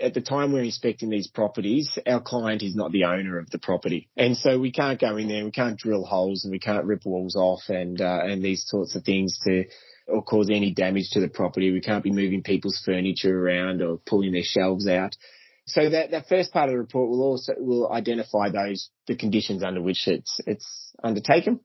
at 0.00 0.14
the 0.14 0.20
time 0.20 0.52
we're 0.52 0.62
inspecting 0.62 1.10
these 1.10 1.26
properties, 1.26 1.98
our 2.06 2.20
client 2.20 2.62
is 2.62 2.76
not 2.76 2.92
the 2.92 3.06
owner 3.06 3.40
of 3.40 3.50
the 3.50 3.58
property. 3.58 4.08
And 4.16 4.36
so 4.36 4.60
we 4.60 4.70
can't 4.70 5.00
go 5.00 5.16
in 5.16 5.26
there, 5.26 5.44
we 5.44 5.50
can't 5.50 5.76
drill 5.76 6.04
holes 6.04 6.44
and 6.44 6.52
we 6.52 6.60
can't 6.60 6.84
rip 6.84 7.04
walls 7.06 7.34
off 7.34 7.62
and, 7.68 8.00
uh, 8.00 8.20
and 8.22 8.40
these 8.40 8.62
sorts 8.68 8.94
of 8.94 9.02
things 9.02 9.36
to, 9.46 9.64
or 10.12 10.22
cause 10.22 10.48
any 10.50 10.72
damage 10.72 11.10
to 11.12 11.20
the 11.20 11.28
property. 11.28 11.72
We 11.72 11.80
can't 11.80 12.04
be 12.04 12.12
moving 12.12 12.42
people's 12.42 12.80
furniture 12.84 13.36
around 13.36 13.82
or 13.82 13.98
pulling 14.06 14.32
their 14.32 14.42
shelves 14.44 14.86
out. 14.86 15.16
So 15.66 15.88
that, 15.90 16.10
that 16.10 16.28
first 16.28 16.52
part 16.52 16.68
of 16.68 16.72
the 16.72 16.78
report 16.78 17.08
will 17.08 17.22
also, 17.22 17.54
will 17.56 17.90
identify 17.90 18.50
those, 18.50 18.90
the 19.06 19.16
conditions 19.16 19.62
under 19.62 19.80
which 19.80 20.06
it's, 20.06 20.40
it's 20.46 20.92
undertaken. 21.02 21.60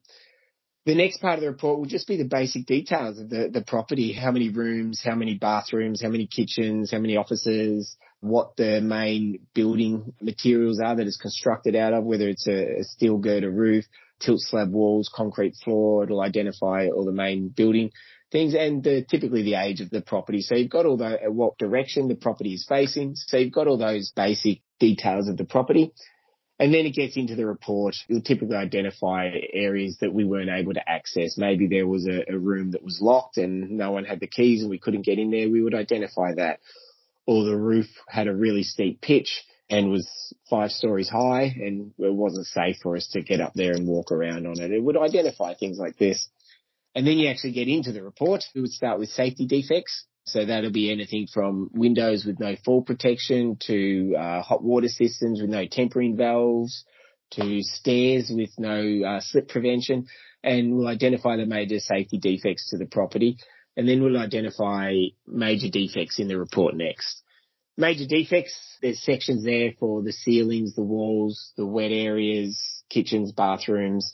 The 0.86 0.95
next 0.95 1.19
part 1.19 1.36
of 1.36 1.41
the 1.41 1.49
report 1.49 1.79
will 1.79 1.86
just 1.86 2.07
be 2.07 2.15
the 2.15 2.23
basic 2.23 2.65
details 2.65 3.19
of 3.19 3.29
the, 3.29 3.49
the 3.51 3.62
property. 3.62 4.13
How 4.13 4.31
many 4.31 4.49
rooms, 4.49 5.01
how 5.03 5.15
many 5.15 5.33
bathrooms, 5.33 6.01
how 6.01 6.10
many 6.10 6.27
kitchens, 6.27 6.91
how 6.91 6.99
many 6.99 7.17
offices, 7.17 7.97
what 8.21 8.55
the 8.55 8.79
main 8.81 9.39
building 9.53 10.13
materials 10.21 10.79
are 10.79 10.95
that 10.95 11.05
it's 11.05 11.17
constructed 11.17 11.75
out 11.75 11.93
of, 11.93 12.05
whether 12.05 12.29
it's 12.29 12.47
a, 12.47 12.79
a 12.79 12.83
steel 12.83 13.17
girder 13.17 13.51
roof, 13.51 13.83
tilt 14.19 14.39
slab 14.39 14.71
walls, 14.71 15.12
concrete 15.13 15.55
floor. 15.63 16.03
It'll 16.03 16.21
identify 16.21 16.88
all 16.88 17.05
the 17.05 17.12
main 17.12 17.49
building 17.49 17.91
things 18.31 18.55
and 18.55 18.83
the, 18.83 19.05
typically 19.09 19.43
the 19.43 19.55
age 19.55 19.81
of 19.81 19.89
the 19.89 20.01
property. 20.01 20.41
So 20.41 20.55
you've 20.55 20.69
got 20.69 20.85
all 20.85 20.97
the, 20.97 21.19
what 21.27 21.57
direction 21.57 22.07
the 22.07 22.15
property 22.15 22.53
is 22.53 22.65
facing. 22.67 23.15
So 23.15 23.37
you've 23.37 23.53
got 23.53 23.67
all 23.67 23.77
those 23.77 24.11
basic 24.15 24.61
details 24.79 25.27
of 25.27 25.37
the 25.37 25.45
property. 25.45 25.93
And 26.59 26.73
then 26.73 26.85
it 26.87 26.95
gets 26.95 27.15
into 27.15 27.35
the 27.35 27.45
report. 27.45 27.95
You'll 28.07 28.21
typically 28.21 28.55
identify 28.55 29.29
areas 29.53 29.97
that 30.01 30.11
we 30.11 30.25
weren't 30.25 30.49
able 30.49 30.73
to 30.73 30.89
access. 30.89 31.37
Maybe 31.37 31.67
there 31.67 31.85
was 31.85 32.07
a, 32.07 32.33
a, 32.33 32.37
room 32.37 32.71
that 32.71 32.83
was 32.83 32.99
locked 32.99 33.37
and 33.37 33.71
no 33.71 33.91
one 33.91 34.05
had 34.05 34.19
the 34.19 34.27
keys 34.27 34.61
and 34.61 34.69
we 34.69 34.79
couldn't 34.79 35.05
get 35.05 35.19
in 35.19 35.29
there. 35.29 35.49
We 35.49 35.61
would 35.61 35.75
identify 35.75 36.33
that. 36.35 36.59
Or 37.27 37.43
the 37.43 37.55
roof 37.55 37.85
had 38.07 38.27
a 38.27 38.33
really 38.33 38.63
steep 38.63 39.01
pitch 39.01 39.43
and 39.69 39.91
was 39.91 40.09
five 40.49 40.71
stories 40.71 41.09
high 41.09 41.43
and 41.43 41.91
it 41.99 42.13
wasn't 42.13 42.47
safe 42.47 42.77
for 42.81 42.95
us 42.95 43.07
to 43.09 43.21
get 43.21 43.41
up 43.41 43.53
there 43.53 43.73
and 43.73 43.87
walk 43.87 44.11
around 44.11 44.47
on 44.47 44.59
it. 44.59 44.71
It 44.71 44.81
would 44.81 44.97
identify 44.97 45.53
things 45.53 45.77
like 45.77 45.97
this. 45.97 46.27
And 46.97 47.05
then 47.05 47.19
you 47.19 47.29
actually 47.29 47.51
get 47.51 47.67
into 47.67 47.91
the 47.91 48.01
report. 48.01 48.43
We 48.55 48.62
would 48.62 48.71
start 48.71 48.97
with 48.97 49.10
safety 49.10 49.45
defects. 49.45 50.05
So 50.25 50.43
that'll 50.43 50.71
be 50.71 50.91
anything 50.91 51.27
from 51.31 51.69
windows 51.71 52.25
with 52.25 52.39
no 52.39 52.55
fall 52.65 52.81
protection 52.81 53.57
to 53.67 54.15
uh, 54.17 54.41
hot 54.41 54.63
water 54.63 54.88
systems 54.88 55.39
with 55.39 55.51
no 55.51 55.67
tempering 55.67 56.17
valves 56.17 56.86
to 57.33 57.62
stairs 57.62 58.31
with 58.33 58.49
no 58.57 59.03
uh, 59.07 59.19
slip 59.19 59.47
prevention. 59.47 60.07
And 60.43 60.75
we'll 60.75 60.88
identify 60.88 61.38
the 61.38 61.45
major 61.45 61.79
safety 61.79 62.17
defects 62.17 62.71
to 62.71 62.79
the 62.79 62.88
property. 62.88 63.38
And 63.77 63.88
then 63.88 64.01
we'll 64.01 64.17
identify 64.17 64.93
major 65.27 65.69
defects 65.69 66.17
in 66.17 66.27
the 66.27 66.39
report 66.39 66.73
next. 66.75 67.21
Major 67.77 68.07
defects, 68.07 68.57
there's 68.81 69.03
sections 69.03 69.43
there 69.43 69.73
for 69.79 70.01
the 70.01 70.13
ceilings, 70.13 70.73
the 70.73 70.81
walls, 70.81 71.53
the 71.57 71.65
wet 71.67 71.91
areas, 71.91 72.60
kitchens, 72.89 73.33
bathrooms, 73.33 74.12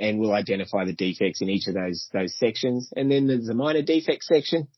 and 0.00 0.18
we'll 0.18 0.32
identify 0.32 0.84
the 0.84 0.92
defects 0.92 1.42
in 1.42 1.48
each 1.48 1.68
of 1.68 1.74
those, 1.74 2.08
those 2.12 2.36
sections. 2.38 2.92
And 2.96 3.10
then 3.10 3.26
there's 3.26 3.48
a 3.48 3.54
minor 3.54 3.82
defect 3.82 4.24
section 4.24 4.68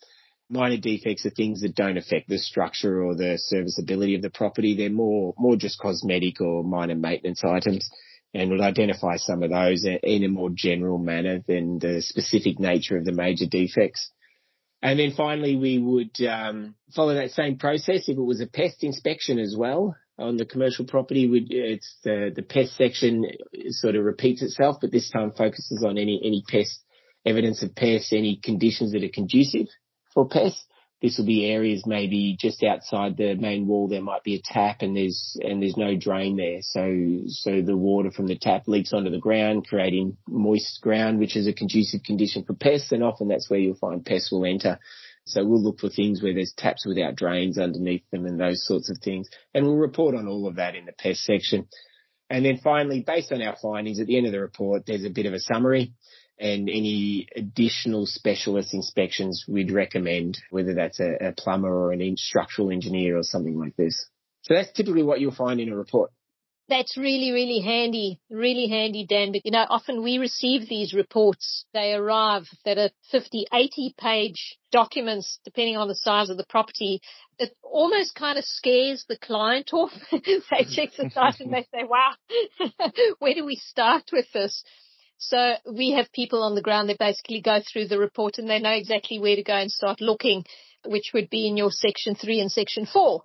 minor 0.51 0.77
defects 0.77 1.25
are 1.25 1.31
things 1.31 1.63
that 1.63 1.75
don't 1.75 1.97
affect 1.97 2.29
the 2.29 2.37
structure 2.37 3.03
or 3.03 3.15
the 3.15 3.39
serviceability 3.39 4.17
of 4.17 4.21
the 4.21 4.29
property. 4.29 4.77
They're 4.77 4.91
more, 4.91 5.33
more 5.39 5.57
just 5.57 5.79
cosmetic 5.79 6.43
or 6.43 6.63
minor 6.63 6.95
maintenance 6.95 7.43
items 7.43 7.89
and 8.35 8.51
we'll 8.51 8.63
identify 8.63 9.17
some 9.17 9.43
of 9.43 9.51
those 9.51 9.85
in 9.85 10.25
a 10.25 10.29
more 10.29 10.51
general 10.55 10.99
manner 10.99 11.43
than 11.47 11.79
the 11.79 12.01
specific 12.01 12.59
nature 12.59 12.97
of 12.97 13.05
the 13.05 13.13
major 13.13 13.47
defects. 13.47 14.11
And 14.81 14.99
then 14.99 15.13
finally, 15.13 15.55
we 15.57 15.79
would 15.79 16.17
um, 16.27 16.75
follow 16.95 17.15
that 17.15 17.31
same 17.33 17.59
process 17.59 18.09
if 18.09 18.17
it 18.17 18.21
was 18.21 18.41
a 18.41 18.47
pest 18.47 18.83
inspection 18.83 19.39
as 19.39 19.55
well 19.57 19.97
on 20.23 20.37
the 20.37 20.47
commercial 20.47 20.87
property. 20.87 21.29
It's 21.51 21.97
the 22.05 22.33
the 22.35 22.43
pest 22.43 22.77
section 22.77 23.27
sort 23.71 23.97
of 23.97 24.05
repeats 24.05 24.43
itself, 24.43 24.77
but 24.81 24.93
this 24.93 25.11
time 25.11 25.33
focuses 25.33 25.85
on 25.85 25.99
any 25.99 26.21
any 26.25 26.43
pest 26.49 26.83
evidence 27.27 27.63
of 27.63 27.75
pests, 27.75 28.13
any 28.13 28.41
conditions 28.43 28.93
that 28.93 29.05
are 29.05 29.09
conducive 29.13 29.67
for 30.15 30.29
pests. 30.29 30.65
This 31.03 31.19
will 31.19 31.27
be 31.27 31.51
areas 31.51 31.83
maybe 31.85 32.37
just 32.39 32.63
outside 32.63 33.17
the 33.17 33.35
main 33.35 33.67
wall. 33.67 33.89
There 33.89 34.01
might 34.01 34.23
be 34.23 34.37
a 34.37 34.43
tap 34.45 34.83
and 34.83 34.97
there's, 34.97 35.37
and 35.43 35.61
there's 35.61 35.77
no 35.77 35.97
drain 35.97 36.37
there. 36.37 36.61
So, 36.63 37.23
so 37.27 37.61
the 37.61 37.77
water 37.77 38.13
from 38.13 38.29
the 38.29 38.39
tap 38.39 38.69
leaks 38.69 38.93
onto 38.93 39.11
the 39.11 39.19
ground, 39.19 39.67
creating 39.67 40.17
moist 40.29 40.81
ground, 40.81 41.19
which 41.19 41.35
is 41.35 41.49
a 41.49 41.53
conducive 41.53 42.05
condition 42.05 42.45
for 42.45 42.55
pests. 42.55 42.93
And 42.93 43.03
often 43.03 43.27
that's 43.27 43.51
where 43.51 43.59
you'll 43.59 43.75
find 43.75 44.05
pests 44.05 44.31
will 44.31 44.47
enter. 44.47 44.79
So 45.25 45.45
we'll 45.45 45.63
look 45.63 45.79
for 45.79 45.89
things 45.89 46.23
where 46.23 46.35
there's 46.35 46.55
taps 46.57 46.85
without 46.87 47.15
drains 47.15 47.59
underneath 47.59 48.03
them 48.11 48.27
and 48.27 48.41
those 48.41 48.67
sorts 48.67 48.91
of 48.91 48.99
things. 48.99 49.29
And 49.55 49.65
we'll 49.65 49.77
report 49.77 50.15
on 50.15 50.27
all 50.27 50.49
of 50.49 50.57
that 50.57 50.75
in 50.75 50.85
the 50.85 50.93
pest 50.93 51.25
section. 51.25 51.69
And 52.29 52.45
then 52.45 52.59
finally, 52.59 53.05
based 53.07 53.31
on 53.31 53.43
our 53.43 53.57
findings 53.61 54.01
at 54.01 54.07
the 54.07 54.17
end 54.17 54.27
of 54.27 54.33
the 54.33 54.41
report, 54.41 54.85
there's 54.87 55.05
a 55.05 55.11
bit 55.11 55.27
of 55.27 55.35
a 55.35 55.39
summary 55.39 55.93
and 56.39 56.69
any 56.69 57.29
additional 57.37 58.07
specialist 58.07 58.75
inspections 58.75 59.45
we'd 59.47 59.71
recommend, 59.71 60.39
whether 60.51 60.75
that's 60.75 60.99
a, 60.99 61.29
a 61.29 61.33
plumber 61.33 61.73
or 61.73 61.93
an 61.93 62.17
structural 62.17 62.73
engineer 62.73 63.17
or 63.17 63.23
something 63.23 63.59
like 63.59 63.77
this. 63.77 64.07
So 64.43 64.55
that's 64.55 64.73
typically 64.73 65.03
what 65.05 65.21
you'll 65.21 65.35
find 65.35 65.61
in 65.61 65.69
a 65.69 65.77
report. 65.77 66.11
That's 66.73 66.97
really, 66.97 67.33
really 67.33 67.61
handy, 67.61 68.19
really 68.31 68.67
handy, 68.67 69.05
Dan. 69.07 69.31
But 69.31 69.45
you 69.45 69.51
know, 69.51 69.67
often 69.69 70.03
we 70.03 70.17
receive 70.17 70.67
these 70.67 70.95
reports. 70.95 71.67
They 71.75 71.93
arrive 71.93 72.49
that 72.65 72.79
are 72.79 72.89
50, 73.11 73.45
80 73.53 73.95
page 73.99 74.57
documents, 74.71 75.39
depending 75.45 75.77
on 75.77 75.89
the 75.89 75.95
size 75.95 76.31
of 76.31 76.39
the 76.39 76.47
property. 76.49 77.03
It 77.39 77.55
almost 77.63 78.15
kind 78.15 78.39
of 78.39 78.47
scares 78.47 79.05
the 79.07 79.19
client 79.19 79.75
off. 79.75 79.93
they 80.13 80.65
check 80.65 80.93
the 80.97 81.11
site 81.13 81.41
and 81.41 81.53
they 81.53 81.67
say, 81.75 81.85
wow, 81.85 82.13
where 83.19 83.35
do 83.35 83.45
we 83.45 83.57
start 83.57 84.05
with 84.11 84.33
this? 84.33 84.65
So 85.19 85.57
we 85.71 85.91
have 85.91 86.11
people 86.11 86.43
on 86.43 86.55
the 86.55 86.63
ground 86.63 86.89
that 86.89 86.99
basically 86.99 87.43
go 87.43 87.61
through 87.61 87.89
the 87.89 87.99
report 87.99 88.39
and 88.39 88.49
they 88.49 88.61
know 88.61 88.73
exactly 88.73 89.19
where 89.19 89.37
to 89.37 89.43
go 89.43 89.57
and 89.57 89.71
start 89.71 90.01
looking, 90.01 90.47
which 90.87 91.11
would 91.13 91.29
be 91.29 91.47
in 91.47 91.59
your 91.59 91.71
section 91.71 92.15
three 92.15 92.41
and 92.41 92.51
section 92.51 92.87
four. 92.87 93.25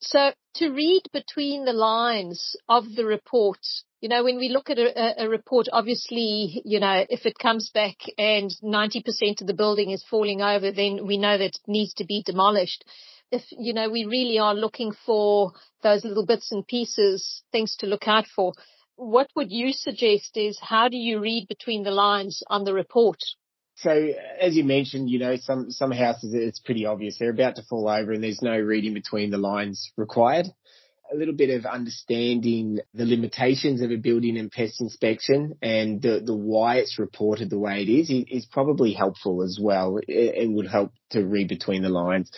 So 0.00 0.32
to 0.54 0.70
read 0.70 1.02
between 1.12 1.64
the 1.64 1.72
lines 1.72 2.56
of 2.68 2.94
the 2.94 3.04
report, 3.04 3.58
you 4.00 4.08
know, 4.08 4.24
when 4.24 4.38
we 4.38 4.48
look 4.48 4.70
at 4.70 4.78
a, 4.78 5.24
a, 5.24 5.28
report, 5.28 5.68
obviously, 5.72 6.62
you 6.64 6.80
know, 6.80 7.04
if 7.10 7.26
it 7.26 7.38
comes 7.38 7.70
back 7.70 7.96
and 8.16 8.50
90% 8.62 9.40
of 9.40 9.46
the 9.46 9.54
building 9.54 9.90
is 9.90 10.04
falling 10.08 10.40
over, 10.40 10.72
then 10.72 11.06
we 11.06 11.18
know 11.18 11.36
that 11.36 11.56
it 11.56 11.58
needs 11.66 11.92
to 11.94 12.04
be 12.04 12.22
demolished. 12.24 12.84
If, 13.30 13.42
you 13.50 13.74
know, 13.74 13.90
we 13.90 14.06
really 14.06 14.38
are 14.38 14.54
looking 14.54 14.92
for 15.04 15.52
those 15.82 16.04
little 16.04 16.26
bits 16.26 16.50
and 16.50 16.66
pieces, 16.66 17.42
things 17.52 17.76
to 17.76 17.86
look 17.86 18.08
out 18.08 18.26
for 18.26 18.54
what 19.00 19.30
would 19.34 19.50
you 19.50 19.72
suggest 19.72 20.36
is 20.36 20.58
how 20.60 20.88
do 20.88 20.96
you 20.96 21.20
read 21.20 21.48
between 21.48 21.84
the 21.84 21.90
lines 21.90 22.42
on 22.48 22.64
the 22.64 22.74
report? 22.74 23.18
So 23.82 24.12
as 24.38 24.56
you 24.56 24.64
mentioned, 24.64 25.08
you 25.08 25.18
know, 25.18 25.36
some, 25.36 25.70
some 25.70 25.90
houses, 25.90 26.34
it's 26.34 26.58
pretty 26.60 26.84
obvious 26.84 27.16
they're 27.18 27.30
about 27.30 27.56
to 27.56 27.62
fall 27.62 27.88
over 27.88 28.12
and 28.12 28.22
there's 28.22 28.42
no 28.42 28.58
reading 28.58 28.92
between 28.92 29.30
the 29.30 29.38
lines 29.38 29.90
required. 29.96 30.46
A 31.12 31.16
little 31.16 31.34
bit 31.34 31.48
of 31.50 31.64
understanding 31.64 32.78
the 32.92 33.06
limitations 33.06 33.80
of 33.80 33.90
a 33.90 33.96
building 33.96 34.36
and 34.36 34.52
pest 34.52 34.80
inspection 34.80 35.54
and 35.62 36.00
the, 36.00 36.20
the 36.24 36.36
why 36.36 36.76
it's 36.76 36.98
reported 36.98 37.48
the 37.48 37.58
way 37.58 37.82
it 37.82 37.88
is 37.88 38.10
is 38.10 38.46
probably 38.46 38.92
helpful 38.92 39.42
as 39.42 39.58
well 39.60 39.98
and 40.06 40.54
would 40.54 40.68
help 40.68 40.92
to 41.10 41.26
read 41.26 41.48
between 41.48 41.82
the 41.82 41.88
lines. 41.88 42.30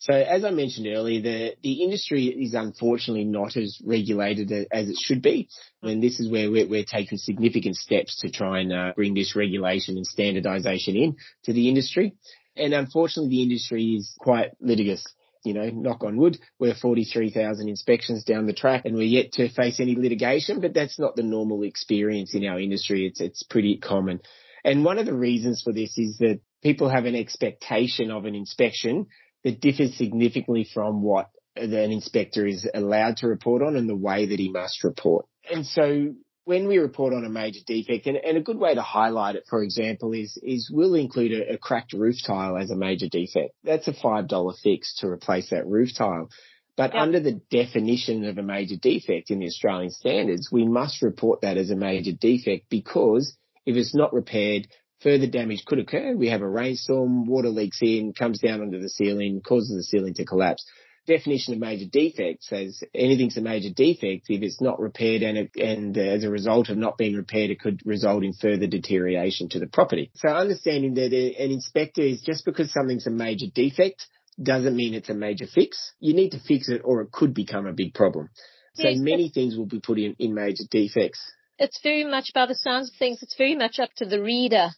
So 0.00 0.14
as 0.14 0.44
I 0.44 0.50
mentioned 0.50 0.86
earlier, 0.86 1.20
the, 1.20 1.56
the 1.60 1.82
industry 1.82 2.26
is 2.26 2.54
unfortunately 2.54 3.24
not 3.24 3.56
as 3.56 3.80
regulated 3.84 4.52
as 4.70 4.88
it 4.88 4.96
should 4.96 5.22
be. 5.22 5.48
And 5.82 6.00
this 6.02 6.20
is 6.20 6.30
where 6.30 6.50
we're, 6.50 6.68
we're 6.68 6.84
taking 6.84 7.18
significant 7.18 7.76
steps 7.76 8.20
to 8.20 8.30
try 8.30 8.60
and 8.60 8.72
uh, 8.72 8.92
bring 8.94 9.14
this 9.14 9.34
regulation 9.34 9.96
and 9.96 10.06
standardization 10.06 10.94
in 10.94 11.16
to 11.44 11.52
the 11.52 11.68
industry. 11.68 12.14
And 12.56 12.74
unfortunately, 12.74 13.30
the 13.30 13.42
industry 13.42 13.96
is 13.96 14.14
quite 14.20 14.52
litigious. 14.60 15.04
you 15.44 15.54
know, 15.54 15.68
knock 15.68 16.04
on 16.04 16.16
wood, 16.16 16.38
we're 16.60 16.74
43,000 16.74 17.68
inspections 17.68 18.22
down 18.22 18.46
the 18.46 18.52
track 18.52 18.84
and 18.84 18.94
we're 18.94 19.02
yet 19.02 19.32
to 19.32 19.48
face 19.48 19.80
any 19.80 19.96
litigation, 19.96 20.60
but 20.60 20.74
that's 20.74 20.98
not 20.98 21.16
the 21.16 21.22
normal 21.24 21.64
experience 21.64 22.34
in 22.34 22.44
our 22.46 22.60
industry. 22.60 23.06
It's, 23.06 23.20
it's 23.20 23.42
pretty 23.42 23.78
common. 23.78 24.20
And 24.64 24.84
one 24.84 24.98
of 24.98 25.06
the 25.06 25.14
reasons 25.14 25.62
for 25.62 25.72
this 25.72 25.98
is 25.98 26.18
that 26.18 26.40
people 26.62 26.88
have 26.88 27.04
an 27.04 27.16
expectation 27.16 28.10
of 28.10 28.24
an 28.26 28.34
inspection 28.34 29.06
that 29.44 29.60
differs 29.60 29.96
significantly 29.96 30.68
from 30.72 31.02
what 31.02 31.30
an 31.56 31.72
inspector 31.72 32.46
is 32.46 32.68
allowed 32.72 33.18
to 33.18 33.28
report 33.28 33.62
on 33.62 33.76
and 33.76 33.88
the 33.88 33.96
way 33.96 34.26
that 34.26 34.38
he 34.38 34.50
must 34.50 34.84
report. 34.84 35.26
And 35.50 35.66
so 35.66 36.14
when 36.44 36.66
we 36.66 36.78
report 36.78 37.12
on 37.12 37.26
a 37.26 37.28
major 37.28 37.60
defect, 37.66 38.06
and, 38.06 38.16
and, 38.16 38.38
a 38.38 38.40
good 38.40 38.58
way 38.58 38.74
to 38.74 38.80
highlight 38.80 39.36
it, 39.36 39.44
for 39.50 39.62
example, 39.62 40.12
is 40.12 40.38
is 40.42 40.70
we'll 40.72 40.94
include 40.94 41.32
a, 41.32 41.54
a 41.54 41.58
cracked 41.58 41.92
roof 41.92 42.16
tile 42.26 42.56
as 42.56 42.70
a 42.70 42.76
major 42.76 43.06
defect. 43.06 43.50
That's 43.64 43.86
a 43.86 43.92
five 43.92 44.28
dollar 44.28 44.54
fix 44.62 44.96
to 45.00 45.08
replace 45.08 45.50
that 45.50 45.66
roof 45.66 45.90
tile. 45.96 46.30
But 46.74 46.94
yep. 46.94 47.02
under 47.02 47.20
the 47.20 47.40
definition 47.50 48.24
of 48.24 48.38
a 48.38 48.42
major 48.42 48.76
defect 48.76 49.30
in 49.30 49.40
the 49.40 49.46
Australian 49.46 49.90
standards, 49.90 50.48
we 50.50 50.64
must 50.64 51.02
report 51.02 51.42
that 51.42 51.58
as 51.58 51.70
a 51.70 51.76
major 51.76 52.12
defect 52.12 52.70
because 52.70 53.36
if 53.66 53.76
it's 53.76 53.94
not 53.94 54.14
repaired, 54.14 54.68
further 55.02 55.26
damage 55.26 55.64
could 55.64 55.78
occur. 55.78 56.14
We 56.16 56.28
have 56.28 56.42
a 56.42 56.48
rainstorm, 56.48 57.26
water 57.26 57.48
leaks 57.48 57.78
in, 57.82 58.12
comes 58.12 58.40
down 58.40 58.60
onto 58.60 58.80
the 58.80 58.88
ceiling, 58.88 59.40
causes 59.46 59.76
the 59.76 59.82
ceiling 59.82 60.14
to 60.14 60.24
collapse 60.24 60.64
definition 61.08 61.54
of 61.54 61.60
major 61.60 61.86
defect 61.90 62.44
says 62.44 62.82
anything's 62.94 63.36
a 63.36 63.40
major 63.40 63.70
defect 63.74 64.26
if 64.28 64.42
it's 64.42 64.60
not 64.60 64.78
repaired 64.78 65.22
and 65.22 65.38
it, 65.38 65.50
and 65.56 65.96
as 65.96 66.22
a 66.22 66.30
result 66.30 66.68
of 66.68 66.76
not 66.76 66.98
being 66.98 67.16
repaired, 67.16 67.50
it 67.50 67.58
could 67.58 67.80
result 67.84 68.22
in 68.22 68.32
further 68.34 68.66
deterioration 68.66 69.48
to 69.48 69.58
the 69.58 69.66
property. 69.66 70.10
So 70.14 70.28
understanding 70.28 70.94
that 70.94 71.12
an 71.12 71.50
inspector 71.50 72.02
is 72.02 72.20
just 72.20 72.44
because 72.44 72.72
something's 72.72 73.06
a 73.06 73.10
major 73.10 73.46
defect 73.52 74.06
doesn't 74.40 74.76
mean 74.76 74.94
it's 74.94 75.08
a 75.08 75.14
major 75.14 75.46
fix. 75.46 75.92
You 75.98 76.14
need 76.14 76.30
to 76.30 76.40
fix 76.40 76.68
it 76.68 76.82
or 76.84 77.00
it 77.00 77.10
could 77.10 77.34
become 77.34 77.66
a 77.66 77.72
big 77.72 77.94
problem. 77.94 78.28
So 78.74 78.86
yes, 78.86 78.98
many 78.98 79.30
things 79.30 79.56
will 79.56 79.66
be 79.66 79.80
put 79.80 79.98
in, 79.98 80.14
in 80.20 80.34
major 80.34 80.64
defects. 80.70 81.20
It's 81.58 81.80
very 81.82 82.04
much 82.04 82.30
by 82.34 82.46
the 82.46 82.54
sounds 82.54 82.90
of 82.90 82.96
things, 82.96 83.20
it's 83.22 83.36
very 83.36 83.56
much 83.56 83.80
up 83.80 83.90
to 83.96 84.04
the 84.04 84.22
reader 84.22 84.68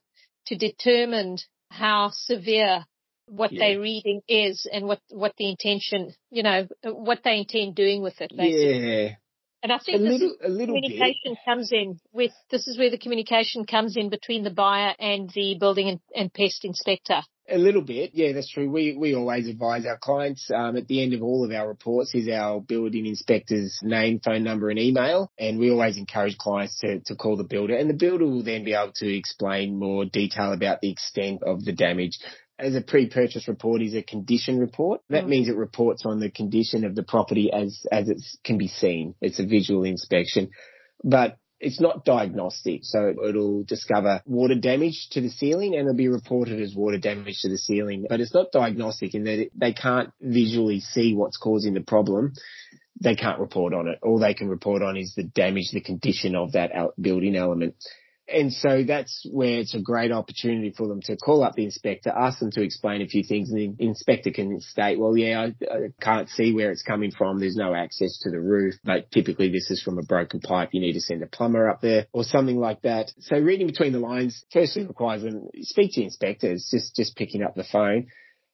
to 0.51 0.57
determine 0.57 1.39
how 1.71 2.11
severe 2.13 2.85
what 3.27 3.53
yeah. 3.53 3.61
they're 3.61 3.81
reading 3.81 4.21
is 4.29 4.69
and 4.71 4.87
what, 4.87 5.01
what 5.11 5.33
the 5.39 5.49
intention, 5.49 6.13
you 6.31 6.43
know, 6.43 6.67
what 6.85 7.21
they 7.23 7.39
intend 7.39 7.77
doing 7.77 8.03
with 8.03 8.21
it. 8.21 8.33
Basically. 8.37 9.05
Yeah. 9.05 9.15
And 9.63 9.73
I 9.73 9.79
think 9.79 10.01
a 10.01 10.03
this 10.03 10.13
little, 10.13 10.37
a 10.43 10.49
little 10.49 10.75
communication 10.75 11.33
bit. 11.33 11.39
comes 11.45 11.71
in 11.71 12.01
with, 12.13 12.33
this 12.51 12.67
is 12.67 12.79
where 12.79 12.91
the 12.91 12.99
communication 12.99 13.65
comes 13.65 13.97
in 13.97 14.09
between 14.09 14.43
the 14.43 14.51
buyer 14.51 14.95
and 14.99 15.31
the 15.35 15.57
building 15.61 15.89
and, 15.89 16.01
and 16.17 16.33
pest 16.33 16.65
inspector. 16.65 17.23
A 17.53 17.59
little 17.59 17.83
bit, 17.83 18.13
yeah, 18.15 18.33
that's 18.33 18.49
true. 18.49 18.71
We 18.71 18.97
we 18.97 19.15
always 19.15 19.49
advise 19.49 19.85
our 19.85 19.99
clients 19.99 20.51
um, 20.55 20.77
at 20.77 20.87
the 20.87 21.03
end 21.03 21.15
of 21.15 21.23
all 21.23 21.45
of 21.45 21.51
our 21.51 21.67
reports 21.67 22.15
is 22.15 22.29
our 22.29 22.61
building 22.61 23.07
inspector's 23.07 23.77
name, 23.83 24.21
phone 24.25 24.45
number, 24.45 24.71
and 24.71 24.79
email, 24.79 25.33
and 25.39 25.59
we 25.59 25.71
always 25.71 25.97
encourage 25.97 26.39
clients 26.39 26.79
to 26.81 27.01
to 27.07 27.17
call 27.17 27.37
the 27.37 27.45
builder, 27.45 27.77
and 27.77 27.91
the 27.91 27.95
builder 27.95 28.25
will 28.25 28.45
then 28.45 28.63
be 28.63 28.75
able 28.75 28.93
to 28.97 29.17
explain 29.17 29.77
more 29.77 30.05
detail 30.05 30.53
about 30.53 30.81
the 30.81 30.91
extent 30.91 31.43
of 31.43 31.65
the 31.65 31.73
damage 31.73 32.19
as 32.61 32.75
a 32.75 32.81
pre-purchase 32.81 33.49
report 33.49 33.83
is 33.83 33.95
a 33.95 34.03
condition 34.03 34.59
report. 34.59 35.01
That 35.09 35.25
mm. 35.25 35.29
means 35.29 35.49
it 35.49 35.57
reports 35.57 36.05
on 36.05 36.21
the 36.21 36.31
condition 36.31 36.85
of 36.85 36.95
the 36.95 37.03
property 37.03 37.51
as, 37.53 37.87
as 37.91 38.09
it 38.09 38.23
can 38.45 38.59
be 38.59 38.69
seen. 38.69 39.15
It's 39.21 39.41
a 39.41 39.47
visual 39.47 39.85
inspection, 39.85 40.51
but 41.03 41.39
it's 41.61 41.81
not 41.81 42.05
diagnostic. 42.05 42.81
So 42.85 43.15
it'll 43.29 43.63
discover 43.65 44.23
water 44.25 44.55
damage 44.55 45.09
to 45.13 45.21
the 45.21 45.29
ceiling 45.29 45.75
and 45.75 45.83
it'll 45.83 45.95
be 45.95 46.09
reported 46.09 46.61
as 46.61 46.75
water 46.75 46.99
damage 46.99 47.41
to 47.43 47.51
the 47.51 47.59
ceiling, 47.59 48.07
but 48.09 48.21
it's 48.21 48.35
not 48.35 48.51
diagnostic 48.51 49.15
in 49.15 49.25
that 49.25 49.39
it, 49.39 49.53
they 49.55 49.75
can't 49.75 50.11
visually 50.21 50.81
see 50.81 51.15
what's 51.15 51.37
causing 51.37 51.75
the 51.75 51.83
problem. 51.83 52.33
They 53.03 53.15
can't 53.15 53.39
report 53.39 53.75
on 53.75 53.89
it. 53.89 53.99
All 54.03 54.19
they 54.19 54.35
can 54.35 54.49
report 54.49 54.83
on 54.83 54.97
is 54.97 55.15
the 55.15 55.23
damage, 55.23 55.71
the 55.73 55.81
condition 55.81 56.35
of 56.35 56.53
that 56.53 56.73
building 57.01 57.37
element. 57.37 57.75
And 58.33 58.53
so 58.53 58.85
that's 58.87 59.27
where 59.31 59.59
it's 59.59 59.75
a 59.75 59.81
great 59.81 60.13
opportunity 60.13 60.73
for 60.77 60.87
them 60.89 61.01
to 61.03 61.17
call 61.17 61.43
up 61.43 61.55
the 61.55 61.65
inspector, 61.65 62.11
ask 62.11 62.39
them 62.39 62.51
to 62.53 62.63
explain 62.63 63.03
a 63.03 63.07
few 63.07 63.23
things, 63.23 63.51
and 63.51 63.77
the 63.77 63.85
inspector 63.85 64.31
can 64.31 64.61
state, 64.61 64.99
well, 64.99 65.17
yeah, 65.17 65.41
I, 65.41 65.75
I, 65.75 65.79
can't 66.01 66.29
see 66.29 66.53
where 66.53 66.71
it's 66.71 66.83
coming 66.83 67.11
from. 67.11 67.39
There's 67.39 67.57
no 67.57 67.75
access 67.75 68.19
to 68.23 68.31
the 68.31 68.41
roof, 68.41 68.75
but 68.85 69.11
typically 69.11 69.51
this 69.51 69.71
is 69.71 69.83
from 69.83 69.99
a 69.99 70.03
broken 70.03 70.41
pipe. 70.41 70.71
You 70.73 70.81
need 70.81 70.93
to 70.95 71.01
send 71.01 71.23
a 71.23 71.27
plumber 71.27 71.69
up 71.69 71.81
there 71.81 72.07
or 72.13 72.25
something 72.25 72.59
like 72.59 72.83
that. 72.83 73.13
So 73.21 73.39
reading 73.39 73.67
between 73.67 73.93
the 73.93 73.99
lines 73.99 74.45
firstly 74.53 74.87
requires 74.87 75.23
them 75.23 75.49
speak 75.61 75.95
to 75.95 76.03
inspectors, 76.03 76.69
just, 76.71 76.95
just 76.95 77.17
picking 77.17 77.43
up 77.43 77.55
the 77.55 77.65
phone. 77.65 78.09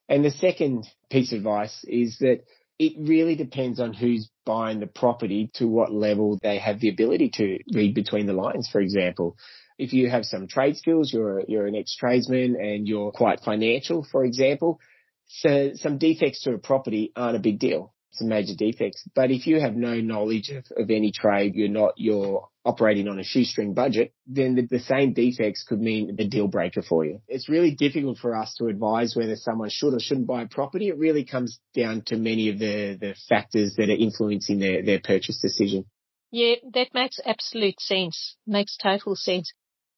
And 0.09 0.25
the 0.25 0.31
second 0.31 0.87
piece 1.11 1.33
of 1.33 1.39
advice 1.39 1.85
is 1.85 2.19
that 2.21 2.43
it 2.79 2.93
really 2.99 3.37
depends 3.37 3.81
on 3.81 3.95
who's 3.95 4.29
buying 4.45 4.81
the 4.81 4.87
property 4.87 5.51
to 5.55 5.67
what 5.67 5.93
level 5.93 6.39
they 6.43 6.59
have 6.59 6.81
the 6.81 6.91
ability 6.91 7.31
to 7.35 7.59
read 7.75 7.95
between 7.95 8.27
the 8.27 8.33
lines, 8.33 8.69
for 8.71 8.81
example. 8.81 9.37
If 9.79 9.93
you 9.93 10.09
have 10.11 10.25
some 10.25 10.49
trade 10.49 10.77
skills, 10.77 11.13
you're, 11.13 11.43
you're 11.47 11.67
an 11.67 11.77
ex-tradesman 11.77 12.57
and 12.57 12.89
you're 12.89 13.13
quite 13.13 13.41
financial, 13.41 14.07
for 14.11 14.25
example, 14.25 14.81
so 15.29 15.73
some 15.75 15.99
defects 15.99 16.43
to 16.43 16.55
a 16.55 16.59
property 16.59 17.13
aren't 17.17 17.37
a 17.37 17.41
big 17.41 17.59
deal. 17.59 17.93
Some 18.13 18.29
major 18.29 18.55
defects. 18.57 19.07
But 19.15 19.31
if 19.31 19.47
you 19.47 19.61
have 19.61 19.77
no 19.77 20.01
knowledge 20.01 20.49
of, 20.51 20.65
of 20.75 20.91
any 20.91 21.13
trade, 21.13 21.55
you're 21.55 21.69
not, 21.69 21.95
you're 21.97 22.49
operating 22.65 23.09
on 23.09 23.19
a 23.19 23.25
shoestring 23.25 23.75
budget, 23.75 24.15
then 24.27 24.55
the, 24.55 24.63
the, 24.63 24.81
same 24.81 25.13
defects 25.13 25.65
could 25.69 25.81
mean 25.81 26.17
the 26.17 26.27
deal 26.27 26.49
breaker 26.49 26.81
for 26.81 27.05
you. 27.05 27.21
It's 27.29 27.49
really 27.49 27.75
difficult 27.75 28.17
for 28.17 28.35
us 28.35 28.55
to 28.55 28.69
advise 28.69 29.15
whether 29.15 29.37
someone 29.37 29.69
should 29.69 29.93
or 29.93 30.01
shouldn't 30.01 30.27
buy 30.27 30.43
a 30.43 30.49
property. 30.49 30.89
It 30.89 30.97
really 30.97 31.25
comes 31.25 31.59
down 31.75 32.03
to 32.07 32.17
many 32.17 32.49
of 32.49 32.59
the, 32.59 32.97
the 32.99 33.15
factors 33.29 33.75
that 33.77 33.91
are 33.91 33.97
influencing 33.97 34.61
their, 34.61 34.83
their 34.83 35.01
purchase 35.01 35.41
decision. 35.43 35.85
Yeah, 36.31 36.55
that 36.73 36.95
makes 36.95 37.21
absolute 37.25 37.81
sense. 37.81 38.37
Makes 38.47 38.79
total 38.79 39.15
sense. 39.15 39.53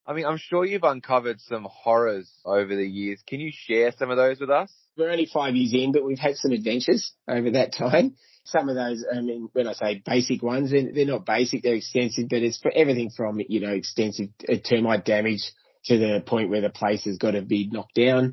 I 0.08 0.14
mean, 0.14 0.24
I'm 0.24 0.38
sure 0.38 0.64
you've 0.64 0.84
uncovered 0.84 1.38
some 1.42 1.66
horrors 1.70 2.30
over 2.42 2.74
the 2.74 2.88
years. 2.88 3.22
Can 3.26 3.40
you 3.40 3.52
share 3.54 3.92
some 3.98 4.10
of 4.10 4.16
those 4.16 4.40
with 4.40 4.48
us? 4.48 4.72
We're 4.96 5.10
only 5.10 5.26
five 5.26 5.54
years 5.54 5.74
in, 5.74 5.92
but 5.92 6.02
we've 6.02 6.18
had 6.18 6.36
some 6.36 6.52
adventures 6.52 7.12
over 7.28 7.50
that 7.50 7.74
time. 7.74 8.16
Some 8.44 8.70
of 8.70 8.74
those, 8.74 9.04
I 9.14 9.20
mean, 9.20 9.50
when 9.52 9.68
I 9.68 9.74
say 9.74 10.02
basic 10.04 10.42
ones, 10.42 10.70
they're, 10.70 11.04
not 11.04 11.26
basic, 11.26 11.62
they're 11.62 11.74
extensive, 11.74 12.30
but 12.30 12.42
it's 12.42 12.58
for 12.58 12.72
everything 12.74 13.10
from, 13.14 13.38
you 13.46 13.60
know, 13.60 13.72
extensive 13.72 14.30
uh, 14.48 14.54
termite 14.66 15.04
damage 15.04 15.52
to 15.84 15.98
the 15.98 16.22
point 16.24 16.48
where 16.48 16.62
the 16.62 16.70
place 16.70 17.04
has 17.04 17.18
got 17.18 17.32
to 17.32 17.42
be 17.42 17.68
knocked 17.70 17.94
down. 17.94 18.32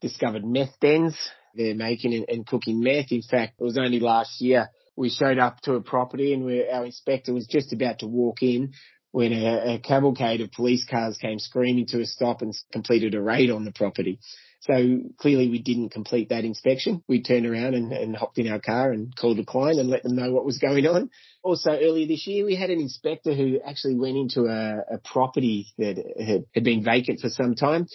Discovered 0.00 0.44
meth 0.44 0.78
dens. 0.80 1.16
They're 1.56 1.74
making 1.74 2.24
and, 2.28 2.46
cooking 2.46 2.80
meth. 2.80 3.10
In 3.10 3.22
fact, 3.22 3.54
it 3.58 3.64
was 3.64 3.78
only 3.78 3.98
last 3.98 4.40
year 4.40 4.70
we 4.94 5.10
showed 5.10 5.38
up 5.38 5.60
to 5.62 5.74
a 5.74 5.82
property 5.82 6.32
and 6.32 6.44
our 6.72 6.84
inspector 6.84 7.34
was 7.34 7.46
just 7.46 7.72
about 7.72 7.98
to 7.98 8.06
walk 8.06 8.42
in 8.42 8.72
when 9.16 9.32
a, 9.32 9.76
a 9.76 9.78
cavalcade 9.78 10.42
of 10.42 10.52
police 10.52 10.84
cars 10.84 11.16
came 11.16 11.38
screaming 11.38 11.86
to 11.86 12.02
a 12.02 12.04
stop 12.04 12.42
and 12.42 12.54
completed 12.70 13.14
a 13.14 13.22
raid 13.22 13.50
on 13.50 13.64
the 13.64 13.72
property. 13.72 14.18
So 14.60 14.74
clearly 15.16 15.48
we 15.48 15.58
didn't 15.58 15.88
complete 15.88 16.28
that 16.28 16.44
inspection. 16.44 17.02
We 17.08 17.22
turned 17.22 17.46
around 17.46 17.72
and, 17.72 17.94
and, 17.94 18.14
hopped 18.14 18.36
in 18.36 18.46
our 18.46 18.60
car 18.60 18.92
and 18.92 19.16
called 19.16 19.38
a 19.38 19.44
client 19.46 19.80
and 19.80 19.88
let 19.88 20.02
them 20.02 20.16
know 20.16 20.32
what 20.32 20.44
was 20.44 20.58
going 20.58 20.86
on. 20.86 21.08
Also 21.42 21.70
earlier 21.70 22.06
this 22.06 22.26
year, 22.26 22.44
we 22.44 22.56
had 22.56 22.68
an 22.68 22.78
inspector 22.78 23.32
who 23.32 23.58
actually 23.66 23.94
went 23.94 24.18
into 24.18 24.48
a, 24.48 24.96
a 24.96 24.98
property 24.98 25.68
that 25.78 25.96
had, 26.20 26.44
had 26.54 26.64
been 26.64 26.84
vacant 26.84 27.20
for 27.20 27.30
some 27.30 27.54
time 27.54 27.86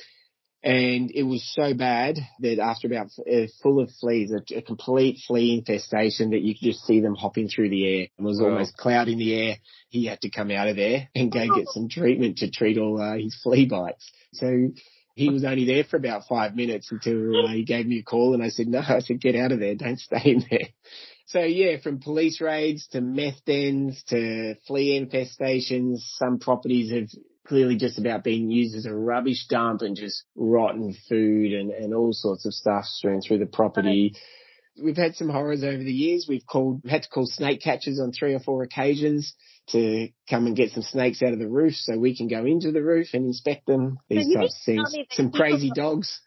and 0.63 1.09
it 1.11 1.23
was 1.23 1.43
so 1.55 1.73
bad 1.73 2.19
that 2.39 2.59
after 2.59 2.87
about 2.87 3.07
uh, 3.19 3.47
full 3.63 3.79
of 3.79 3.89
fleas, 3.99 4.31
a, 4.31 4.57
a, 4.57 4.61
complete 4.61 5.17
flea 5.25 5.57
infestation 5.57 6.31
that 6.31 6.41
you 6.41 6.53
could 6.53 6.65
just 6.65 6.85
see 6.85 6.99
them 6.99 7.15
hopping 7.15 7.47
through 7.47 7.69
the 7.69 7.85
air. 7.87 8.07
It 8.15 8.21
was 8.21 8.39
almost 8.39 8.77
cloud 8.77 9.07
in 9.07 9.17
the 9.17 9.33
air. 9.33 9.55
He 9.89 10.05
had 10.05 10.21
to 10.21 10.29
come 10.29 10.51
out 10.51 10.67
of 10.67 10.75
there 10.75 11.09
and 11.15 11.31
go 11.31 11.47
get 11.55 11.67
some 11.69 11.89
treatment 11.89 12.37
to 12.39 12.51
treat 12.51 12.77
all 12.77 13.01
uh, 13.01 13.17
his 13.17 13.35
flea 13.41 13.65
bites. 13.65 14.11
So 14.33 14.69
he 15.15 15.29
was 15.29 15.43
only 15.43 15.65
there 15.65 15.83
for 15.83 15.97
about 15.97 16.27
five 16.29 16.55
minutes 16.55 16.91
until 16.91 17.45
uh, 17.45 17.53
he 17.53 17.63
gave 17.63 17.87
me 17.87 17.99
a 17.99 18.03
call 18.03 18.35
and 18.35 18.43
I 18.43 18.49
said, 18.49 18.67
no, 18.67 18.81
I 18.87 18.99
said, 18.99 19.19
get 19.19 19.35
out 19.35 19.51
of 19.51 19.59
there. 19.59 19.75
Don't 19.75 19.99
stay 19.99 20.21
in 20.25 20.45
there. 20.49 20.69
So 21.25 21.39
yeah, 21.39 21.77
from 21.81 21.99
police 21.99 22.39
raids 22.41 22.87
to 22.89 23.01
meth 23.01 23.45
dens 23.45 24.03
to 24.09 24.55
flea 24.67 24.99
infestations, 24.99 25.99
some 26.17 26.39
properties 26.39 26.91
have 26.91 27.09
clearly 27.47 27.75
just 27.75 27.97
about 27.97 28.23
being 28.23 28.49
used 28.49 28.75
as 28.75 28.85
a 28.85 28.93
rubbish 28.93 29.47
dump 29.47 29.81
and 29.81 29.95
just 29.95 30.23
rotten 30.35 30.95
food 31.09 31.53
and, 31.53 31.71
and 31.71 31.93
all 31.93 32.13
sorts 32.13 32.45
of 32.45 32.53
stuff 32.53 32.85
strewn 32.85 33.21
through 33.21 33.39
the 33.39 33.45
property. 33.45 34.13
We've 34.81 34.97
had 34.97 35.15
some 35.15 35.29
horrors 35.29 35.63
over 35.63 35.83
the 35.83 35.91
years. 35.91 36.27
We've 36.29 36.45
called, 36.45 36.81
had 36.87 37.03
to 37.03 37.09
call 37.09 37.25
snake 37.25 37.61
catchers 37.61 37.99
on 37.99 38.11
three 38.11 38.33
or 38.33 38.39
four 38.39 38.63
occasions 38.63 39.33
to 39.69 40.09
come 40.29 40.47
and 40.47 40.55
get 40.55 40.71
some 40.71 40.83
snakes 40.83 41.21
out 41.21 41.33
of 41.33 41.39
the 41.39 41.47
roof 41.47 41.73
so 41.75 41.97
we 41.97 42.15
can 42.15 42.27
go 42.27 42.45
into 42.45 42.71
the 42.71 42.81
roof 42.81 43.07
and 43.13 43.25
inspect 43.25 43.65
them. 43.67 43.97
These 44.09 44.33
types 44.33 44.55
of 44.55 44.65
things. 44.65 44.95
Some 45.11 45.31
crazy 45.31 45.71
dogs. 45.73 46.21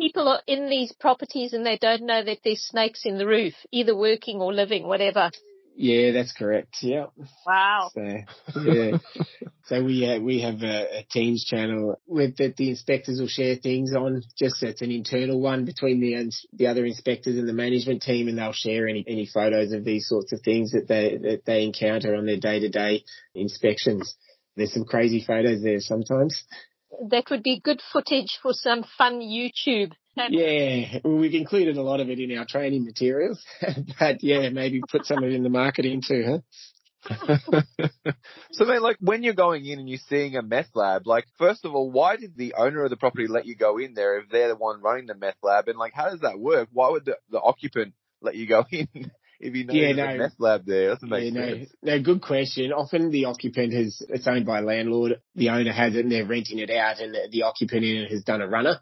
people 0.00 0.28
are 0.28 0.42
in 0.46 0.68
these 0.68 0.92
properties 0.92 1.52
and 1.52 1.66
they 1.66 1.78
don't 1.78 2.02
know 2.02 2.22
that 2.22 2.38
there's 2.44 2.62
snakes 2.62 3.02
in 3.04 3.18
the 3.18 3.26
roof, 3.26 3.54
either 3.70 3.96
working 3.96 4.40
or 4.40 4.52
living, 4.52 4.86
whatever. 4.86 5.30
Yeah, 5.74 6.12
that's 6.12 6.32
correct. 6.32 6.76
Yeah. 6.82 7.06
Wow. 7.46 7.90
So, 7.94 8.60
yeah. 8.64 8.98
So 9.66 9.82
we 9.82 10.04
uh, 10.06 10.18
we 10.18 10.40
have 10.40 10.62
a, 10.62 10.98
a 10.98 11.06
Teams 11.08 11.44
channel 11.44 11.98
with 12.06 12.36
that 12.38 12.56
the 12.56 12.70
inspectors 12.70 13.20
will 13.20 13.28
share 13.28 13.54
things 13.56 13.94
on. 13.94 14.22
Just 14.36 14.62
it's 14.62 14.82
an 14.82 14.90
internal 14.90 15.40
one 15.40 15.64
between 15.64 16.00
the 16.00 16.30
the 16.52 16.66
other 16.66 16.84
inspectors 16.84 17.38
and 17.38 17.48
the 17.48 17.52
management 17.52 18.02
team, 18.02 18.26
and 18.26 18.36
they'll 18.36 18.52
share 18.52 18.88
any 18.88 19.04
any 19.06 19.24
photos 19.24 19.72
of 19.72 19.84
these 19.84 20.08
sorts 20.08 20.32
of 20.32 20.40
things 20.44 20.72
that 20.72 20.88
they 20.88 21.16
that 21.16 21.44
they 21.46 21.64
encounter 21.64 22.16
on 22.16 22.26
their 22.26 22.38
day 22.38 22.58
to 22.58 22.68
day 22.68 23.04
inspections. 23.34 24.16
There's 24.56 24.74
some 24.74 24.84
crazy 24.84 25.24
photos 25.24 25.62
there 25.62 25.80
sometimes. 25.80 26.42
That 27.08 27.24
would 27.30 27.42
be 27.42 27.60
good 27.60 27.80
footage 27.92 28.38
for 28.42 28.52
some 28.52 28.84
fun 28.98 29.20
YouTube. 29.20 29.92
Yeah, 30.14 30.98
well, 31.04 31.16
we've 31.16 31.34
included 31.34 31.78
a 31.78 31.82
lot 31.82 32.00
of 32.00 32.10
it 32.10 32.20
in 32.20 32.36
our 32.36 32.44
training 32.44 32.84
materials, 32.84 33.42
but 33.98 34.22
yeah, 34.22 34.50
maybe 34.50 34.82
put 34.90 35.06
some 35.06 35.18
of 35.18 35.24
it 35.24 35.32
in 35.32 35.42
the 35.42 35.48
marketing 35.48 36.02
too, 36.06 36.24
huh? 36.26 36.38
so 38.52 38.64
then, 38.64 38.82
like, 38.82 38.96
when 39.00 39.22
you're 39.22 39.34
going 39.34 39.64
in 39.66 39.78
and 39.80 39.88
you're 39.88 39.98
seeing 40.08 40.36
a 40.36 40.42
meth 40.42 40.70
lab, 40.74 41.06
like, 41.06 41.24
first 41.38 41.64
of 41.64 41.74
all, 41.74 41.90
why 41.90 42.16
did 42.16 42.36
the 42.36 42.54
owner 42.54 42.84
of 42.84 42.90
the 42.90 42.96
property 42.96 43.26
let 43.26 43.46
you 43.46 43.56
go 43.56 43.78
in 43.78 43.94
there 43.94 44.18
if 44.18 44.28
they're 44.28 44.48
the 44.48 44.56
one 44.56 44.80
running 44.82 45.06
the 45.06 45.14
meth 45.14 45.38
lab? 45.42 45.68
And 45.68 45.78
like, 45.78 45.94
how 45.94 46.10
does 46.10 46.20
that 46.20 46.38
work? 46.38 46.68
Why 46.72 46.90
would 46.90 47.04
the, 47.04 47.16
the 47.30 47.40
occupant 47.40 47.94
let 48.20 48.36
you 48.36 48.46
go 48.46 48.64
in 48.70 48.88
if 49.42 49.54
you 49.54 49.64
know 49.64 49.74
yeah, 49.74 49.92
no, 49.92 50.04
a 50.04 50.18
meth 50.18 50.38
lab 50.38 50.64
there? 50.64 50.90
Doesn't 50.90 51.08
make 51.08 51.34
yeah, 51.34 51.46
sense. 51.46 51.74
No, 51.82 51.96
no, 51.96 52.02
good 52.02 52.22
question. 52.22 52.72
Often 52.72 53.10
the 53.10 53.24
occupant 53.26 53.72
has, 53.72 54.00
it's 54.08 54.26
owned 54.26 54.46
by 54.46 54.60
a 54.60 54.62
landlord. 54.62 55.20
The 55.34 55.50
owner 55.50 55.72
has 55.72 55.94
it 55.94 56.00
and 56.00 56.12
they're 56.12 56.26
renting 56.26 56.58
it 56.58 56.70
out 56.70 57.00
and 57.00 57.12
the, 57.12 57.28
the 57.30 57.42
occupant 57.42 57.84
in 57.84 57.96
it 57.96 58.10
has 58.12 58.22
done 58.22 58.40
a 58.40 58.46
runner 58.46 58.78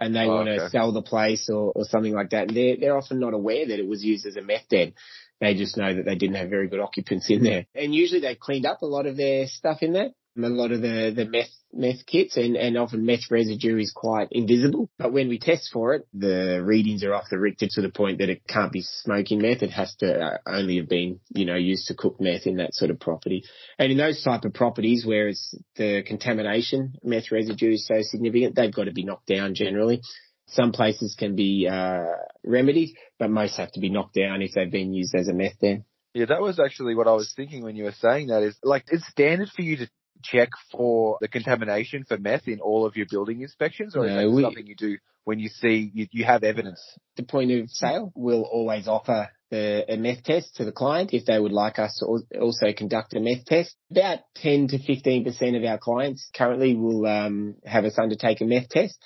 and 0.00 0.14
they 0.14 0.24
oh, 0.24 0.28
want 0.28 0.46
to 0.46 0.62
okay. 0.62 0.68
sell 0.68 0.92
the 0.92 1.02
place 1.02 1.48
or, 1.50 1.72
or 1.74 1.84
something 1.84 2.12
like 2.12 2.30
that. 2.30 2.48
And 2.48 2.56
they're, 2.56 2.76
they're 2.76 2.96
often 2.96 3.18
not 3.18 3.34
aware 3.34 3.66
that 3.66 3.78
it 3.78 3.86
was 3.86 4.04
used 4.04 4.24
as 4.26 4.36
a 4.36 4.42
meth 4.42 4.68
den. 4.70 4.94
They 5.40 5.54
just 5.54 5.76
know 5.76 5.92
that 5.94 6.04
they 6.04 6.14
didn't 6.14 6.36
have 6.36 6.48
very 6.48 6.68
good 6.68 6.80
occupants 6.80 7.28
in 7.28 7.42
there. 7.42 7.66
And 7.74 7.94
usually 7.94 8.20
they 8.20 8.36
cleaned 8.36 8.66
up 8.66 8.82
a 8.82 8.86
lot 8.86 9.06
of 9.06 9.16
their 9.16 9.46
stuff 9.48 9.82
in 9.82 9.92
there. 9.92 10.10
A 10.36 10.48
lot 10.48 10.72
of 10.72 10.80
the, 10.80 11.12
the 11.14 11.26
meth, 11.26 11.50
meth 11.74 12.06
kits 12.06 12.36
and, 12.36 12.56
and 12.56 12.76
often 12.76 13.04
meth 13.04 13.30
residue 13.30 13.78
is 13.78 13.92
quite 13.94 14.28
invisible. 14.30 14.88
But 14.98 15.12
when 15.12 15.28
we 15.28 15.38
test 15.38 15.70
for 15.72 15.94
it, 15.94 16.06
the 16.12 16.62
readings 16.62 17.04
are 17.04 17.14
off 17.14 17.30
the 17.30 17.38
Richter 17.38 17.66
to 17.70 17.82
the 17.82 17.90
point 17.90 18.18
that 18.18 18.30
it 18.30 18.42
can't 18.48 18.72
be 18.72 18.82
smoking 18.82 19.42
meth. 19.42 19.62
It 19.62 19.70
has 19.70 19.94
to 19.96 20.20
uh, 20.20 20.38
only 20.46 20.76
have 20.76 20.88
been, 20.88 21.20
you 21.34 21.44
know, 21.44 21.56
used 21.56 21.88
to 21.88 21.94
cook 21.94 22.20
meth 22.20 22.46
in 22.46 22.56
that 22.56 22.74
sort 22.74 22.90
of 22.90 23.00
property. 23.00 23.44
And 23.78 23.90
in 23.90 23.98
those 23.98 24.22
type 24.22 24.44
of 24.44 24.54
properties 24.54 25.04
where 25.04 25.28
it's 25.28 25.54
the 25.76 26.02
contamination, 26.06 26.94
meth 27.02 27.32
residue 27.32 27.72
is 27.72 27.86
so 27.86 27.96
significant, 28.00 28.56
they've 28.56 28.74
got 28.74 28.84
to 28.84 28.92
be 28.92 29.04
knocked 29.04 29.26
down 29.26 29.54
generally. 29.54 30.00
Some 30.46 30.72
places 30.72 31.16
can 31.18 31.36
be 31.36 31.68
uh, 31.70 32.04
remedied, 32.44 32.96
but 33.18 33.30
most 33.30 33.56
have 33.56 33.72
to 33.72 33.80
be 33.80 33.90
knocked 33.90 34.14
down 34.14 34.42
if 34.42 34.52
they've 34.54 34.70
been 34.70 34.92
used 34.92 35.14
as 35.14 35.28
a 35.28 35.32
meth 35.32 35.58
den. 35.60 35.84
Yeah, 36.12 36.26
that 36.26 36.40
was 36.40 36.60
actually 36.60 36.94
what 36.94 37.08
I 37.08 37.12
was 37.12 37.32
thinking 37.34 37.64
when 37.64 37.74
you 37.74 37.84
were 37.84 37.94
saying 37.98 38.28
that. 38.28 38.44
Is 38.44 38.56
like 38.62 38.84
it's 38.88 39.06
standard 39.08 39.48
for 39.48 39.62
you 39.62 39.78
to 39.78 39.88
check 40.24 40.48
for 40.72 41.18
the 41.20 41.28
contamination 41.28 42.04
for 42.04 42.18
meth 42.18 42.48
in 42.48 42.60
all 42.60 42.86
of 42.86 42.96
your 42.96 43.06
building 43.10 43.42
inspections, 43.42 43.94
or 43.94 44.06
no, 44.06 44.28
is 44.28 44.36
that 44.36 44.42
something 44.42 44.66
you 44.66 44.76
do 44.76 44.98
when 45.24 45.38
you 45.38 45.48
see 45.48 45.90
you, 45.94 46.06
you 46.10 46.24
have 46.24 46.42
evidence? 46.42 46.80
The 47.16 47.22
point 47.22 47.50
of 47.52 47.70
sale 47.70 48.12
will 48.14 48.42
always 48.42 48.88
offer 48.88 49.28
the, 49.50 49.84
a 49.88 49.96
meth 49.96 50.24
test 50.24 50.56
to 50.56 50.64
the 50.64 50.72
client 50.72 51.12
if 51.12 51.26
they 51.26 51.38
would 51.38 51.52
like 51.52 51.78
us 51.78 51.98
to 51.98 52.38
also 52.40 52.72
conduct 52.76 53.14
a 53.14 53.20
meth 53.20 53.44
test. 53.44 53.76
About 53.90 54.20
10 54.36 54.68
to 54.68 54.78
15% 54.78 55.56
of 55.56 55.64
our 55.64 55.78
clients 55.78 56.28
currently 56.36 56.74
will 56.74 57.06
um, 57.06 57.54
have 57.64 57.84
us 57.84 57.98
undertake 57.98 58.40
a 58.40 58.44
meth 58.44 58.68
test. 58.68 58.98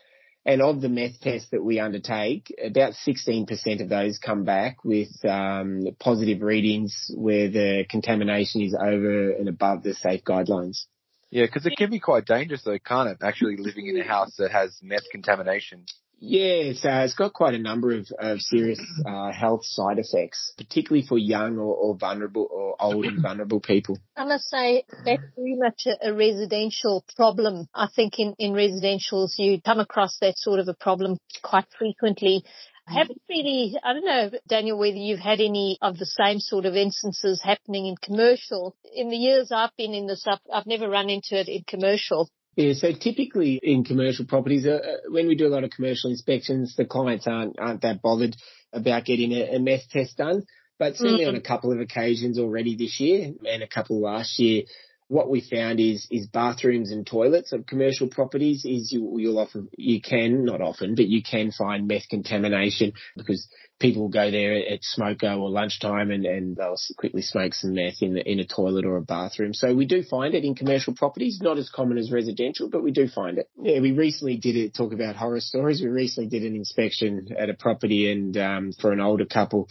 And 0.46 0.62
of 0.62 0.80
the 0.80 0.88
meth 0.88 1.20
tests 1.20 1.50
that 1.50 1.62
we 1.62 1.78
undertake, 1.78 2.54
about 2.64 2.94
16% 3.06 3.82
of 3.82 3.88
those 3.90 4.18
come 4.18 4.44
back 4.44 4.82
with 4.82 5.10
um, 5.26 5.82
positive 6.00 6.40
readings 6.40 7.10
where 7.14 7.50
the 7.50 7.84
contamination 7.90 8.62
is 8.62 8.74
over 8.74 9.32
and 9.32 9.48
above 9.48 9.82
the 9.82 9.92
safe 9.92 10.24
guidelines. 10.24 10.86
Yeah, 11.30 11.44
because 11.44 11.66
it 11.66 11.76
can 11.76 11.90
be 11.90 12.00
quite 12.00 12.24
dangerous 12.24 12.62
though, 12.62 12.78
can't 12.78 13.10
it? 13.10 13.18
Actually 13.22 13.56
living 13.58 13.86
in 13.86 14.00
a 14.00 14.04
house 14.04 14.34
that 14.38 14.50
has 14.50 14.78
meth 14.82 15.10
contamination. 15.10 15.84
Yeah, 16.20 16.72
so 16.74 16.90
it's 16.90 17.14
got 17.14 17.32
quite 17.32 17.54
a 17.54 17.58
number 17.58 17.92
of, 17.92 18.08
of 18.18 18.40
serious 18.40 18.80
uh, 19.06 19.30
health 19.30 19.64
side 19.64 19.98
effects, 19.98 20.52
particularly 20.56 21.06
for 21.06 21.16
young 21.16 21.58
or, 21.58 21.74
or, 21.74 21.96
vulnerable 21.96 22.48
or 22.50 22.74
old 22.80 23.04
and 23.04 23.22
vulnerable 23.22 23.60
people. 23.60 23.98
I 24.16 24.24
must 24.24 24.50
say 24.50 24.82
that's 25.04 25.22
very 25.36 25.54
much 25.56 25.86
a, 25.86 26.10
a, 26.10 26.12
residential 26.12 27.04
problem. 27.14 27.68
I 27.72 27.86
think 27.94 28.14
in, 28.18 28.34
in 28.40 28.52
residentials 28.52 29.38
you 29.38 29.60
come 29.64 29.78
across 29.78 30.18
that 30.20 30.38
sort 30.38 30.58
of 30.58 30.66
a 30.66 30.74
problem 30.74 31.18
quite 31.42 31.66
frequently. 31.78 32.42
I 32.88 32.94
haven't 32.94 33.20
really, 33.28 33.74
I 33.82 33.92
don't 33.92 34.04
know, 34.04 34.30
Daniel, 34.48 34.78
whether 34.78 34.96
you've 34.96 35.20
had 35.20 35.40
any 35.40 35.78
of 35.82 35.98
the 35.98 36.06
same 36.06 36.40
sort 36.40 36.64
of 36.64 36.74
instances 36.74 37.40
happening 37.42 37.86
in 37.86 37.96
commercial. 37.96 38.76
In 38.94 39.10
the 39.10 39.16
years 39.16 39.52
I've 39.52 39.76
been 39.76 39.92
in 39.92 40.06
this, 40.06 40.24
I've, 40.26 40.38
I've 40.52 40.66
never 40.66 40.88
run 40.88 41.10
into 41.10 41.38
it 41.38 41.48
in 41.48 41.64
commercial. 41.66 42.30
Yeah, 42.56 42.72
so 42.72 42.92
typically 42.92 43.60
in 43.62 43.84
commercial 43.84 44.24
properties, 44.24 44.66
uh, 44.66 44.80
uh, 44.82 45.10
when 45.10 45.28
we 45.28 45.36
do 45.36 45.46
a 45.46 45.54
lot 45.54 45.64
of 45.64 45.70
commercial 45.70 46.10
inspections, 46.10 46.74
the 46.76 46.86
clients 46.86 47.26
aren't 47.26 47.56
aren't 47.58 47.82
that 47.82 48.02
bothered 48.02 48.34
about 48.72 49.04
getting 49.04 49.32
a, 49.32 49.56
a 49.56 49.58
meth 49.60 49.88
test 49.90 50.16
done. 50.16 50.42
But 50.78 50.96
certainly 50.96 51.22
mm-hmm. 51.22 51.30
on 51.30 51.36
a 51.36 51.40
couple 51.40 51.72
of 51.72 51.80
occasions 51.80 52.38
already 52.38 52.76
this 52.76 53.00
year 53.00 53.32
and 53.48 53.62
a 53.62 53.68
couple 53.68 54.00
last 54.00 54.38
year, 54.38 54.62
what 55.08 55.30
we 55.30 55.40
found 55.40 55.80
is 55.80 56.06
is 56.10 56.26
bathrooms 56.26 56.90
and 56.90 57.06
toilets 57.06 57.52
of 57.52 57.66
commercial 57.66 58.08
properties 58.08 58.64
is 58.64 58.92
you 58.92 59.18
you'll 59.18 59.38
often 59.38 59.68
you 59.76 60.00
can 60.00 60.44
not 60.44 60.60
often 60.60 60.94
but 60.94 61.06
you 61.06 61.22
can 61.22 61.50
find 61.50 61.88
meth 61.88 62.08
contamination 62.08 62.92
because 63.16 63.48
people 63.80 64.02
will 64.02 64.08
go 64.08 64.30
there 64.30 64.54
at 64.54 64.80
smoko 64.82 65.38
or 65.38 65.50
lunchtime 65.50 66.10
and, 66.10 66.26
and 66.26 66.56
they'll 66.56 66.76
quickly 66.96 67.22
smoke 67.22 67.54
some 67.54 67.74
meth 67.74 68.02
in 68.02 68.14
the, 68.14 68.30
in 68.30 68.40
a 68.40 68.44
toilet 68.44 68.84
or 68.84 68.96
a 68.96 69.02
bathroom. 69.02 69.54
So 69.54 69.74
we 69.74 69.86
do 69.86 70.02
find 70.02 70.34
it 70.34 70.44
in 70.44 70.54
commercial 70.54 70.94
properties, 70.94 71.38
not 71.40 71.58
as 71.58 71.70
common 71.70 71.98
as 71.98 72.10
residential, 72.10 72.68
but 72.68 72.82
we 72.82 72.90
do 72.90 73.08
find 73.08 73.38
it. 73.38 73.48
Yeah, 73.60 73.80
we 73.80 73.92
recently 73.92 74.36
did 74.36 74.56
it 74.56 74.74
talk 74.74 74.92
about 74.92 75.16
horror 75.16 75.40
stories. 75.40 75.80
We 75.80 75.88
recently 75.88 76.28
did 76.28 76.42
an 76.42 76.56
inspection 76.56 77.28
at 77.38 77.50
a 77.50 77.54
property 77.54 78.10
and 78.10 78.36
um, 78.36 78.72
for 78.72 78.92
an 78.92 79.00
older 79.00 79.26
couple 79.26 79.68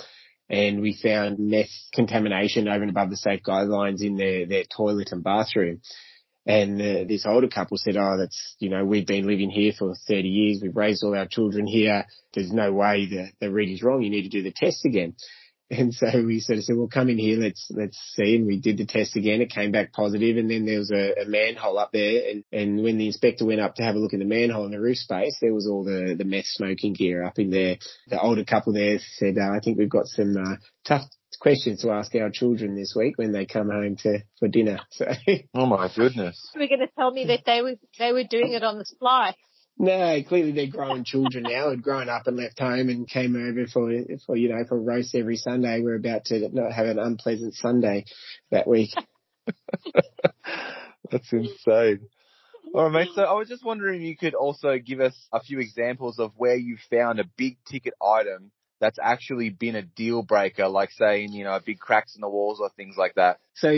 and 0.50 0.82
we 0.82 0.98
found 1.02 1.40
meth 1.40 1.70
contamination 1.94 2.68
over 2.68 2.82
and 2.82 2.90
above 2.90 3.10
the 3.10 3.18
safe 3.18 3.42
guidelines 3.46 4.02
in 4.02 4.16
their, 4.16 4.46
their 4.46 4.64
toilet 4.64 5.10
and 5.12 5.24
bathroom. 5.24 5.82
And 6.46 6.80
this 6.80 7.26
older 7.26 7.50
couple 7.50 7.78
said, 7.78 7.98
oh, 7.98 8.16
that's, 8.18 8.56
you 8.60 8.70
know, 8.70 8.86
we've 8.86 9.06
been 9.06 9.28
living 9.28 9.50
here 9.50 9.74
for 9.78 9.94
30 10.08 10.28
years. 10.30 10.60
We've 10.62 10.76
raised 10.76 11.04
all 11.04 11.18
our 11.18 11.28
children 11.28 11.68
here. 11.68 12.06
There's 12.34 12.54
no 12.54 12.72
way 12.72 13.06
the, 13.06 13.32
the 13.42 13.52
reading's 13.52 13.84
wrong. 13.84 14.02
You 14.02 14.10
need 14.10 14.24
to 14.24 14.30
do 14.30 14.44
the 14.44 14.54
test 14.56 14.86
again. 14.86 15.16
And 15.70 15.94
so 15.94 16.08
we 16.26 16.40
sort 16.40 16.60
of 16.60 16.64
said, 16.64 16.78
well, 16.78 16.88
come 16.88 17.10
in 17.10 17.18
here. 17.18 17.38
Let's, 17.38 17.70
let's 17.70 17.98
see. 18.16 18.38
And 18.38 18.48
we 18.48 18.60
did 18.60 18.78
the 18.78 18.86
test 18.86 19.16
again. 19.16 19.42
It 19.42 19.50
came 19.50 19.72
back 19.72 19.92
positive. 19.92 20.38
And 20.38 20.50
then 20.50 20.66
there 20.66 20.80
was 20.80 20.92
a, 20.92 21.24
a 21.24 21.26
manhole 21.26 21.78
up 21.78 21.92
there. 21.92 22.30
And, 22.30 22.44
and 22.52 22.84
when 22.84 22.98
the 22.98 23.08
inspector 23.08 23.46
went 23.46 23.60
up 23.60 23.76
to 23.76 23.84
have 23.84 23.96
a 23.96 24.00
look 24.00 24.14
in 24.14 24.20
the 24.20 24.26
manhole 24.26 24.66
in 24.66 24.72
the 24.72 24.80
roof 24.80 24.98
space, 24.98 25.38
there 25.42 25.54
was 25.54 25.68
all 25.68 25.84
the, 25.84 26.16
the 26.18 26.24
meth 26.24 26.46
smoking 26.46 26.94
gear 26.94 27.24
up 27.24 27.38
in 27.38 27.50
there. 27.50 27.78
The 28.08 28.20
older 28.20 28.46
couple 28.46 28.74
there 28.74 29.00
said, 29.00 29.38
uh, 29.38 29.52
I 29.56 29.60
think 29.60 29.78
we've 29.78 29.90
got 29.90 30.08
some, 30.08 30.38
uh, 30.38 30.56
tough 30.86 31.04
questions 31.40 31.82
to 31.82 31.92
ask 31.92 32.16
our 32.16 32.30
children 32.32 32.76
this 32.76 32.94
week 32.96 33.18
when 33.18 33.32
they 33.32 33.46
come 33.46 33.70
home 33.70 33.96
to 33.98 34.20
for 34.40 34.48
dinner. 34.48 34.80
So. 34.92 35.06
Oh 35.54 35.66
my 35.66 35.92
goodness! 35.96 36.50
We're 36.56 36.68
going 36.68 36.80
to 36.80 36.88
tell 36.98 37.12
me 37.12 37.26
that 37.28 37.42
they 37.46 37.62
were 37.62 37.76
they 38.00 38.12
were 38.12 38.24
doing 38.24 38.54
it 38.54 38.64
on 38.64 38.80
the 38.80 38.86
fly. 39.00 39.36
No, 39.80 40.24
clearly 40.24 40.52
they're 40.54 40.68
grown 40.68 41.04
children 41.04 41.44
now, 41.44 41.70
had 41.70 41.84
grown 41.84 42.10
up 42.10 42.26
and 42.26 42.36
left 42.36 42.60
home 42.60 42.90
and 42.90 43.08
came 43.08 43.36
over 43.36 43.68
for, 43.68 43.92
for, 44.26 44.36
you 44.36 44.50
know, 44.50 44.64
for 44.68 44.80
roast 44.80 45.14
every 45.14 45.36
Sunday. 45.36 45.82
We're 45.82 45.96
about 45.96 46.26
to 46.26 46.50
not 46.52 46.74
have 46.74 46.88
an 46.88 46.98
unpleasant 46.98 47.54
Sunday 47.54 48.06
that 48.50 48.68
week. 48.68 48.90
That's 51.12 51.32
insane. 51.32 52.08
All 52.74 52.90
right, 52.90 52.92
mate. 52.92 53.10
So 53.16 53.22
I 53.22 53.34
was 53.34 53.48
just 53.48 53.64
wondering 53.64 54.02
if 54.02 54.08
you 54.08 54.18
could 54.18 54.34
also 54.34 54.78
give 54.80 55.00
us 55.00 55.16
a 55.32 55.42
few 55.42 55.60
examples 55.60 56.18
of 56.18 56.32
where 56.36 56.56
you 56.56 56.78
found 56.90 57.20
a 57.20 57.30
big 57.38 57.58
ticket 57.70 57.94
item 58.02 58.52
that's 58.80 59.00
actually 59.02 59.50
been 59.50 59.76
a 59.76 59.82
deal 59.82 60.22
breaker, 60.22 60.68
like 60.68 60.92
saying, 60.92 61.32
you 61.32 61.44
know, 61.44 61.60
big 61.64 61.80
cracks 61.80 62.16
in 62.16 62.22
the 62.22 62.30
walls 62.30 62.60
or 62.60 62.70
things 62.70 62.96
like 62.98 63.16
that? 63.16 63.40
So 63.56 63.74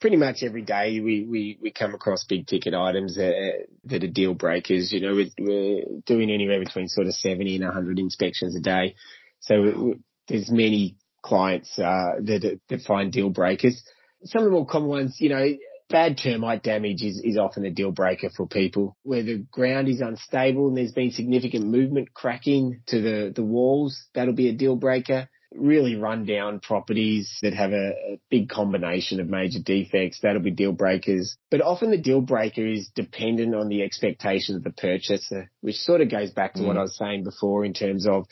pretty 0.00 0.16
much 0.16 0.42
every 0.42 0.62
day 0.62 1.00
we, 1.00 1.24
we, 1.24 1.58
we 1.60 1.70
come 1.72 1.94
across 1.94 2.24
big 2.24 2.46
ticket 2.46 2.74
items 2.74 3.16
that, 3.16 3.66
that 3.84 4.04
are 4.04 4.08
deal 4.08 4.34
breakers. 4.34 4.92
You 4.92 5.00
know, 5.00 5.14
we're, 5.14 5.30
we're 5.38 5.82
doing 6.06 6.30
anywhere 6.30 6.60
between 6.60 6.88
sort 6.88 7.06
of 7.06 7.14
70 7.14 7.56
and 7.56 7.64
100 7.64 7.98
inspections 7.98 8.56
a 8.56 8.60
day. 8.60 8.94
So 9.40 9.94
there's 10.28 10.50
many 10.50 10.96
clients, 11.22 11.78
uh, 11.78 12.20
that, 12.20 12.60
that 12.68 12.80
find 12.82 13.12
deal 13.12 13.30
breakers. 13.30 13.82
Some 14.24 14.42
of 14.42 14.46
the 14.46 14.52
more 14.52 14.66
common 14.66 14.88
ones, 14.88 15.16
you 15.20 15.30
know, 15.30 15.44
bad 15.88 16.18
termite 16.18 16.62
damage 16.62 17.02
is, 17.02 17.20
is 17.22 17.36
often 17.36 17.64
a 17.64 17.70
deal 17.70 17.92
breaker 17.92 18.30
for 18.30 18.46
people 18.46 18.96
where 19.02 19.22
the 19.22 19.44
ground 19.50 19.88
is 19.88 20.00
unstable 20.00 20.68
and 20.68 20.76
there's 20.76 20.92
been 20.92 21.10
significant 21.10 21.66
movement 21.66 22.12
cracking 22.14 22.80
to 22.86 23.00
the, 23.00 23.32
the 23.34 23.42
walls. 23.42 24.06
That'll 24.14 24.34
be 24.34 24.48
a 24.48 24.54
deal 24.54 24.76
breaker. 24.76 25.28
Really 25.54 25.94
run 25.94 26.24
down 26.24 26.58
properties 26.58 27.38
that 27.42 27.54
have 27.54 27.72
a, 27.72 27.90
a 27.90 28.20
big 28.28 28.48
combination 28.48 29.20
of 29.20 29.28
major 29.28 29.60
defects. 29.64 30.18
That'll 30.20 30.42
be 30.42 30.50
deal 30.50 30.72
breakers. 30.72 31.36
But 31.50 31.60
often 31.60 31.90
the 31.90 31.98
deal 31.98 32.20
breaker 32.20 32.66
is 32.66 32.90
dependent 32.94 33.54
on 33.54 33.68
the 33.68 33.82
expectation 33.82 34.56
of 34.56 34.64
the 34.64 34.72
purchaser, 34.72 35.50
which 35.60 35.76
sort 35.76 36.00
of 36.00 36.10
goes 36.10 36.30
back 36.30 36.54
to 36.54 36.62
mm. 36.62 36.66
what 36.66 36.76
I 36.76 36.82
was 36.82 36.96
saying 36.96 37.22
before 37.22 37.64
in 37.64 37.72
terms 37.72 38.06
of, 38.06 38.26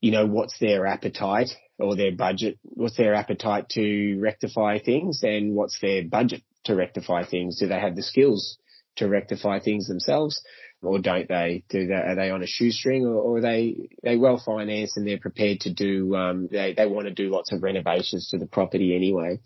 you 0.00 0.10
know, 0.10 0.26
what's 0.26 0.58
their 0.58 0.86
appetite 0.86 1.50
or 1.78 1.94
their 1.94 2.12
budget, 2.12 2.58
what's 2.62 2.96
their 2.96 3.14
appetite 3.14 3.68
to 3.70 4.18
rectify 4.20 4.78
things 4.78 5.20
and 5.22 5.54
what's 5.54 5.78
their 5.80 6.04
budget 6.04 6.42
to 6.64 6.74
rectify 6.74 7.24
things? 7.24 7.58
Do 7.58 7.66
they 7.66 7.78
have 7.78 7.96
the 7.96 8.02
skills 8.02 8.58
to 8.96 9.08
rectify 9.08 9.60
things 9.60 9.86
themselves? 9.86 10.42
Or 10.82 10.98
don't 10.98 11.28
they 11.28 11.64
do 11.70 11.86
that? 11.86 12.04
Are 12.08 12.14
they 12.14 12.30
on 12.30 12.42
a 12.42 12.46
shoestring 12.46 13.06
or, 13.06 13.14
or 13.14 13.38
are 13.38 13.40
they, 13.40 13.88
they 14.02 14.16
well 14.16 14.42
financed 14.44 14.98
and 14.98 15.06
they're 15.06 15.18
prepared 15.18 15.60
to 15.60 15.72
do, 15.72 16.14
um, 16.14 16.48
they, 16.50 16.74
they 16.76 16.86
want 16.86 17.06
to 17.06 17.14
do 17.14 17.30
lots 17.30 17.52
of 17.52 17.62
renovations 17.62 18.28
to 18.30 18.38
the 18.38 18.46
property 18.46 18.94
anyway 18.94 19.40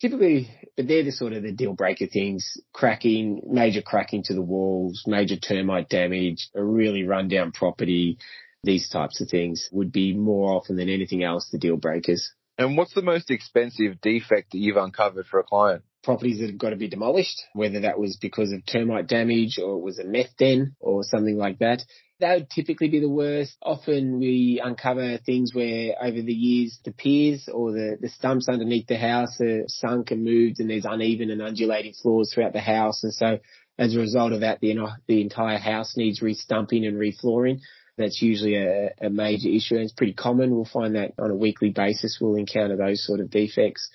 typically, 0.00 0.50
but 0.76 0.86
they're 0.86 1.04
the 1.04 1.12
sort 1.12 1.32
of 1.32 1.42
the 1.42 1.52
deal 1.52 1.72
breaker 1.72 2.06
things, 2.06 2.58
cracking, 2.74 3.40
major 3.46 3.80
cracking 3.80 4.22
to 4.22 4.34
the 4.34 4.42
walls, 4.42 5.02
major 5.06 5.36
termite 5.36 5.88
damage, 5.88 6.48
a 6.54 6.62
really 6.62 7.04
rundown 7.04 7.52
property, 7.52 8.18
these 8.62 8.88
types 8.90 9.20
of 9.20 9.28
things 9.28 9.68
would 9.72 9.92
be 9.92 10.14
more 10.14 10.52
often 10.52 10.76
than 10.76 10.88
anything 10.88 11.22
else 11.22 11.48
the 11.50 11.58
deal 11.58 11.76
breakers. 11.76 12.32
And 12.58 12.76
what's 12.76 12.94
the 12.94 13.02
most 13.02 13.30
expensive 13.30 14.00
defect 14.00 14.52
that 14.52 14.58
you've 14.58 14.76
uncovered 14.76 15.26
for 15.26 15.40
a 15.40 15.44
client? 15.44 15.82
Properties 16.04 16.38
that 16.40 16.50
have 16.50 16.58
got 16.58 16.70
to 16.70 16.76
be 16.76 16.88
demolished, 16.88 17.42
whether 17.54 17.80
that 17.80 17.98
was 17.98 18.18
because 18.20 18.52
of 18.52 18.64
termite 18.66 19.06
damage 19.06 19.58
or 19.58 19.78
it 19.78 19.82
was 19.82 19.98
a 19.98 20.04
meth 20.04 20.36
den 20.38 20.76
or 20.78 21.02
something 21.02 21.38
like 21.38 21.58
that. 21.60 21.82
That 22.20 22.34
would 22.34 22.50
typically 22.50 22.88
be 22.88 23.00
the 23.00 23.08
worst. 23.08 23.56
Often 23.62 24.18
we 24.18 24.60
uncover 24.62 25.18
things 25.18 25.54
where 25.54 25.94
over 26.00 26.20
the 26.20 26.32
years 26.32 26.78
the 26.84 26.92
piers 26.92 27.48
or 27.52 27.72
the, 27.72 27.96
the 28.00 28.10
stumps 28.10 28.48
underneath 28.50 28.86
the 28.86 28.98
house 28.98 29.40
are 29.40 29.64
sunk 29.66 30.10
and 30.10 30.24
moved 30.24 30.60
and 30.60 30.68
there's 30.68 30.84
uneven 30.84 31.30
and 31.30 31.40
undulating 31.40 31.94
floors 31.94 32.32
throughout 32.32 32.52
the 32.52 32.60
house. 32.60 33.02
And 33.02 33.12
so 33.12 33.38
as 33.78 33.96
a 33.96 34.00
result 34.00 34.32
of 34.32 34.40
that, 34.40 34.60
the, 34.60 34.76
the 35.08 35.22
entire 35.22 35.58
house 35.58 35.96
needs 35.96 36.20
restumping 36.20 36.86
and 36.86 36.98
reflooring. 36.98 37.60
That's 37.96 38.20
usually 38.20 38.56
a, 38.56 38.90
a 39.00 39.08
major 39.08 39.48
issue 39.48 39.76
and 39.76 39.84
it's 39.84 39.92
pretty 39.92 40.14
common. 40.14 40.54
We'll 40.54 40.66
find 40.66 40.96
that 40.96 41.14
on 41.18 41.30
a 41.30 41.36
weekly 41.36 41.70
basis. 41.70 42.18
We'll 42.20 42.36
encounter 42.36 42.76
those 42.76 43.04
sort 43.06 43.20
of 43.20 43.30
defects. 43.30 43.88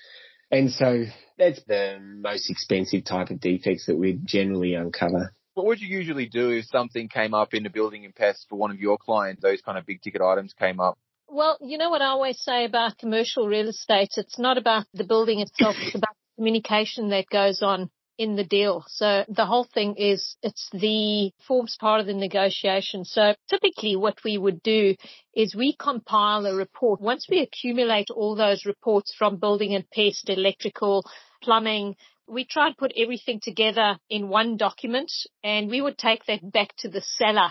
And 0.50 0.70
so 0.70 1.04
that's 1.38 1.62
the 1.64 1.98
most 2.00 2.50
expensive 2.50 3.04
type 3.04 3.30
of 3.30 3.40
defects 3.40 3.86
that 3.86 3.96
we 3.96 4.18
generally 4.24 4.74
uncover. 4.74 5.32
What 5.54 5.66
would 5.66 5.80
you 5.80 5.88
usually 5.88 6.26
do 6.26 6.50
if 6.50 6.66
something 6.66 7.08
came 7.08 7.34
up 7.34 7.54
in 7.54 7.62
the 7.62 7.70
building 7.70 8.04
and 8.04 8.14
pests 8.14 8.46
for 8.48 8.56
one 8.56 8.70
of 8.70 8.80
your 8.80 8.98
clients, 8.98 9.42
those 9.42 9.60
kind 9.60 9.78
of 9.78 9.86
big 9.86 10.02
ticket 10.02 10.22
items 10.22 10.54
came 10.54 10.80
up? 10.80 10.98
Well, 11.28 11.58
you 11.60 11.78
know 11.78 11.90
what 11.90 12.02
I 12.02 12.06
always 12.06 12.40
say 12.40 12.64
about 12.64 12.98
commercial 12.98 13.46
real 13.46 13.68
estate? 13.68 14.10
It's 14.16 14.38
not 14.38 14.58
about 14.58 14.86
the 14.94 15.04
building 15.04 15.40
itself, 15.40 15.76
it's 15.78 15.94
about 15.94 16.14
the 16.14 16.42
communication 16.42 17.10
that 17.10 17.26
goes 17.30 17.62
on 17.62 17.90
in 18.20 18.36
the 18.36 18.44
deal. 18.44 18.84
So 18.86 19.24
the 19.28 19.46
whole 19.46 19.64
thing 19.64 19.94
is 19.96 20.36
it's 20.42 20.68
the 20.74 21.32
forms 21.48 21.78
part 21.80 22.00
of 22.00 22.06
the 22.06 22.12
negotiation. 22.12 23.06
So 23.06 23.34
typically 23.48 23.96
what 23.96 24.18
we 24.22 24.36
would 24.36 24.62
do 24.62 24.94
is 25.34 25.54
we 25.56 25.74
compile 25.74 26.44
a 26.44 26.54
report. 26.54 27.00
Once 27.00 27.26
we 27.30 27.40
accumulate 27.40 28.10
all 28.10 28.36
those 28.36 28.66
reports 28.66 29.14
from 29.16 29.38
building 29.38 29.74
and 29.74 29.88
pest, 29.88 30.28
electrical, 30.28 31.02
plumbing, 31.42 31.96
we 32.28 32.44
try 32.44 32.66
and 32.66 32.76
put 32.76 32.92
everything 32.94 33.40
together 33.42 33.96
in 34.10 34.28
one 34.28 34.58
document 34.58 35.10
and 35.42 35.70
we 35.70 35.80
would 35.80 35.96
take 35.96 36.26
that 36.26 36.52
back 36.52 36.76
to 36.80 36.90
the 36.90 37.00
seller 37.00 37.48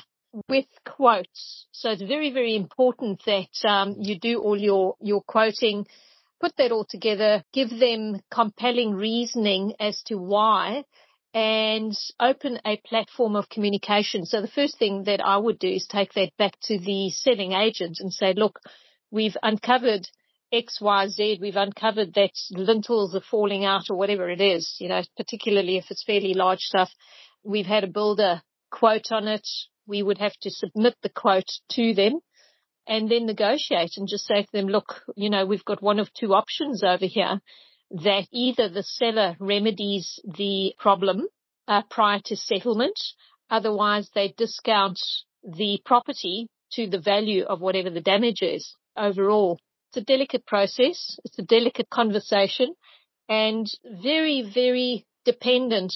with 0.48 0.68
quotes. 0.86 1.66
So 1.72 1.90
it's 1.90 2.04
very, 2.04 2.32
very 2.32 2.56
important 2.56 3.24
that 3.26 3.68
um, 3.68 3.96
you 3.98 4.20
do 4.20 4.40
all 4.40 4.56
your, 4.56 4.94
your 5.02 5.24
quoting 5.24 5.88
put 6.40 6.56
that 6.58 6.72
all 6.72 6.86
together, 6.86 7.44
give 7.54 7.70
them 7.70 8.22
compelling 8.32 8.94
reasoning 8.94 9.74
as 9.80 10.02
to 10.04 10.16
why 10.16 10.84
and 11.34 11.96
open 12.20 12.60
a 12.66 12.78
platform 12.78 13.36
of 13.36 13.50
communication. 13.50 14.26
So 14.26 14.42
the 14.42 14.48
first 14.48 14.80
thing 14.80 15.04
that 15.04 15.22
I 15.24 15.38
would 15.38 15.60
do 15.60 15.68
is 15.68 15.86
take 15.86 16.14
that 16.14 16.32
back 16.38 16.54
to 16.64 16.80
the 16.80 17.12
selling 17.12 17.54
agent 17.54 17.98
and 18.00 18.12
say, 18.12 18.34
look, 18.34 18.60
we've 19.12 19.38
uncovered 19.44 20.08
X, 20.52 20.82
Y, 20.82 21.08
Z. 21.10 21.38
We've 21.40 21.56
uncovered 21.56 22.16
that 22.16 22.32
lintels 22.52 23.14
are 23.16 23.22
falling 23.22 23.66
out 23.66 23.90
or 23.90 23.98
whatever 23.98 24.30
it 24.30 24.42
is, 24.42 24.76
you 24.80 24.90
know, 24.90 25.04
particularly 25.18 25.78
if 25.78 25.86
it's 25.92 26.04
fairly 26.04 26.34
large 26.34 26.62
stuff. 26.62 26.90
We've 27.44 27.68
had 27.68 27.84
a 27.84 27.88
builder 27.88 28.42
quote 28.72 29.12
on 29.12 29.28
it. 29.28 29.48
We 29.86 30.02
would 30.02 30.18
have 30.18 30.36
to 30.42 30.50
submit 30.50 30.96
the 31.04 31.10
quote 31.10 31.50
to 31.74 31.94
them 31.94 32.20
and 32.90 33.10
then 33.10 33.28
negotiate 33.28 33.92
and 33.98 34.08
just 34.08 34.26
say 34.26 34.42
to 34.42 34.52
them, 34.52 34.66
look, 34.66 35.04
you 35.16 35.30
know, 35.30 35.46
we've 35.46 35.64
got 35.64 35.82
one 35.82 36.00
of 36.00 36.12
two 36.12 36.34
options 36.34 36.84
over 36.84 37.06
here 37.06 37.40
that 37.92 38.28
either 38.32 38.68
the 38.68 38.84
seller 38.84 39.38
remedies 39.40 40.20
the 40.26 40.74
problem 40.80 41.28
uh, 41.68 41.84
prior 41.90 42.20
to 42.26 42.36
settlement, 42.36 43.00
otherwise 43.50 44.10
they 44.16 44.34
discount 44.36 45.00
the 45.44 45.80
property 45.86 46.48
to 46.72 46.88
the 46.88 47.00
value 47.00 47.44
of 47.44 47.62
whatever 47.62 47.92
the 47.92 48.02
damage 48.02 48.42
is 48.42 48.76
overall. 48.98 49.60
It's 49.90 49.98
a 49.98 50.02
delicate 50.02 50.46
process. 50.48 51.18
It's 51.24 51.38
a 51.38 51.44
delicate 51.44 51.90
conversation 51.92 52.74
and 53.28 53.68
very, 53.86 54.50
very 54.52 55.06
dependent 55.26 55.94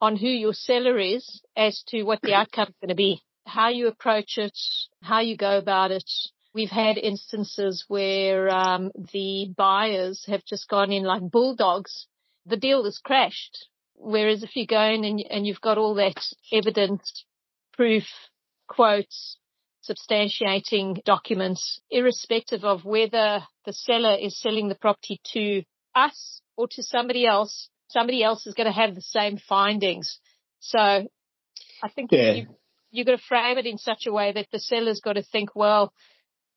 on 0.00 0.16
who 0.16 0.28
your 0.28 0.52
seller 0.52 0.98
is 0.98 1.42
as 1.56 1.82
to 1.88 2.02
what 2.02 2.20
the 2.22 2.34
outcome 2.34 2.68
is 2.68 2.74
going 2.80 2.88
to 2.88 2.96
be 2.96 3.22
how 3.46 3.68
you 3.68 3.88
approach 3.88 4.38
it, 4.38 4.58
how 5.02 5.20
you 5.20 5.36
go 5.36 5.58
about 5.58 5.90
it. 5.90 6.10
We've 6.54 6.70
had 6.70 6.98
instances 6.98 7.84
where 7.88 8.48
um, 8.48 8.92
the 9.12 9.52
buyers 9.56 10.24
have 10.26 10.44
just 10.44 10.68
gone 10.68 10.92
in 10.92 11.02
like 11.02 11.22
bulldogs. 11.22 12.06
The 12.46 12.56
deal 12.56 12.84
has 12.84 12.98
crashed. 12.98 13.66
Whereas 13.96 14.42
if 14.42 14.54
you 14.56 14.66
go 14.66 14.80
in 14.80 15.04
and, 15.04 15.24
and 15.30 15.46
you've 15.46 15.60
got 15.60 15.78
all 15.78 15.94
that 15.94 16.20
evidence, 16.52 17.24
proof, 17.72 18.04
quotes, 18.68 19.36
substantiating 19.88 21.02
documents, 21.04 21.80
irrespective 21.90 22.64
of 22.64 22.84
whether 22.84 23.42
the 23.66 23.72
seller 23.72 24.16
is 24.20 24.40
selling 24.40 24.68
the 24.68 24.74
property 24.74 25.20
to 25.32 25.62
us 25.94 26.40
or 26.56 26.66
to 26.68 26.82
somebody 26.82 27.26
else, 27.26 27.68
somebody 27.88 28.22
else 28.22 28.46
is 28.46 28.54
going 28.54 28.66
to 28.66 28.72
have 28.72 28.94
the 28.94 29.02
same 29.02 29.38
findings. 29.38 30.18
So 30.60 30.78
I 30.78 31.88
think 31.94 32.12
yeah. 32.12 32.32
you, 32.32 32.46
you've 32.94 33.06
got 33.06 33.16
to 33.16 33.22
frame 33.28 33.58
it 33.58 33.66
in 33.66 33.76
such 33.76 34.06
a 34.06 34.12
way 34.12 34.32
that 34.32 34.46
the 34.52 34.60
seller's 34.60 35.00
got 35.00 35.14
to 35.14 35.22
think, 35.22 35.54
well, 35.54 35.92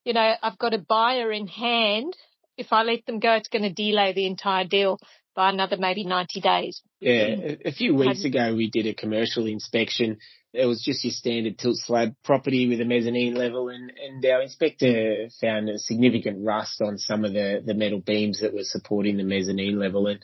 you 0.05 0.13
know, 0.13 0.33
I've 0.41 0.59
got 0.59 0.75
a 0.75 0.77
buyer 0.77 1.31
in 1.31 1.47
hand. 1.47 2.15
If 2.57 2.67
I 2.71 2.83
let 2.83 3.05
them 3.05 3.19
go, 3.19 3.33
it's 3.33 3.49
going 3.49 3.63
to 3.63 3.73
delay 3.73 4.13
the 4.13 4.27
entire 4.27 4.65
deal 4.65 4.99
by 5.35 5.49
another 5.49 5.77
maybe 5.77 6.03
90 6.03 6.39
days. 6.41 6.81
Yeah. 6.99 7.55
A 7.65 7.71
few 7.71 7.95
weeks 7.95 8.23
ago, 8.23 8.55
we 8.55 8.69
did 8.69 8.85
a 8.85 8.93
commercial 8.93 9.47
inspection. 9.47 10.17
It 10.53 10.65
was 10.65 10.83
just 10.83 11.03
your 11.03 11.11
standard 11.11 11.57
tilt 11.57 11.77
slab 11.77 12.15
property 12.23 12.67
with 12.67 12.81
a 12.81 12.85
mezzanine 12.85 13.33
level 13.33 13.69
and, 13.69 13.91
and 13.91 14.25
our 14.25 14.41
inspector 14.41 15.27
found 15.41 15.69
a 15.69 15.79
significant 15.79 16.45
rust 16.45 16.81
on 16.81 16.97
some 16.99 17.25
of 17.25 17.33
the, 17.33 17.61
the 17.65 17.73
metal 17.73 17.99
beams 17.99 18.41
that 18.41 18.53
were 18.53 18.63
supporting 18.63 19.17
the 19.17 19.23
mezzanine 19.23 19.79
level. 19.79 20.07
And 20.07 20.19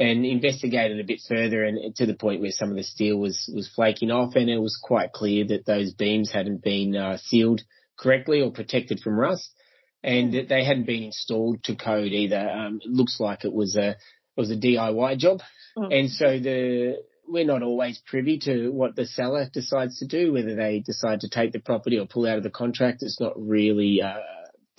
and 0.00 0.24
investigated 0.24 0.98
a 0.98 1.04
bit 1.04 1.20
further 1.28 1.62
and 1.62 1.94
to 1.94 2.06
the 2.06 2.14
point 2.14 2.40
where 2.40 2.50
some 2.50 2.70
of 2.70 2.76
the 2.76 2.82
steel 2.82 3.18
was, 3.18 3.50
was 3.54 3.68
flaking 3.68 4.10
off 4.10 4.34
and 4.34 4.48
it 4.48 4.58
was 4.58 4.80
quite 4.82 5.12
clear 5.12 5.46
that 5.46 5.66
those 5.66 5.92
beams 5.92 6.32
hadn't 6.32 6.62
been 6.62 6.96
uh, 6.96 7.18
sealed 7.18 7.60
correctly 7.98 8.40
or 8.40 8.50
protected 8.50 8.98
from 9.00 9.18
rust 9.18 9.54
and 10.02 10.32
that 10.32 10.48
they 10.48 10.64
hadn't 10.64 10.86
been 10.86 11.02
installed 11.02 11.62
to 11.64 11.76
code 11.76 12.12
either. 12.12 12.40
Um, 12.40 12.80
it 12.82 12.90
looks 12.90 13.20
like 13.20 13.44
it 13.44 13.52
was 13.52 13.76
a, 13.76 13.90
it 13.90 13.96
was 14.38 14.50
a 14.50 14.56
DIY 14.56 15.18
job. 15.18 15.40
Mm. 15.76 15.98
And 15.98 16.10
so 16.10 16.38
the, 16.38 17.02
we're 17.28 17.44
not 17.44 17.62
always 17.62 18.00
privy 18.06 18.38
to 18.44 18.70
what 18.70 18.96
the 18.96 19.04
seller 19.04 19.50
decides 19.52 19.98
to 19.98 20.06
do, 20.06 20.32
whether 20.32 20.54
they 20.56 20.82
decide 20.84 21.20
to 21.20 21.28
take 21.28 21.52
the 21.52 21.60
property 21.60 21.98
or 21.98 22.06
pull 22.06 22.26
out 22.26 22.38
of 22.38 22.42
the 22.42 22.48
contract. 22.48 23.02
It's 23.02 23.20
not 23.20 23.34
really 23.36 24.00
uh, 24.02 24.14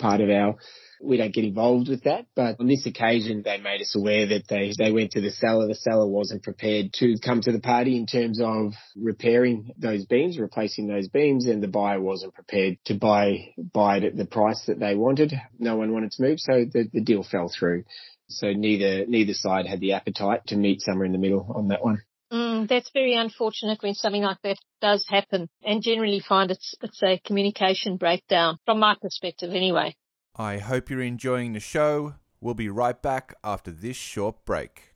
part 0.02 0.20
of 0.20 0.28
our 0.28 0.56
we 1.02 1.16
don't 1.16 1.34
get 1.34 1.44
involved 1.44 1.88
with 1.88 2.04
that. 2.04 2.26
But 2.34 2.60
on 2.60 2.66
this 2.66 2.86
occasion, 2.86 3.42
they 3.44 3.58
made 3.58 3.80
us 3.80 3.94
aware 3.96 4.26
that 4.26 4.46
they, 4.48 4.72
they 4.78 4.92
went 4.92 5.12
to 5.12 5.20
the 5.20 5.30
seller. 5.30 5.66
The 5.66 5.74
seller 5.74 6.06
wasn't 6.06 6.42
prepared 6.42 6.92
to 6.94 7.16
come 7.18 7.40
to 7.42 7.52
the 7.52 7.60
party 7.60 7.96
in 7.96 8.06
terms 8.06 8.40
of 8.40 8.72
repairing 8.96 9.72
those 9.76 10.06
beams, 10.06 10.38
replacing 10.38 10.86
those 10.86 11.08
beams, 11.08 11.46
and 11.46 11.62
the 11.62 11.68
buyer 11.68 12.00
wasn't 12.00 12.34
prepared 12.34 12.78
to 12.86 12.94
buy, 12.94 13.52
buy 13.58 13.98
it 13.98 14.04
at 14.04 14.16
the 14.16 14.24
price 14.24 14.62
that 14.66 14.78
they 14.78 14.94
wanted. 14.94 15.34
No 15.58 15.76
one 15.76 15.92
wanted 15.92 16.12
to 16.12 16.22
move, 16.22 16.38
so 16.38 16.64
the, 16.64 16.88
the 16.92 17.02
deal 17.02 17.24
fell 17.24 17.52
through. 17.56 17.84
So 18.28 18.52
neither, 18.52 19.04
neither 19.06 19.34
side 19.34 19.66
had 19.66 19.80
the 19.80 19.92
appetite 19.92 20.46
to 20.46 20.56
meet 20.56 20.80
somewhere 20.80 21.04
in 21.04 21.12
the 21.12 21.18
middle 21.18 21.52
on 21.54 21.68
that 21.68 21.84
one. 21.84 22.02
Mm, 22.32 22.66
that's 22.66 22.90
very 22.94 23.14
unfortunate 23.14 23.82
when 23.82 23.94
something 23.94 24.22
like 24.22 24.40
that 24.42 24.58
does 24.80 25.06
happen 25.06 25.50
and 25.62 25.82
generally 25.82 26.20
find 26.20 26.50
it's, 26.50 26.74
it's 26.80 27.02
a 27.02 27.20
communication 27.26 27.98
breakdown 27.98 28.56
from 28.64 28.78
my 28.78 28.96
perspective 29.00 29.50
anyway. 29.50 29.94
I 30.34 30.56
hope 30.56 30.88
you're 30.88 31.02
enjoying 31.02 31.52
the 31.52 31.60
show. 31.60 32.14
We'll 32.40 32.54
be 32.54 32.70
right 32.70 33.00
back 33.00 33.34
after 33.44 33.70
this 33.70 33.98
short 33.98 34.46
break. 34.46 34.94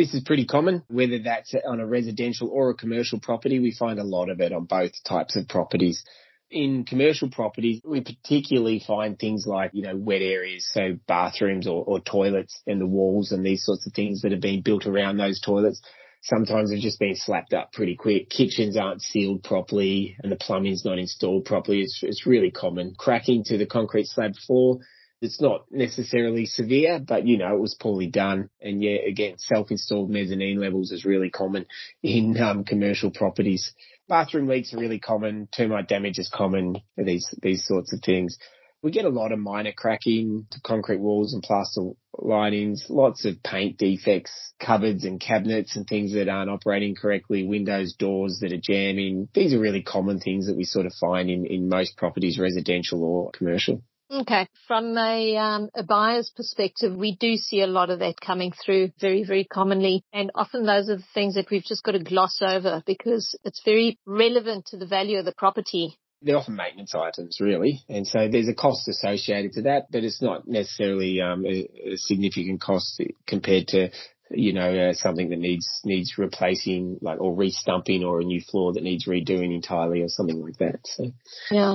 this 0.00 0.14
is 0.14 0.22
pretty 0.24 0.46
common, 0.46 0.82
whether 0.88 1.18
that's 1.18 1.54
on 1.66 1.80
a 1.80 1.86
residential 1.86 2.48
or 2.48 2.70
a 2.70 2.74
commercial 2.74 3.20
property. 3.20 3.58
We 3.58 3.74
find 3.78 3.98
a 3.98 4.04
lot 4.04 4.30
of 4.30 4.40
it 4.40 4.52
on 4.52 4.64
both 4.64 4.92
types 5.04 5.36
of 5.36 5.48
properties 5.48 6.04
in 6.50 6.84
commercial 6.84 7.30
properties, 7.30 7.80
we 7.84 8.00
particularly 8.00 8.82
find 8.84 9.18
things 9.18 9.44
like, 9.46 9.70
you 9.72 9.82
know, 9.82 9.96
wet 9.96 10.22
areas, 10.22 10.68
so 10.72 10.96
bathrooms 11.06 11.66
or, 11.66 11.84
or 11.84 12.00
toilets 12.00 12.60
and 12.66 12.80
the 12.80 12.86
walls 12.86 13.30
and 13.32 13.44
these 13.44 13.64
sorts 13.64 13.86
of 13.86 13.92
things 13.92 14.22
that 14.22 14.32
have 14.32 14.40
been 14.40 14.62
built 14.62 14.86
around 14.86 15.16
those 15.16 15.40
toilets. 15.40 15.80
Sometimes 16.22 16.70
they've 16.70 16.82
just 16.82 16.98
been 16.98 17.14
slapped 17.16 17.54
up 17.54 17.72
pretty 17.72 17.96
quick. 17.96 18.28
Kitchens 18.28 18.76
aren't 18.76 19.00
sealed 19.00 19.42
properly 19.42 20.16
and 20.22 20.30
the 20.30 20.36
plumbing's 20.36 20.84
not 20.84 20.98
installed 20.98 21.44
properly. 21.44 21.80
It's, 21.80 22.00
it's 22.02 22.26
really 22.26 22.50
common. 22.50 22.94
Cracking 22.98 23.44
to 23.44 23.56
the 23.56 23.66
concrete 23.66 24.06
slab 24.06 24.34
floor. 24.36 24.80
It's 25.20 25.40
not 25.40 25.66
necessarily 25.70 26.46
severe, 26.46 26.98
but 26.98 27.26
you 27.26 27.36
know, 27.38 27.54
it 27.54 27.60
was 27.60 27.76
poorly 27.78 28.06
done. 28.06 28.48
And 28.60 28.82
yeah, 28.82 28.98
again, 29.06 29.34
self-installed 29.38 30.10
mezzanine 30.10 30.58
levels 30.60 30.92
is 30.92 31.04
really 31.04 31.30
common 31.30 31.66
in 32.02 32.40
um, 32.40 32.64
commercial 32.64 33.10
properties 33.10 33.74
bathroom 34.10 34.48
leaks 34.48 34.74
are 34.74 34.78
really 34.78 34.98
common. 34.98 35.48
Termite 35.56 35.88
damage 35.88 36.18
is 36.18 36.28
common. 36.28 36.76
These 36.98 37.32
these 37.40 37.64
sorts 37.64 37.94
of 37.94 38.00
things. 38.04 38.36
We 38.82 38.90
get 38.90 39.04
a 39.04 39.10
lot 39.10 39.30
of 39.30 39.38
minor 39.38 39.72
cracking 39.76 40.46
to 40.50 40.60
concrete 40.62 41.00
walls 41.00 41.34
and 41.34 41.42
plaster 41.42 41.90
linings, 42.18 42.86
lots 42.88 43.26
of 43.26 43.42
paint 43.42 43.76
defects, 43.76 44.32
cupboards 44.58 45.04
and 45.04 45.20
cabinets 45.20 45.76
and 45.76 45.86
things 45.86 46.14
that 46.14 46.30
aren't 46.30 46.50
operating 46.50 46.94
correctly, 46.94 47.44
windows, 47.44 47.94
doors 47.98 48.38
that 48.40 48.54
are 48.54 48.60
jamming. 48.60 49.28
These 49.34 49.52
are 49.52 49.60
really 49.60 49.82
common 49.82 50.18
things 50.18 50.46
that 50.46 50.56
we 50.56 50.64
sort 50.64 50.86
of 50.86 50.94
find 50.94 51.28
in, 51.28 51.44
in 51.44 51.68
most 51.68 51.98
properties, 51.98 52.38
residential 52.38 53.04
or 53.04 53.30
commercial. 53.32 53.82
Okay. 54.10 54.48
From 54.66 54.96
a, 54.98 55.36
um, 55.36 55.70
a 55.74 55.84
buyer's 55.84 56.32
perspective, 56.34 56.94
we 56.94 57.16
do 57.16 57.36
see 57.36 57.60
a 57.60 57.66
lot 57.66 57.90
of 57.90 58.00
that 58.00 58.20
coming 58.20 58.52
through 58.52 58.90
very, 59.00 59.24
very 59.24 59.44
commonly. 59.44 60.02
And 60.12 60.30
often 60.34 60.66
those 60.66 60.88
are 60.88 60.96
the 60.96 61.04
things 61.14 61.34
that 61.34 61.50
we've 61.50 61.64
just 61.64 61.84
got 61.84 61.92
to 61.92 62.02
gloss 62.02 62.42
over 62.42 62.82
because 62.86 63.38
it's 63.44 63.62
very 63.64 63.98
relevant 64.06 64.66
to 64.66 64.76
the 64.76 64.86
value 64.86 65.18
of 65.18 65.24
the 65.24 65.34
property. 65.36 65.96
They're 66.22 66.36
often 66.36 66.56
maintenance 66.56 66.94
items, 66.94 67.38
really. 67.40 67.80
And 67.88 68.06
so 68.06 68.28
there's 68.28 68.48
a 68.48 68.54
cost 68.54 68.88
associated 68.88 69.52
to 69.52 69.62
that, 69.62 69.86
but 69.90 70.04
it's 70.04 70.20
not 70.20 70.46
necessarily 70.46 71.20
um, 71.20 71.46
a, 71.46 71.92
a 71.92 71.96
significant 71.96 72.60
cost 72.60 73.00
compared 73.26 73.68
to 73.68 73.90
you 74.32 74.52
know, 74.52 74.90
uh, 74.90 74.92
something 74.92 75.30
that 75.30 75.38
needs 75.38 75.66
needs 75.84 76.16
replacing, 76.16 76.98
like 77.02 77.20
or 77.20 77.34
restumping, 77.34 78.04
or 78.04 78.20
a 78.20 78.24
new 78.24 78.40
floor 78.40 78.72
that 78.72 78.82
needs 78.82 79.06
redoing 79.06 79.52
entirely, 79.54 80.02
or 80.02 80.08
something 80.08 80.40
like 80.40 80.56
that. 80.58 80.78
So, 80.84 81.10
yeah, 81.50 81.74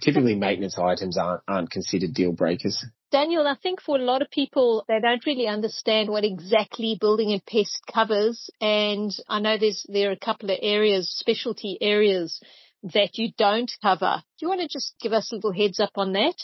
typically 0.00 0.34
maintenance 0.34 0.78
items 0.78 1.18
aren't, 1.18 1.42
aren't 1.48 1.70
considered 1.70 2.14
deal 2.14 2.32
breakers. 2.32 2.84
Daniel, 3.10 3.46
I 3.46 3.56
think 3.60 3.80
for 3.80 3.96
a 3.96 4.02
lot 4.02 4.22
of 4.22 4.30
people, 4.30 4.84
they 4.86 5.00
don't 5.00 5.24
really 5.26 5.48
understand 5.48 6.08
what 6.08 6.24
exactly 6.24 6.96
building 7.00 7.32
and 7.32 7.44
pest 7.44 7.80
covers. 7.92 8.50
And 8.60 9.10
I 9.28 9.40
know 9.40 9.58
there's, 9.58 9.84
there 9.88 10.10
are 10.10 10.12
a 10.12 10.18
couple 10.18 10.50
of 10.50 10.58
areas, 10.62 11.10
specialty 11.10 11.76
areas 11.80 12.40
that 12.82 13.18
you 13.18 13.32
don't 13.36 13.70
cover. 13.82 14.22
Do 14.38 14.46
you 14.46 14.48
want 14.48 14.60
to 14.60 14.68
just 14.68 14.94
give 15.00 15.12
us 15.12 15.32
a 15.32 15.34
little 15.34 15.52
heads 15.52 15.80
up 15.80 15.92
on 15.96 16.12
that? 16.12 16.36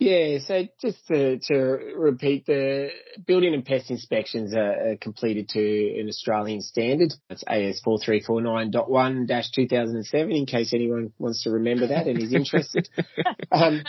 Yeah, 0.00 0.38
so 0.44 0.64
just 0.80 1.06
to, 1.06 1.38
to 1.38 1.54
repeat, 1.96 2.46
the 2.46 2.88
building 3.26 3.54
and 3.54 3.64
pest 3.64 3.92
inspections 3.92 4.52
are, 4.52 4.96
completed 5.00 5.48
to 5.50 6.00
an 6.00 6.08
Australian 6.08 6.62
standard. 6.62 7.14
It's 7.30 7.44
AS 7.46 7.80
4349.1-2007 7.86 10.36
in 10.36 10.46
case 10.46 10.74
anyone 10.74 11.12
wants 11.18 11.44
to 11.44 11.50
remember 11.50 11.86
that 11.86 12.08
and 12.08 12.20
is 12.20 12.34
interested. 12.34 12.88
um, 13.52 13.84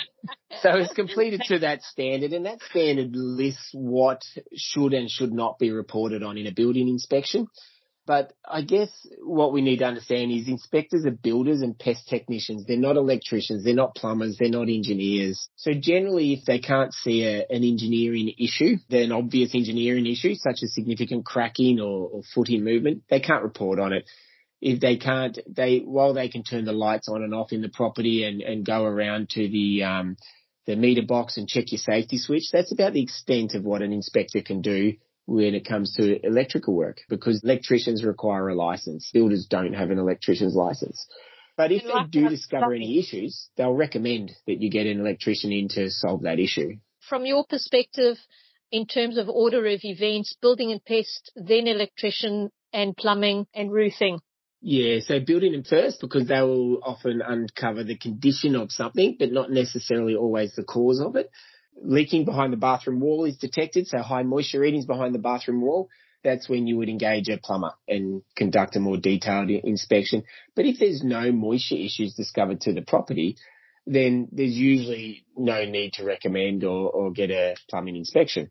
so 0.61 0.75
it's 0.75 0.93
completed 0.93 1.41
to 1.47 1.57
that 1.59 1.81
standard 1.81 2.33
and 2.33 2.45
that 2.45 2.61
standard 2.69 3.15
lists 3.15 3.71
what 3.73 4.21
should 4.53 4.93
and 4.93 5.09
should 5.09 5.33
not 5.33 5.57
be 5.57 5.71
reported 5.71 6.21
on 6.21 6.37
in 6.37 6.45
a 6.45 6.51
building 6.51 6.87
inspection. 6.87 7.47
But 8.07 8.33
I 8.47 8.61
guess 8.61 8.89
what 9.23 9.51
we 9.51 9.61
need 9.61 9.77
to 9.77 9.85
understand 9.85 10.31
is 10.31 10.47
inspectors 10.47 11.05
are 11.05 11.11
builders 11.11 11.61
and 11.61 11.77
pest 11.77 12.07
technicians. 12.07 12.65
They're 12.65 12.77
not 12.77 12.97
electricians. 12.97 13.63
They're 13.63 13.73
not 13.73 13.95
plumbers. 13.95 14.37
They're 14.37 14.49
not 14.49 14.69
engineers. 14.69 15.49
So 15.55 15.71
generally, 15.73 16.33
if 16.33 16.45
they 16.45 16.59
can't 16.59 16.93
see 16.93 17.25
a, 17.25 17.47
an 17.49 17.63
engineering 17.63 18.31
issue, 18.37 18.77
an 18.91 19.11
obvious 19.11 19.55
engineering 19.55 20.05
issue, 20.05 20.35
such 20.35 20.59
as 20.61 20.73
significant 20.75 21.25
cracking 21.25 21.79
or, 21.79 22.09
or 22.09 22.21
footing 22.35 22.63
movement, 22.63 23.03
they 23.09 23.19
can't 23.19 23.43
report 23.43 23.79
on 23.79 23.91
it. 23.91 24.05
If 24.61 24.79
they 24.79 24.97
can't, 24.97 25.37
they, 25.47 25.79
while 25.79 26.13
they 26.13 26.29
can 26.29 26.43
turn 26.43 26.65
the 26.65 26.73
lights 26.73 27.09
on 27.09 27.23
and 27.23 27.33
off 27.33 27.51
in 27.51 27.61
the 27.61 27.69
property 27.69 28.23
and, 28.23 28.41
and 28.41 28.65
go 28.65 28.83
around 28.83 29.29
to 29.31 29.47
the, 29.47 29.83
um, 29.83 30.17
the 30.67 30.75
meter 30.75 31.03
box 31.05 31.37
and 31.37 31.47
check 31.47 31.71
your 31.71 31.79
safety 31.79 32.19
switch, 32.19 32.51
that's 32.51 32.71
about 32.71 32.93
the 32.93 33.01
extent 33.01 33.55
of 33.55 33.63
what 33.63 33.81
an 33.81 33.91
inspector 33.91 34.41
can 34.41 34.61
do 34.61 34.93
when 35.26 35.55
it 35.55 35.65
comes 35.65 35.93
to 35.95 36.26
electrical 36.26 36.76
work 36.76 37.01
because 37.09 37.41
electricians 37.43 38.03
require 38.03 38.49
a 38.49 38.55
license. 38.55 39.09
Builders 39.13 39.47
don't 39.49 39.73
have 39.73 39.91
an 39.91 39.97
electrician's 39.97 40.55
license. 40.55 41.07
But 41.57 41.71
if 41.71 41.84
they 41.84 42.03
do 42.09 42.30
discover 42.30 42.73
any 42.73 42.99
issues, 42.99 43.49
they'll 43.55 43.73
recommend 43.73 44.34
that 44.45 44.61
you 44.61 44.69
get 44.69 44.88
an 44.88 44.99
electrician 44.99 45.51
in 45.51 45.69
to 45.69 45.89
solve 45.89 46.23
that 46.23 46.39
issue. 46.39 46.78
From 47.07 47.26
your 47.26 47.45
perspective, 47.45 48.17
in 48.71 48.86
terms 48.88 49.17
of 49.17 49.30
order 49.30 49.65
of 49.67 49.80
events, 49.84 50.36
building 50.41 50.71
and 50.71 50.84
pest, 50.84 51.32
then 51.36 51.67
electrician 51.67 52.49
and 52.73 52.95
plumbing 52.95 53.47
and 53.53 53.71
roofing. 53.71 54.19
Yeah, 54.61 54.99
so 54.99 55.19
building 55.19 55.53
them 55.53 55.63
first 55.63 56.01
because 56.01 56.28
they 56.28 56.41
will 56.41 56.80
often 56.84 57.21
uncover 57.21 57.84
the 57.84 57.97
condition 57.97 58.55
of 58.55 58.71
something, 58.71 59.15
but 59.17 59.32
not 59.32 59.51
necessarily 59.51 60.15
always 60.15 60.55
the 60.55 60.63
cause 60.63 60.99
of 60.99 61.15
it 61.15 61.30
leaking 61.82 62.26
behind 62.26 62.53
the 62.53 62.57
bathroom 62.57 62.99
wall 62.99 63.26
is 63.26 63.38
detected, 63.38 63.88
so 63.88 63.99
high 63.99 64.23
moisture 64.23 64.59
readings 64.59 64.86
behind 64.86 65.13
the 65.13 65.19
bathroom 65.19 65.61
wall, 65.61 65.89
that's 66.23 66.49
when 66.49 66.67
you 66.67 66.78
would 66.78 66.89
engage 66.89 67.30
a 67.30 67.38
plumber 67.38 67.73
and 67.88 68.23
conduct 68.36 68.76
a 68.76 68.80
more 68.80 68.97
detailed 68.97 69.49
inspection. 69.49 70.23
But 70.55 70.65
if 70.65 70.80
there's 70.80 71.03
no 71.03 71.32
moisture 71.32 71.76
issues 71.76 72.15
discovered 72.15 72.61
to 72.61 72.73
the 72.73 72.82
property, 72.82 73.38
then 73.86 74.28
there's 74.32 74.55
usually 74.55 75.26
no 75.38 75.65
need 75.65 75.93
to 75.93 76.03
recommend 76.03 76.63
or, 76.63 76.89
or 76.89 77.11
get 77.11 77.30
a 77.30 77.55
plumbing 77.69 77.95
inspection. 77.95 78.49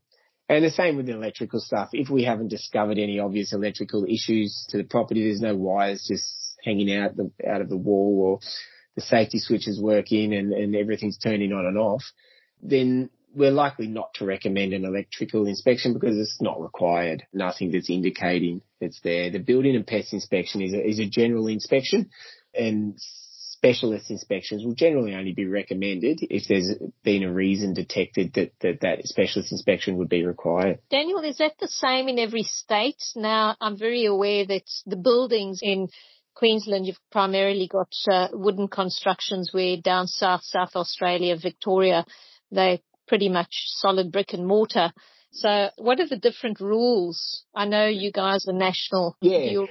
And 0.48 0.64
the 0.64 0.70
same 0.70 0.96
with 0.96 1.06
the 1.06 1.14
electrical 1.14 1.58
stuff. 1.58 1.88
If 1.92 2.10
we 2.10 2.24
haven't 2.24 2.48
discovered 2.48 2.98
any 2.98 3.18
obvious 3.18 3.52
electrical 3.52 4.04
issues 4.04 4.66
to 4.68 4.76
the 4.76 4.84
property, 4.84 5.24
there's 5.24 5.40
no 5.40 5.56
wires 5.56 6.06
just 6.06 6.56
hanging 6.62 6.94
out 6.94 7.16
the, 7.16 7.30
out 7.48 7.60
of 7.60 7.68
the 7.68 7.76
wall 7.76 8.20
or 8.22 8.38
the 8.94 9.02
safety 9.02 9.38
switch 9.38 9.66
is 9.66 9.80
working 9.80 10.34
and, 10.34 10.52
and 10.52 10.76
everything's 10.76 11.18
turning 11.18 11.52
on 11.52 11.66
and 11.66 11.78
off, 11.78 12.04
then 12.64 13.10
we're 13.34 13.50
likely 13.50 13.86
not 13.86 14.14
to 14.14 14.24
recommend 14.24 14.72
an 14.72 14.84
electrical 14.84 15.46
inspection 15.46 15.92
because 15.92 16.16
it's 16.16 16.40
not 16.40 16.60
required. 16.60 17.24
Nothing 17.32 17.72
that's 17.72 17.90
indicating 17.90 18.62
it's 18.80 19.00
there. 19.02 19.30
The 19.30 19.38
building 19.38 19.76
and 19.76 19.86
pest 19.86 20.12
inspection 20.12 20.62
is 20.62 20.72
a, 20.72 20.88
is 20.88 20.98
a 21.00 21.06
general 21.06 21.48
inspection 21.48 22.10
and 22.54 22.94
specialist 22.98 24.10
inspections 24.10 24.64
will 24.64 24.74
generally 24.74 25.14
only 25.14 25.32
be 25.32 25.46
recommended 25.46 26.18
if 26.22 26.46
there's 26.48 26.70
been 27.02 27.22
a 27.22 27.32
reason 27.32 27.72
detected 27.72 28.32
that, 28.34 28.52
that 28.60 28.80
that 28.82 28.98
specialist 29.04 29.52
inspection 29.52 29.96
would 29.96 30.08
be 30.08 30.24
required. 30.24 30.78
Daniel, 30.90 31.20
is 31.20 31.38
that 31.38 31.54
the 31.58 31.68
same 31.68 32.08
in 32.08 32.18
every 32.18 32.42
state? 32.42 33.02
Now, 33.16 33.56
I'm 33.60 33.78
very 33.78 34.04
aware 34.04 34.44
that 34.46 34.64
the 34.86 34.96
buildings 34.96 35.60
in 35.62 35.88
Queensland, 36.34 36.86
you've 36.86 36.98
primarily 37.10 37.66
got 37.66 37.92
uh, 38.10 38.28
wooden 38.32 38.68
constructions 38.68 39.50
where 39.52 39.76
down 39.78 40.08
south, 40.08 40.42
South 40.42 40.76
Australia, 40.76 41.36
Victoria, 41.40 42.04
they 42.50 42.82
pretty 43.06 43.28
much 43.28 43.48
solid 43.76 44.12
brick 44.12 44.32
and 44.32 44.46
mortar. 44.46 44.92
So 45.32 45.70
what 45.76 46.00
are 46.00 46.06
the 46.06 46.16
different 46.16 46.60
rules? 46.60 47.44
I 47.54 47.66
know 47.66 47.86
you 47.86 48.12
guys 48.12 48.46
are 48.48 48.54
national. 48.54 49.16
Yeah. 49.20 49.66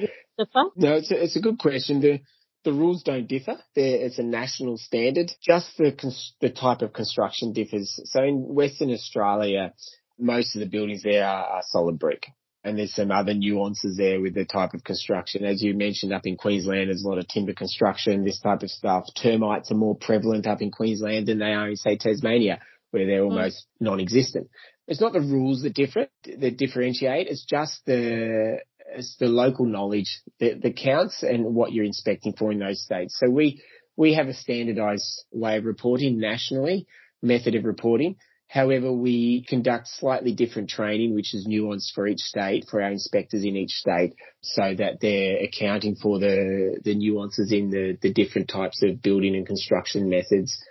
No, 0.75 0.93
it's 0.95 1.11
a, 1.11 1.23
it's 1.23 1.35
a 1.35 1.41
good 1.41 1.57
question. 1.57 2.01
The, 2.01 2.19
the 2.65 2.73
rules 2.73 3.03
don't 3.03 3.27
differ. 3.27 3.57
They're, 3.75 4.05
it's 4.05 4.19
a 4.19 4.23
national 4.23 4.77
standard. 4.77 5.31
Just 5.41 5.77
the, 5.77 5.95
the 6.41 6.49
type 6.49 6.81
of 6.81 6.93
construction 6.93 7.53
differs. 7.53 7.99
So 8.05 8.23
in 8.23 8.53
Western 8.53 8.91
Australia, 8.91 9.73
most 10.19 10.55
of 10.55 10.59
the 10.59 10.67
buildings 10.67 11.03
there 11.03 11.25
are, 11.25 11.45
are 11.45 11.61
solid 11.65 11.97
brick. 11.97 12.27
And 12.63 12.77
there's 12.77 12.95
some 12.95 13.11
other 13.11 13.33
nuances 13.33 13.97
there 13.97 14.21
with 14.21 14.35
the 14.35 14.45
type 14.45 14.73
of 14.73 14.85
construction. 14.85 15.43
As 15.43 15.61
you 15.61 15.73
mentioned, 15.73 16.13
up 16.13 16.25
in 16.25 16.37
Queensland, 16.37 16.87
there's 16.87 17.03
a 17.03 17.07
lot 17.07 17.17
of 17.17 17.27
timber 17.27 17.53
construction, 17.53 18.23
this 18.23 18.39
type 18.39 18.63
of 18.63 18.69
stuff. 18.69 19.05
Termites 19.21 19.69
are 19.69 19.75
more 19.75 19.97
prevalent 19.97 20.47
up 20.47 20.61
in 20.61 20.71
Queensland 20.71 21.27
than 21.27 21.39
they 21.39 21.53
are 21.53 21.67
in, 21.67 21.75
say, 21.75 21.97
Tasmania 21.97 22.59
where 22.93 23.07
they're 23.07 23.21
mm. 23.21 23.31
almost 23.31 23.65
mm. 23.81 23.85
non-existent. 23.87 24.49
It's 24.87 25.01
not 25.01 25.13
the 25.13 25.21
rules 25.21 25.63
that 25.63 25.73
differ 25.73 26.07
that 26.25 26.57
differentiate. 26.57 27.27
It's 27.27 27.45
just 27.45 27.81
the 27.85 28.59
it's 28.95 29.15
the 29.19 29.27
local 29.27 29.65
knowledge 29.65 30.21
that, 30.39 30.61
that 30.61 30.77
counts 30.77 31.23
and 31.23 31.55
what 31.55 31.71
you're 31.71 31.85
inspecting 31.85 32.33
for 32.37 32.51
in 32.51 32.59
those 32.59 32.83
states. 32.83 33.17
So 33.19 33.29
we 33.29 33.63
we 33.95 34.13
have 34.13 34.27
a 34.27 34.33
standardised 34.33 35.25
way 35.31 35.57
of 35.57 35.65
reporting 35.65 36.19
nationally, 36.19 36.85
method 37.21 37.55
of 37.55 37.65
reporting. 37.65 38.17
However, 38.53 38.93
we 38.93 39.43
conduct 39.49 39.87
slightly 39.87 40.31
different 40.31 40.69
training, 40.69 41.15
which 41.15 41.33
is 41.33 41.47
nuanced 41.47 41.91
for 41.95 42.05
each 42.05 42.19
state, 42.19 42.67
for 42.69 42.83
our 42.83 42.91
inspectors 42.91 43.43
in 43.43 43.55
each 43.55 43.71
state, 43.71 44.13
so 44.41 44.75
that 44.75 44.99
they're 45.01 45.43
accounting 45.43 45.95
for 45.95 46.19
the, 46.19 46.79
the 46.83 46.93
nuances 46.93 47.51
in 47.51 47.71
the, 47.71 47.97
the 47.99 48.13
different 48.13 48.49
types 48.49 48.83
of 48.83 49.01
building 49.01 49.35
and 49.35 49.47
construction 49.47 50.07
methods. 50.07 50.63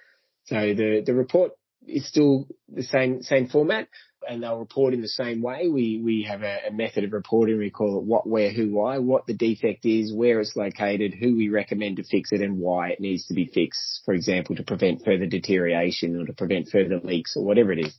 So 0.44 0.74
the, 0.74 1.02
the 1.04 1.12
report 1.12 1.54
is 1.84 2.06
still 2.06 2.46
the 2.68 2.84
same, 2.84 3.20
same 3.22 3.48
format 3.48 3.88
and 4.28 4.42
they'll 4.42 4.58
report 4.58 4.94
in 4.94 5.00
the 5.00 5.08
same 5.08 5.42
way. 5.42 5.68
We, 5.68 6.00
we 6.02 6.26
have 6.28 6.42
a, 6.42 6.68
a, 6.68 6.72
method 6.72 7.04
of 7.04 7.12
reporting. 7.12 7.58
We 7.58 7.70
call 7.70 7.98
it 7.98 8.04
what, 8.04 8.26
where, 8.26 8.52
who, 8.52 8.72
why, 8.72 8.98
what 8.98 9.26
the 9.26 9.34
defect 9.34 9.84
is, 9.84 10.14
where 10.14 10.40
it's 10.40 10.56
located, 10.56 11.14
who 11.14 11.36
we 11.36 11.48
recommend 11.48 11.96
to 11.96 12.04
fix 12.04 12.30
it 12.32 12.40
and 12.40 12.58
why 12.58 12.90
it 12.90 13.00
needs 13.00 13.26
to 13.26 13.34
be 13.34 13.46
fixed. 13.46 14.02
For 14.04 14.14
example, 14.14 14.56
to 14.56 14.62
prevent 14.62 15.04
further 15.04 15.26
deterioration 15.26 16.20
or 16.20 16.26
to 16.26 16.32
prevent 16.32 16.68
further 16.70 17.00
leaks 17.02 17.36
or 17.36 17.44
whatever 17.44 17.72
it 17.72 17.80
is. 17.80 17.94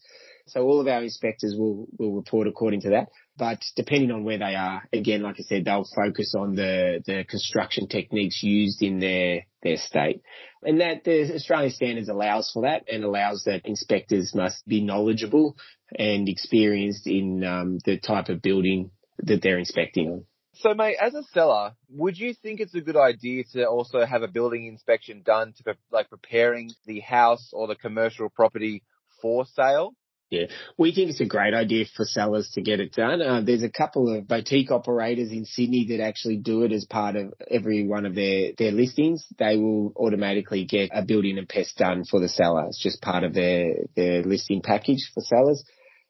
So 0.47 0.61
all 0.63 0.81
of 0.81 0.87
our 0.87 1.01
inspectors 1.01 1.55
will, 1.57 1.87
will 1.97 2.13
report 2.13 2.47
according 2.47 2.81
to 2.81 2.89
that. 2.91 3.09
But 3.37 3.59
depending 3.75 4.11
on 4.11 4.23
where 4.23 4.37
they 4.37 4.55
are, 4.55 4.83
again, 4.91 5.21
like 5.21 5.37
I 5.39 5.43
said, 5.43 5.65
they'll 5.65 5.87
focus 5.95 6.35
on 6.37 6.55
the, 6.55 7.01
the 7.05 7.23
construction 7.27 7.87
techniques 7.87 8.43
used 8.43 8.81
in 8.81 8.99
their, 8.99 9.45
their 9.63 9.77
state. 9.77 10.21
And 10.61 10.81
that 10.81 11.03
the 11.03 11.33
Australian 11.33 11.71
standards 11.71 12.09
allows 12.09 12.51
for 12.51 12.63
that 12.63 12.83
and 12.91 13.03
allows 13.03 13.43
that 13.45 13.61
inspectors 13.65 14.33
must 14.35 14.67
be 14.67 14.83
knowledgeable 14.83 15.55
and 15.97 16.27
experienced 16.27 17.07
in 17.07 17.43
um, 17.43 17.79
the 17.85 17.97
type 17.97 18.29
of 18.29 18.41
building 18.41 18.91
that 19.19 19.41
they're 19.41 19.59
inspecting 19.59 20.09
on. 20.09 20.25
So, 20.55 20.73
mate, 20.75 20.97
as 21.01 21.15
a 21.15 21.23
seller, 21.33 21.73
would 21.89 22.17
you 22.17 22.33
think 22.33 22.59
it's 22.59 22.75
a 22.75 22.81
good 22.81 22.95
idea 22.95 23.43
to 23.53 23.65
also 23.65 24.05
have 24.05 24.21
a 24.21 24.27
building 24.27 24.67
inspection 24.67 25.23
done 25.23 25.53
to 25.57 25.75
like 25.91 26.09
preparing 26.09 26.69
the 26.85 26.99
house 26.99 27.49
or 27.53 27.67
the 27.67 27.75
commercial 27.75 28.29
property 28.29 28.83
for 29.19 29.45
sale? 29.45 29.95
Yeah, 30.33 30.47
we 30.79 30.95
think 30.95 31.11
it's 31.11 31.21
a 31.21 31.25
great 31.25 31.53
idea 31.53 31.85
for 31.95 32.05
sellers 32.05 32.49
to 32.55 32.61
get 32.63 32.79
it 32.79 32.93
done. 32.93 33.21
Uh, 33.21 33.41
there's 33.45 33.61
a 33.61 33.69
couple 33.69 34.11
of 34.11 34.27
boutique 34.27 34.71
operators 34.71 35.29
in 35.29 35.45
Sydney 35.45 35.85
that 35.89 36.03
actually 36.03 36.37
do 36.37 36.63
it 36.63 36.71
as 36.71 36.85
part 36.85 37.15
of 37.15 37.35
every 37.51 37.85
one 37.85 38.07
of 38.07 38.15
their, 38.15 38.53
their 38.57 38.71
listings. 38.71 39.27
They 39.37 39.57
will 39.57 39.93
automatically 39.95 40.65
get 40.65 40.89
a 40.91 41.05
building 41.05 41.37
and 41.37 41.47
pest 41.47 41.77
done 41.77 42.03
for 42.03 42.19
the 42.19 42.29
seller. 42.29 42.65
It's 42.65 42.81
just 42.81 42.99
part 42.99 43.23
of 43.23 43.35
their, 43.35 43.75
their 43.95 44.23
listing 44.23 44.63
package 44.63 45.07
for 45.13 45.21
sellers. 45.21 45.63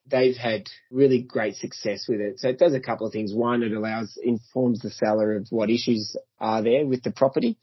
They've 0.05 0.38
had 0.38 0.69
really 0.89 1.21
great 1.21 1.57
success 1.57 2.05
with 2.07 2.21
it. 2.21 2.39
So 2.39 2.47
it 2.47 2.59
does 2.59 2.74
a 2.74 2.80
couple 2.80 3.05
of 3.05 3.11
things. 3.11 3.34
One, 3.34 3.61
it 3.61 3.74
allows, 3.74 4.17
informs 4.24 4.80
the 4.80 4.91
seller 4.91 5.36
of 5.36 5.47
what 5.49 5.69
issues 5.69 6.15
are 6.39 6.63
there 6.63 6.86
with 6.86 7.03
the 7.03 7.11
property. 7.11 7.57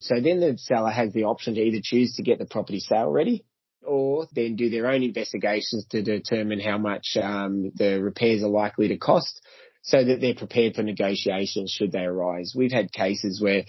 So 0.00 0.16
then 0.20 0.40
the 0.40 0.58
seller 0.58 0.90
has 0.90 1.12
the 1.12 1.24
option 1.24 1.54
to 1.54 1.60
either 1.60 1.78
choose 1.80 2.16
to 2.16 2.24
get 2.24 2.40
the 2.40 2.46
property 2.46 2.80
sale 2.80 3.10
ready 3.10 3.44
or 3.82 4.26
then 4.34 4.56
do 4.56 4.70
their 4.70 4.88
own 4.88 5.02
investigations 5.02 5.86
to 5.90 6.02
determine 6.02 6.60
how 6.60 6.78
much 6.78 7.16
um, 7.20 7.70
the 7.74 8.00
repairs 8.00 8.42
are 8.42 8.48
likely 8.48 8.88
to 8.88 8.98
cost 8.98 9.40
so 9.82 10.04
that 10.04 10.20
they're 10.20 10.34
prepared 10.34 10.74
for 10.74 10.82
negotiations 10.82 11.70
should 11.70 11.92
they 11.92 12.04
arise. 12.04 12.52
We've 12.54 12.72
had 12.72 12.92
cases 12.92 13.40
where, 13.40 13.64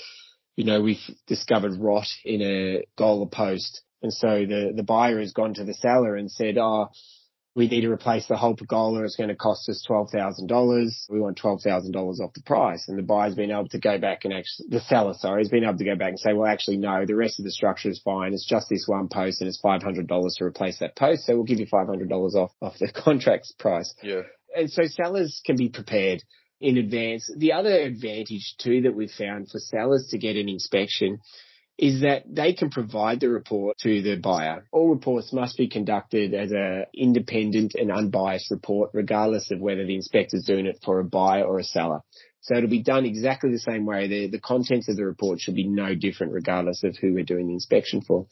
you 0.56 0.66
know, 0.66 0.82
we've 0.82 0.98
discovered 1.28 1.80
rot 1.80 2.08
in 2.26 2.42
a 2.42 2.84
goal 2.98 3.26
post. 3.28 3.82
And 4.02 4.12
so 4.12 4.46
the, 4.46 4.74
the 4.76 4.84
buyer 4.84 5.20
has 5.20 5.32
gone 5.32 5.54
to 5.56 5.64
the 5.64 5.74
seller 5.74 6.16
and 6.16 6.30
said, 6.30 6.58
oh, 6.58 6.90
we 7.54 7.68
need 7.68 7.82
to 7.82 7.92
replace 7.92 8.28
the 8.28 8.38
whole 8.38 8.56
pergola. 8.56 9.04
It's 9.04 9.18
going 9.18 9.30
to 9.30 9.36
cost 9.36 9.68
us 9.68 9.86
$12,000. 9.90 11.10
We 11.10 11.20
want 11.20 11.38
$12,000 11.38 12.20
off 12.20 12.34
the 12.34 12.42
price. 12.46 12.86
And 12.88 12.98
the 12.98 13.04
buyer's 13.04 13.36
been 13.36 13.52
able 13.52 13.68
to 13.70 13.80
go 13.80 13.98
back 13.98 14.24
and 14.24 14.34
actually, 14.34 14.70
the 14.70 14.80
seller, 14.80 15.14
sorry, 15.14 15.42
has 15.42 15.50
been 15.50 15.66
able 15.66 15.78
to 15.78 15.84
go 15.84 15.96
back 15.96 16.10
and 16.10 16.20
say, 16.20 16.34
well, 16.34 16.50
actually, 16.50 16.78
no, 16.78 17.06
the 17.06 17.16
rest 17.16 17.40
of 17.40 17.46
the 17.46 17.52
structure 17.52 17.90
is 17.90 18.00
fine. 18.00 18.34
It's 18.34 18.48
just 18.48 18.68
this 18.70 18.86
one 18.88 19.10
post 19.10 19.42
and 19.42 19.50
it's 19.50 19.62
$500 19.62 20.08
to 20.08 20.44
replace 20.46 20.80
that 20.80 20.96
post. 20.96 21.26
So 21.26 21.36
we'll 21.36 21.44
give 21.44 21.60
you 21.60 21.68
$500 21.68 22.10
off, 22.36 22.52
off 22.62 22.78
the 22.80 22.92
contract's 22.96 23.52
price. 23.52 23.94
Yeah. 24.02 24.22
And 24.56 24.72
so 24.72 24.84
sellers 24.86 25.42
can 25.46 25.58
be 25.58 25.70
prepared 25.70 26.24
in 26.62 26.78
advance. 26.78 27.30
The 27.36 27.52
other 27.52 27.82
advantage 27.82 28.56
too 28.60 28.84
that 28.84 28.96
we've 28.96 29.12
found 29.12 29.50
for 29.50 29.60
sellers 29.60 30.08
to 30.12 30.18
get 30.18 30.38
an 30.38 30.48
inspection 30.48 31.20
is 31.82 32.02
that 32.02 32.24
they 32.30 32.54
can 32.54 32.70
provide 32.70 33.20
the 33.20 33.28
report 33.28 33.76
to 33.80 34.04
the 34.04 34.16
buyer. 34.16 34.64
All 34.72 34.90
reports 34.90 35.34
must 35.34 35.58
be 35.58 35.68
conducted 35.68 36.36
as 36.36 36.52
an 36.52 36.86
independent 36.94 37.74
and 37.74 37.92
unbiased 37.92 38.52
report, 38.52 38.92
regardless 38.94 39.50
of 39.50 39.60
whether 39.60 39.84
the 39.84 39.96
inspector 39.96 40.38
is 40.38 40.46
doing 40.46 40.68
it 40.68 40.80
for 40.86 41.00
a 41.00 41.04
buyer 41.04 41.44
or 41.44 41.58
a 41.58 41.64
seller. 41.64 42.02
So 42.42 42.56
it'll 42.56 42.70
be 42.70 42.84
done 42.84 43.06
exactly 43.06 43.52
the 43.52 43.58
same 43.58 43.88
way. 43.88 44.08
The, 44.08 44.28
the 44.28 44.40
contents 44.40 44.90
of 44.90 44.96
the 44.96 45.06
report 45.06 45.40
should 45.40 45.56
be 45.56 45.68
no 45.68 45.96
different 45.96 46.34
regardless 46.34 46.84
of 46.84 46.98
who 46.98 47.16
we're 47.16 47.24
doing 47.24 47.48
the 47.48 47.54
inspection 47.54 48.02
for. 48.02 48.28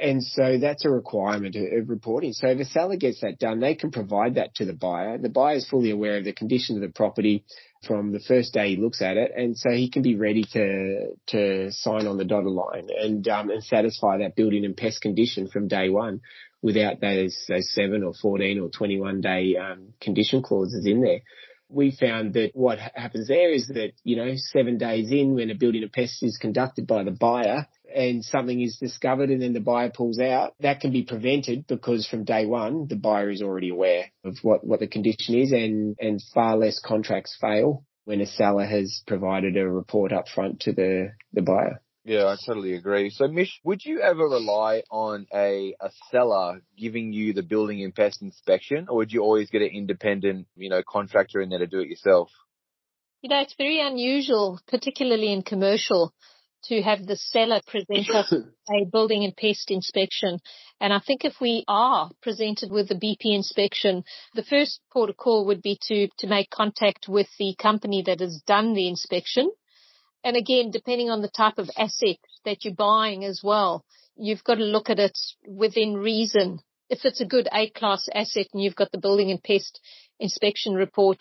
And 0.00 0.22
so 0.22 0.58
that's 0.58 0.84
a 0.84 0.90
requirement 0.90 1.56
of 1.56 1.88
reporting. 1.88 2.32
So 2.34 2.48
if 2.48 2.60
a 2.60 2.64
seller 2.64 2.96
gets 2.96 3.20
that 3.20 3.38
done, 3.38 3.58
they 3.58 3.74
can 3.74 3.90
provide 3.90 4.36
that 4.36 4.54
to 4.56 4.64
the 4.64 4.72
buyer. 4.72 5.18
The 5.18 5.28
buyer 5.28 5.56
is 5.56 5.68
fully 5.68 5.90
aware 5.90 6.18
of 6.18 6.24
the 6.24 6.32
condition 6.32 6.76
of 6.76 6.82
the 6.82 6.88
property 6.88 7.44
from 7.86 8.12
the 8.12 8.20
first 8.20 8.52
day 8.52 8.70
he 8.70 8.76
looks 8.76 9.02
at 9.02 9.16
it, 9.16 9.32
and 9.36 9.56
so 9.56 9.70
he 9.70 9.90
can 9.90 10.02
be 10.02 10.16
ready 10.16 10.44
to 10.52 11.14
to 11.28 11.70
sign 11.70 12.06
on 12.06 12.16
the 12.16 12.24
dotted 12.24 12.52
line 12.52 12.88
and 12.98 13.26
um, 13.28 13.50
and 13.50 13.62
satisfy 13.62 14.18
that 14.18 14.36
building 14.36 14.64
and 14.64 14.76
pest 14.76 15.00
condition 15.00 15.48
from 15.48 15.68
day 15.68 15.88
one, 15.88 16.20
without 16.62 17.00
those 17.00 17.36
those 17.48 17.72
seven 17.72 18.02
or 18.02 18.12
fourteen 18.20 18.60
or 18.60 18.68
twenty 18.68 18.98
one 18.98 19.20
day 19.20 19.56
um, 19.56 19.94
condition 20.00 20.42
clauses 20.42 20.86
in 20.86 21.00
there. 21.00 21.20
We 21.68 21.90
found 21.90 22.34
that 22.34 22.50
what 22.54 22.78
happens 22.78 23.26
there 23.26 23.50
is 23.50 23.68
that, 23.68 23.92
you 24.04 24.16
know, 24.16 24.34
seven 24.36 24.76
days 24.78 25.10
in 25.10 25.34
when 25.34 25.50
a 25.50 25.54
building 25.54 25.82
and 25.82 25.92
pest 25.92 26.22
is 26.22 26.36
conducted 26.36 26.86
by 26.86 27.02
the 27.02 27.10
buyer 27.10 27.66
and 27.94 28.24
something 28.24 28.60
is 28.60 28.78
discovered 28.78 29.30
and 29.30 29.40
then 29.40 29.52
the 29.52 29.60
buyer 29.60 29.90
pulls 29.90 30.18
out, 30.18 30.54
that 30.60 30.80
can 30.80 30.92
be 30.92 31.04
prevented 31.04 31.66
because 31.66 32.06
from 32.06 32.24
day 32.24 32.46
one, 32.46 32.86
the 32.88 32.96
buyer 32.96 33.30
is 33.30 33.42
already 33.42 33.70
aware 33.70 34.10
of 34.24 34.36
what, 34.42 34.66
what 34.66 34.80
the 34.80 34.86
condition 34.86 35.36
is 35.36 35.52
and, 35.52 35.96
and 36.00 36.20
far 36.34 36.56
less 36.56 36.80
contracts 36.80 37.36
fail 37.40 37.84
when 38.04 38.20
a 38.20 38.26
seller 38.26 38.66
has 38.66 39.02
provided 39.06 39.56
a 39.56 39.68
report 39.68 40.12
up 40.12 40.28
front 40.28 40.60
to 40.60 40.72
the, 40.72 41.12
the 41.32 41.42
buyer. 41.42 41.80
Yeah, 42.04 42.26
I 42.26 42.36
totally 42.44 42.74
agree. 42.74 43.08
So, 43.08 43.28
Mish, 43.28 43.60
would 43.64 43.82
you 43.82 44.00
ever 44.00 44.24
rely 44.24 44.82
on 44.90 45.26
a, 45.32 45.74
a 45.80 45.90
seller 46.10 46.60
giving 46.76 47.14
you 47.14 47.32
the 47.32 47.42
building 47.42 47.82
and 47.82 47.94
pest 47.94 48.20
inspection, 48.20 48.88
or 48.90 48.98
would 48.98 49.12
you 49.12 49.22
always 49.22 49.48
get 49.48 49.62
an 49.62 49.68
independent, 49.68 50.46
you 50.54 50.68
know, 50.68 50.82
contractor 50.86 51.40
in 51.40 51.48
there 51.48 51.60
to 51.60 51.66
do 51.66 51.80
it 51.80 51.88
yourself? 51.88 52.30
You 53.22 53.30
know, 53.30 53.40
it's 53.40 53.54
very 53.56 53.80
unusual, 53.80 54.60
particularly 54.68 55.32
in 55.32 55.42
commercial, 55.42 56.12
to 56.68 56.82
have 56.82 57.06
the 57.06 57.16
seller 57.16 57.60
present 57.66 58.10
us 58.10 58.32
a 58.70 58.84
building 58.90 59.24
and 59.24 59.36
pest 59.36 59.70
inspection. 59.70 60.38
And 60.80 60.92
I 60.92 61.00
think 61.06 61.24
if 61.24 61.34
we 61.40 61.64
are 61.68 62.10
presented 62.22 62.70
with 62.70 62.88
the 62.88 62.94
BP 62.94 63.34
inspection, 63.34 64.04
the 64.34 64.44
first 64.44 64.80
port 64.92 65.10
of 65.10 65.16
call 65.16 65.46
would 65.46 65.62
be 65.62 65.78
to, 65.88 66.08
to 66.18 66.26
make 66.26 66.50
contact 66.50 67.06
with 67.08 67.28
the 67.38 67.54
company 67.60 68.02
that 68.06 68.20
has 68.20 68.42
done 68.46 68.74
the 68.74 68.88
inspection 68.88 69.50
and 70.24 70.36
again, 70.38 70.70
depending 70.70 71.10
on 71.10 71.20
the 71.20 71.28
type 71.28 71.58
of 71.58 71.70
asset 71.76 72.16
that 72.46 72.64
you're 72.64 72.74
buying 72.74 73.24
as 73.24 73.42
well, 73.44 73.84
you've 74.16 74.42
got 74.42 74.54
to 74.54 74.64
look 74.64 74.88
at 74.88 74.98
it 74.98 75.16
within 75.46 75.94
reason. 75.98 76.60
If 76.88 77.04
it's 77.04 77.20
a 77.20 77.26
good 77.26 77.46
A 77.52 77.68
class 77.68 78.08
asset 78.12 78.46
and 78.54 78.62
you've 78.62 78.74
got 78.74 78.90
the 78.90 78.98
building 78.98 79.30
and 79.30 79.42
pest 79.42 79.80
inspection 80.18 80.74
report, 80.74 81.18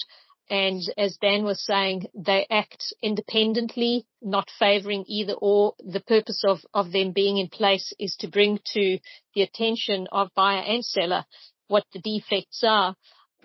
and 0.50 0.82
as 0.98 1.18
Dan 1.18 1.44
was 1.44 1.64
saying, 1.66 2.08
they 2.14 2.46
act 2.50 2.94
independently, 3.02 4.06
not 4.22 4.50
favoring 4.60 5.06
either 5.08 5.34
or. 5.34 5.74
The 5.80 6.02
purpose 6.02 6.44
of, 6.46 6.60
of 6.74 6.92
them 6.92 7.12
being 7.12 7.38
in 7.38 7.48
place 7.48 7.94
is 7.98 8.16
to 8.20 8.28
bring 8.28 8.60
to 8.74 9.00
the 9.34 9.42
attention 9.42 10.08
of 10.12 10.34
buyer 10.36 10.62
and 10.62 10.84
seller 10.84 11.26
what 11.68 11.86
the 11.94 12.00
defects 12.00 12.64
are. 12.64 12.96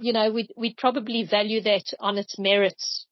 You 0.01 0.13
know, 0.13 0.33
we'd, 0.33 0.53
we'd 0.57 0.77
probably 0.77 1.25
value 1.25 1.61
that 1.63 1.85
on 2.01 2.19
its 2.19 2.39
merits 2.39 3.07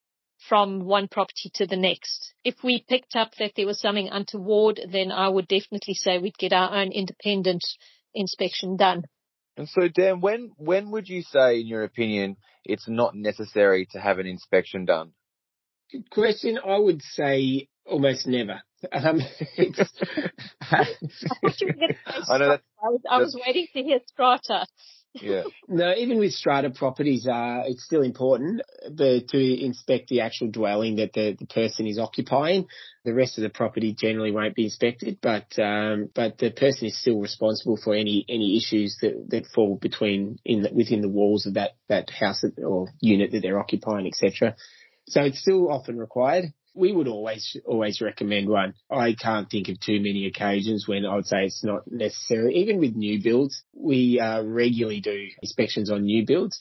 from 0.49 0.85
one 0.85 1.09
property 1.09 1.51
to 1.55 1.67
the 1.67 1.77
next. 1.77 2.33
If 2.45 2.63
we 2.63 2.85
picked 2.89 3.17
up 3.17 3.33
that 3.39 3.53
there 3.57 3.67
was 3.67 3.81
something 3.81 4.09
untoward, 4.09 4.81
then 4.91 5.11
I 5.11 5.29
would 5.29 5.49
definitely 5.49 5.95
say 5.95 6.19
we'd 6.19 6.39
get 6.39 6.53
our 6.53 6.75
own 6.75 6.93
independent 6.93 7.63
inspection 8.15 8.77
done. 8.77 9.05
And 9.57 9.69
so, 9.69 9.89
Dan, 9.89 10.21
when 10.21 10.51
when 10.57 10.91
would 10.91 11.09
you 11.09 11.23
say, 11.23 11.61
in 11.61 11.67
your 11.67 11.85
opinion, 11.85 12.37
it's 12.65 12.89
not 12.89 13.15
necessary 13.15 13.87
to 13.93 13.99
have 13.99 14.19
an 14.19 14.27
inspection 14.27 14.85
done? 14.85 15.13
Good 15.91 16.11
question. 16.11 16.59
I 16.65 16.79
would 16.79 17.03
say 17.03 17.69
almost 17.85 18.27
never. 18.27 18.61
Um, 18.93 19.21
I, 20.61 20.85
I, 22.29 22.39
know 22.39 22.59
I 22.83 22.89
was, 22.89 23.01
I 23.11 23.19
was 23.19 23.41
waiting 23.47 23.67
to 23.73 23.83
hear 23.83 24.01
strata. 24.07 24.67
Yeah. 25.21 25.43
no, 25.69 25.95
even 25.95 26.19
with 26.19 26.33
strata 26.33 26.71
properties, 26.71 27.27
uh, 27.27 27.63
it's 27.67 27.85
still 27.85 28.03
important 28.03 28.63
but 28.91 29.29
to 29.29 29.65
inspect 29.65 30.09
the 30.09 30.21
actual 30.21 30.49
dwelling 30.49 30.97
that 30.97 31.13
the, 31.13 31.37
the 31.39 31.47
person 31.47 31.87
is 31.87 31.99
occupying. 31.99 32.67
The 33.05 33.15
rest 33.15 33.39
of 33.39 33.43
the 33.43 33.51
property 33.51 33.95
generally 33.99 34.33
won't 34.33 34.55
be 34.55 34.65
inspected, 34.65 35.19
but 35.23 35.57
um, 35.59 36.11
but 36.15 36.39
the 36.39 36.51
person 36.51 36.87
is 36.87 37.01
still 37.01 37.21
responsible 37.21 37.77
for 37.77 37.95
any 37.95 38.25
any 38.29 38.57
issues 38.57 38.97
that, 39.01 39.27
that 39.31 39.47
fall 39.55 39.77
between 39.81 40.39
in 40.45 40.63
the, 40.63 40.71
within 40.73 41.03
the 41.03 41.09
walls 41.09 41.47
of 41.47 41.55
that 41.55 41.77
that 41.89 42.11
house 42.11 42.45
or 42.65 42.89
unit 43.01 43.31
that 43.33 43.43
they're 43.43 43.61
occupying, 43.61 44.09
etc. 44.09 44.57
So 45.09 45.23
it's 45.23 45.41
still 45.41 45.71
often 45.71 45.99
required. 45.99 46.47
We 46.77 46.93
would 46.93 47.09
always, 47.09 47.57
always 47.65 48.01
recommend 48.01 48.49
one. 48.49 48.75
I 48.91 49.15
can't 49.15 49.51
think 49.51 49.69
of 49.69 49.81
too 49.81 49.99
many 49.99 50.27
occasions 50.27 50.87
when 50.87 51.07
I 51.07 51.17
would 51.17 51.27
say 51.27 51.45
it's 51.45 51.65
not 51.65 51.91
necessary. 51.91 52.55
Even 52.57 52.79
with 52.79 52.95
new 52.95 53.23
builds, 53.23 53.63
we 53.73 54.21
uh, 54.21 54.43
regularly 54.43 55.01
do 55.01 55.27
inspections 55.43 55.91
on 55.91 56.05
new 56.05 56.25
builds 56.27 56.61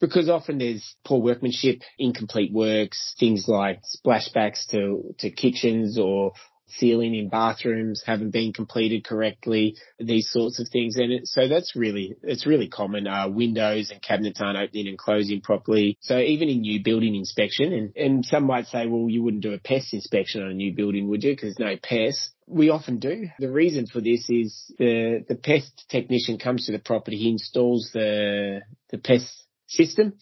because 0.00 0.28
often 0.28 0.58
there's 0.58 0.96
poor 1.04 1.20
workmanship, 1.20 1.80
incomplete 1.98 2.52
works, 2.52 3.14
things 3.18 3.46
like 3.46 3.80
splashbacks 4.04 4.66
to, 4.70 5.14
to 5.18 5.30
kitchens 5.30 5.98
or 5.98 6.32
ceiling 6.66 7.14
in 7.14 7.28
bathrooms 7.28 8.02
haven't 8.04 8.30
been 8.30 8.52
completed 8.52 9.04
correctly, 9.04 9.76
these 9.98 10.30
sorts 10.30 10.60
of 10.60 10.68
things. 10.68 10.96
And 10.96 11.12
it, 11.12 11.26
so 11.26 11.48
that's 11.48 11.76
really, 11.76 12.16
it's 12.22 12.46
really 12.46 12.68
common. 12.68 13.06
Uh, 13.06 13.28
windows 13.28 13.90
and 13.90 14.02
cabinets 14.02 14.40
aren't 14.40 14.58
opening 14.58 14.88
and 14.88 14.98
closing 14.98 15.40
properly. 15.40 15.98
So 16.00 16.18
even 16.18 16.48
in 16.48 16.60
new 16.60 16.82
building 16.82 17.14
inspection, 17.14 17.72
and, 17.72 17.96
and 17.96 18.24
some 18.24 18.44
might 18.44 18.66
say, 18.66 18.86
well, 18.86 19.08
you 19.08 19.22
wouldn't 19.22 19.42
do 19.42 19.52
a 19.52 19.58
pest 19.58 19.92
inspection 19.94 20.42
on 20.42 20.50
a 20.50 20.54
new 20.54 20.74
building, 20.74 21.08
would 21.08 21.22
you? 21.22 21.32
Because 21.32 21.58
no 21.58 21.76
pests. 21.82 22.30
We 22.46 22.70
often 22.70 22.98
do. 22.98 23.28
The 23.38 23.50
reason 23.50 23.86
for 23.86 24.00
this 24.00 24.28
is 24.28 24.70
the, 24.78 25.24
the 25.26 25.34
pest 25.34 25.86
technician 25.88 26.38
comes 26.38 26.66
to 26.66 26.72
the 26.72 26.78
property, 26.78 27.16
he 27.16 27.30
installs 27.30 27.90
the, 27.92 28.60
the 28.90 28.98
pest 28.98 29.26
system 29.66 30.14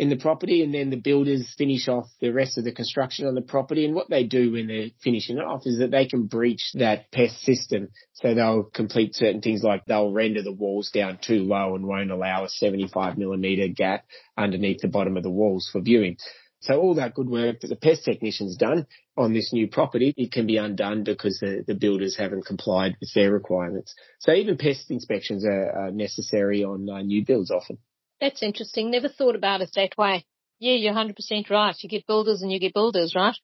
in 0.00 0.08
the 0.08 0.16
property 0.16 0.62
and 0.62 0.72
then 0.72 0.88
the 0.88 0.96
builders 0.96 1.54
finish 1.58 1.86
off 1.86 2.06
the 2.22 2.30
rest 2.30 2.56
of 2.56 2.64
the 2.64 2.72
construction 2.72 3.26
on 3.26 3.34
the 3.34 3.42
property. 3.42 3.84
And 3.84 3.94
what 3.94 4.08
they 4.08 4.24
do 4.24 4.52
when 4.52 4.66
they're 4.66 4.88
finishing 5.04 5.36
it 5.36 5.44
off 5.44 5.66
is 5.66 5.78
that 5.78 5.90
they 5.90 6.06
can 6.06 6.24
breach 6.24 6.70
that 6.72 7.12
pest 7.12 7.38
system. 7.42 7.88
So 8.14 8.32
they'll 8.32 8.62
complete 8.62 9.14
certain 9.14 9.42
things 9.42 9.62
like 9.62 9.84
they'll 9.84 10.10
render 10.10 10.42
the 10.42 10.54
walls 10.54 10.90
down 10.90 11.18
too 11.20 11.40
low 11.40 11.74
and 11.74 11.84
won't 11.84 12.10
allow 12.10 12.44
a 12.44 12.48
75 12.48 13.18
millimeter 13.18 13.68
gap 13.68 14.06
underneath 14.38 14.80
the 14.80 14.88
bottom 14.88 15.18
of 15.18 15.22
the 15.22 15.30
walls 15.30 15.68
for 15.70 15.82
viewing. 15.82 16.16
So 16.60 16.80
all 16.80 16.94
that 16.94 17.12
good 17.12 17.28
work 17.28 17.60
that 17.60 17.68
the 17.68 17.76
pest 17.76 18.06
technician's 18.06 18.56
done 18.56 18.86
on 19.18 19.34
this 19.34 19.52
new 19.52 19.68
property, 19.68 20.14
it 20.16 20.32
can 20.32 20.46
be 20.46 20.56
undone 20.56 21.04
because 21.04 21.40
the, 21.40 21.62
the 21.66 21.74
builders 21.74 22.16
haven't 22.16 22.46
complied 22.46 22.96
with 23.00 23.12
their 23.14 23.30
requirements. 23.30 23.94
So 24.20 24.32
even 24.32 24.56
pest 24.56 24.90
inspections 24.90 25.44
are, 25.44 25.72
are 25.72 25.90
necessary 25.90 26.64
on 26.64 26.88
uh, 26.88 27.02
new 27.02 27.22
builds 27.22 27.50
often. 27.50 27.76
That's 28.20 28.42
interesting. 28.42 28.90
Never 28.90 29.08
thought 29.08 29.36
about 29.36 29.62
it 29.62 29.70
that 29.76 29.96
way. 29.96 30.24
Yeah, 30.58 30.74
you're 30.74 30.94
100% 30.94 31.50
right. 31.50 31.74
You 31.80 31.88
get 31.88 32.06
builders 32.06 32.42
and 32.42 32.52
you 32.52 32.60
get 32.60 32.74
builders, 32.74 33.14
right? 33.14 33.36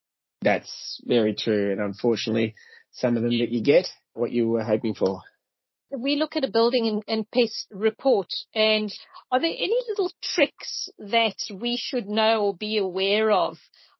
That's 0.42 1.00
very 1.04 1.34
true. 1.34 1.72
And 1.72 1.80
unfortunately, 1.80 2.54
some 2.92 3.16
of 3.16 3.22
them 3.22 3.38
that 3.38 3.50
you 3.50 3.62
get 3.62 3.88
what 4.12 4.32
you 4.32 4.48
were 4.48 4.62
hoping 4.62 4.94
for. 4.94 5.22
We 5.90 6.16
look 6.16 6.36
at 6.36 6.44
a 6.44 6.50
building 6.50 6.86
and, 6.88 7.02
and 7.06 7.30
pest 7.30 7.68
report 7.70 8.28
and 8.54 8.92
are 9.30 9.40
there 9.40 9.54
any 9.56 9.78
little 9.88 10.10
tricks 10.22 10.88
that 10.98 11.36
we 11.52 11.76
should 11.76 12.06
know 12.06 12.42
or 12.42 12.56
be 12.56 12.76
aware 12.76 13.30
of 13.30 13.56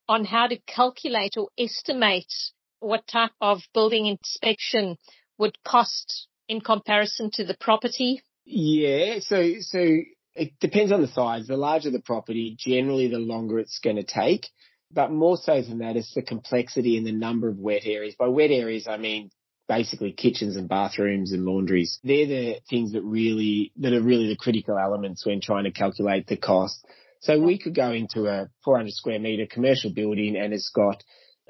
on 0.09 0.25
how 0.25 0.49
to 0.49 0.59
calculate 0.67 1.35
or 1.37 1.49
estimate 1.59 2.33
what 2.81 3.07
type 3.07 3.33
of 3.41 3.61
building 3.73 4.07
inspection 4.07 4.97
would 5.39 5.57
cost 5.65 6.29
in 6.49 6.61
comparison 6.61 7.31
to 7.35 7.45
the 7.45 7.57
property? 7.59 8.23
Yeah, 8.45 9.19
so 9.21 9.55
so 9.61 9.99
it 10.37 10.59
depends 10.61 10.93
on 10.93 11.01
the 11.01 11.09
size. 11.09 11.47
The 11.47 11.57
larger 11.57 11.91
the 11.91 12.01
property, 12.01 12.57
generally 12.59 13.09
the 13.09 13.19
longer 13.19 13.59
it's 13.59 13.79
going 13.79 13.97
to 13.97 14.05
take. 14.05 14.47
But 14.93 15.11
more 15.11 15.37
so 15.37 15.61
than 15.61 15.79
that, 15.79 15.97
it's 15.97 16.15
the 16.15 16.23
complexity 16.23 16.97
and 16.97 17.07
the 17.07 17.13
number 17.13 17.49
of 17.49 17.59
wet 17.59 17.83
areas. 17.85 18.15
By 18.19 18.29
wet 18.29 18.51
areas, 18.51 18.87
I 18.89 18.97
mean 18.99 19.31
basically 19.69 20.13
kitchens 20.13 20.57
and 20.57 20.69
bathrooms 20.69 21.33
and 21.33 21.45
laundries. 21.45 21.99
They're 22.05 22.27
the 22.27 22.57
things 22.71 22.93
that 22.93 23.03
really, 23.03 23.73
that 23.79 23.93
are 23.93 24.03
really 24.03 24.29
the 24.29 24.37
critical 24.37 24.79
elements 24.79 25.27
when 25.27 25.41
trying 25.41 25.65
to 25.65 25.73
calculate 25.73 26.29
the 26.29 26.37
cost. 26.37 26.87
So 27.21 27.41
we 27.41 27.59
could 27.59 27.75
go 27.75 27.91
into 27.91 28.27
a 28.27 28.49
400 28.65 28.93
square 28.93 29.19
meter 29.19 29.47
commercial 29.51 29.93
building 29.93 30.37
and 30.37 30.53
it's 30.53 30.71
got 30.73 31.03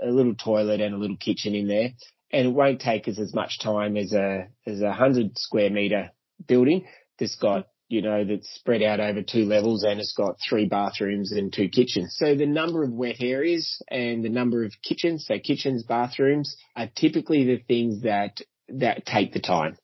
a 0.03 0.11
little 0.11 0.34
toilet 0.34 0.80
and 0.80 0.95
a 0.95 0.99
little 0.99 1.16
kitchen 1.18 1.55
in 1.55 1.68
there 1.68 1.91
and 2.32 2.49
it 2.49 2.55
won't 2.55 2.80
take 2.80 3.09
us 3.09 3.18
as 3.18 3.34
much 3.34 3.59
time 3.61 3.97
as 3.97 4.12
a, 4.12 4.49
as 4.66 4.80
a 4.80 4.87
100 4.87 5.37
square 5.39 5.70
meter 5.70 6.11
building 6.47 6.87
that's 7.18 7.37
got 7.37 7.66
you 7.89 8.03
know, 8.03 8.24
that's 8.24 8.53
spread 8.55 8.82
out 8.82 9.01
over 9.01 9.22
two 9.22 9.45
levels 9.45 9.84
and 9.84 10.01
it's 10.01 10.14
got 10.16 10.37
three 10.49 10.66
bathrooms 10.66 11.32
and 11.32 11.53
two 11.53 11.68
kitchens. 11.68 12.16
So 12.18 12.34
the 12.34 12.47
number 12.47 12.82
of 12.82 12.91
wet 12.91 13.16
areas 13.20 13.80
and 13.89 14.24
the 14.24 14.28
number 14.28 14.64
of 14.64 14.72
kitchens, 14.82 15.26
so 15.26 15.39
kitchens, 15.39 15.84
bathrooms 15.84 16.57
are 16.74 16.89
typically 16.97 17.45
the 17.45 17.59
things 17.59 18.03
that, 18.03 18.41
that 18.68 19.07
take 19.07 19.32
the 19.32 19.41
time. 19.41 19.76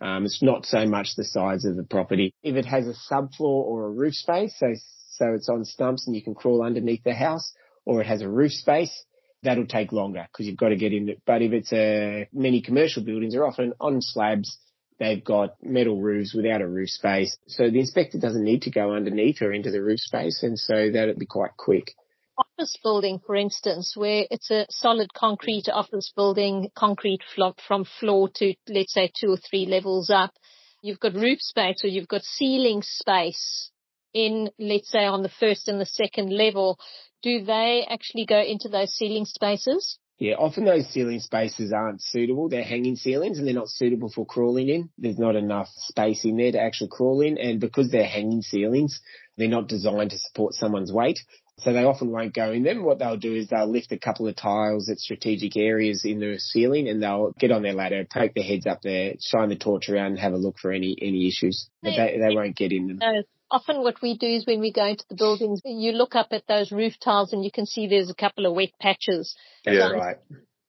Um, 0.00 0.26
it's 0.26 0.42
not 0.42 0.66
so 0.66 0.84
much 0.86 1.14
the 1.16 1.24
size 1.24 1.64
of 1.64 1.76
the 1.76 1.84
property. 1.84 2.34
If 2.42 2.56
it 2.56 2.66
has 2.66 2.86
a 2.86 2.94
subfloor 3.10 3.40
or 3.40 3.86
a 3.86 3.90
roof 3.90 4.12
space, 4.12 4.54
so, 4.58 4.74
so 5.12 5.32
it's 5.32 5.48
on 5.48 5.64
stumps 5.64 6.06
and 6.06 6.14
you 6.14 6.22
can 6.22 6.34
crawl 6.34 6.62
underneath 6.62 7.04
the 7.04 7.14
house 7.14 7.54
or 7.86 8.02
it 8.02 8.06
has 8.06 8.20
a 8.20 8.28
roof 8.28 8.52
space, 8.52 9.04
that'll 9.42 9.66
take 9.66 9.92
longer 9.92 10.26
because 10.30 10.46
you've 10.46 10.58
got 10.58 10.68
to 10.68 10.76
get 10.76 10.92
in 10.92 11.08
it. 11.08 11.22
But 11.24 11.40
if 11.40 11.52
it's 11.52 11.72
a, 11.72 12.28
many 12.34 12.60
commercial 12.60 13.02
buildings 13.02 13.34
are 13.34 13.46
often 13.46 13.72
on 13.80 14.02
slabs 14.02 14.58
They've 14.98 15.22
got 15.22 15.62
metal 15.62 16.00
roofs 16.00 16.34
without 16.34 16.62
a 16.62 16.68
roof 16.68 16.88
space. 16.88 17.36
So 17.48 17.70
the 17.70 17.80
inspector 17.80 18.18
doesn't 18.18 18.44
need 18.44 18.62
to 18.62 18.70
go 18.70 18.94
underneath 18.94 19.42
or 19.42 19.52
into 19.52 19.70
the 19.70 19.82
roof 19.82 20.00
space. 20.00 20.42
And 20.42 20.58
so 20.58 20.90
that'd 20.90 21.18
be 21.18 21.26
quite 21.26 21.56
quick. 21.56 21.94
Office 22.38 22.76
building, 22.82 23.20
for 23.26 23.34
instance, 23.34 23.94
where 23.96 24.26
it's 24.30 24.50
a 24.50 24.66
solid 24.70 25.12
concrete 25.14 25.68
office 25.72 26.12
building, 26.14 26.70
concrete 26.74 27.20
from 27.66 27.84
floor 27.98 28.28
to, 28.36 28.54
let's 28.68 28.92
say, 28.92 29.10
two 29.18 29.32
or 29.32 29.38
three 29.38 29.66
levels 29.66 30.10
up. 30.10 30.32
You've 30.82 31.00
got 31.00 31.14
roof 31.14 31.40
space 31.40 31.82
or 31.82 31.88
you've 31.88 32.08
got 32.08 32.22
ceiling 32.22 32.82
space 32.82 33.70
in, 34.12 34.50
let's 34.58 34.90
say, 34.90 35.04
on 35.04 35.22
the 35.22 35.30
first 35.40 35.68
and 35.68 35.80
the 35.80 35.86
second 35.86 36.30
level. 36.30 36.78
Do 37.22 37.44
they 37.44 37.86
actually 37.88 38.26
go 38.26 38.40
into 38.40 38.68
those 38.68 38.94
ceiling 38.94 39.24
spaces? 39.24 39.98
Yeah, 40.18 40.34
often 40.38 40.64
those 40.64 40.86
ceiling 40.88 41.20
spaces 41.20 41.72
aren't 41.72 42.00
suitable. 42.00 42.48
They're 42.48 42.64
hanging 42.64 42.96
ceilings 42.96 43.38
and 43.38 43.46
they're 43.46 43.54
not 43.54 43.68
suitable 43.68 44.10
for 44.10 44.24
crawling 44.24 44.68
in. 44.68 44.88
There's 44.96 45.18
not 45.18 45.36
enough 45.36 45.68
space 45.76 46.24
in 46.24 46.38
there 46.38 46.52
to 46.52 46.60
actually 46.60 46.88
crawl 46.90 47.20
in. 47.20 47.36
And 47.36 47.60
because 47.60 47.90
they're 47.90 48.06
hanging 48.06 48.40
ceilings, 48.40 48.98
they're 49.36 49.48
not 49.48 49.68
designed 49.68 50.10
to 50.10 50.18
support 50.18 50.54
someone's 50.54 50.90
weight. 50.90 51.18
So 51.58 51.72
they 51.72 51.84
often 51.84 52.10
won't 52.10 52.34
go 52.34 52.50
in 52.52 52.62
them. 52.62 52.82
What 52.82 52.98
they'll 52.98 53.18
do 53.18 53.34
is 53.34 53.48
they'll 53.48 53.70
lift 53.70 53.92
a 53.92 53.98
couple 53.98 54.26
of 54.26 54.36
tiles 54.36 54.88
at 54.88 54.98
strategic 54.98 55.56
areas 55.56 56.02
in 56.04 56.20
the 56.20 56.38
ceiling 56.38 56.88
and 56.88 57.02
they'll 57.02 57.32
get 57.38 57.50
on 57.50 57.62
their 57.62 57.74
ladder, 57.74 58.04
take 58.04 58.34
their 58.34 58.44
heads 58.44 58.66
up 58.66 58.80
there, 58.82 59.14
shine 59.20 59.50
the 59.50 59.56
torch 59.56 59.88
around 59.90 60.12
and 60.12 60.18
have 60.18 60.32
a 60.32 60.38
look 60.38 60.58
for 60.58 60.72
any, 60.72 60.96
any 61.00 61.28
issues. 61.28 61.68
But 61.82 61.90
they, 61.96 62.18
they 62.18 62.34
won't 62.34 62.56
get 62.56 62.72
in 62.72 62.88
them. 62.88 62.98
Often 63.56 63.84
what 63.84 64.02
we 64.02 64.18
do 64.18 64.26
is 64.26 64.44
when 64.44 64.60
we 64.60 64.70
go 64.70 64.84
into 64.84 65.04
the 65.08 65.16
buildings, 65.16 65.62
you 65.64 65.92
look 65.92 66.14
up 66.14 66.28
at 66.32 66.46
those 66.46 66.70
roof 66.70 66.92
tiles 67.02 67.32
and 67.32 67.42
you 67.42 67.50
can 67.50 67.64
see 67.64 67.86
there's 67.86 68.10
a 68.10 68.14
couple 68.14 68.44
of 68.44 68.54
wet 68.54 68.72
patches. 68.78 69.34
Yeah, 69.64 69.92
right. 69.92 70.18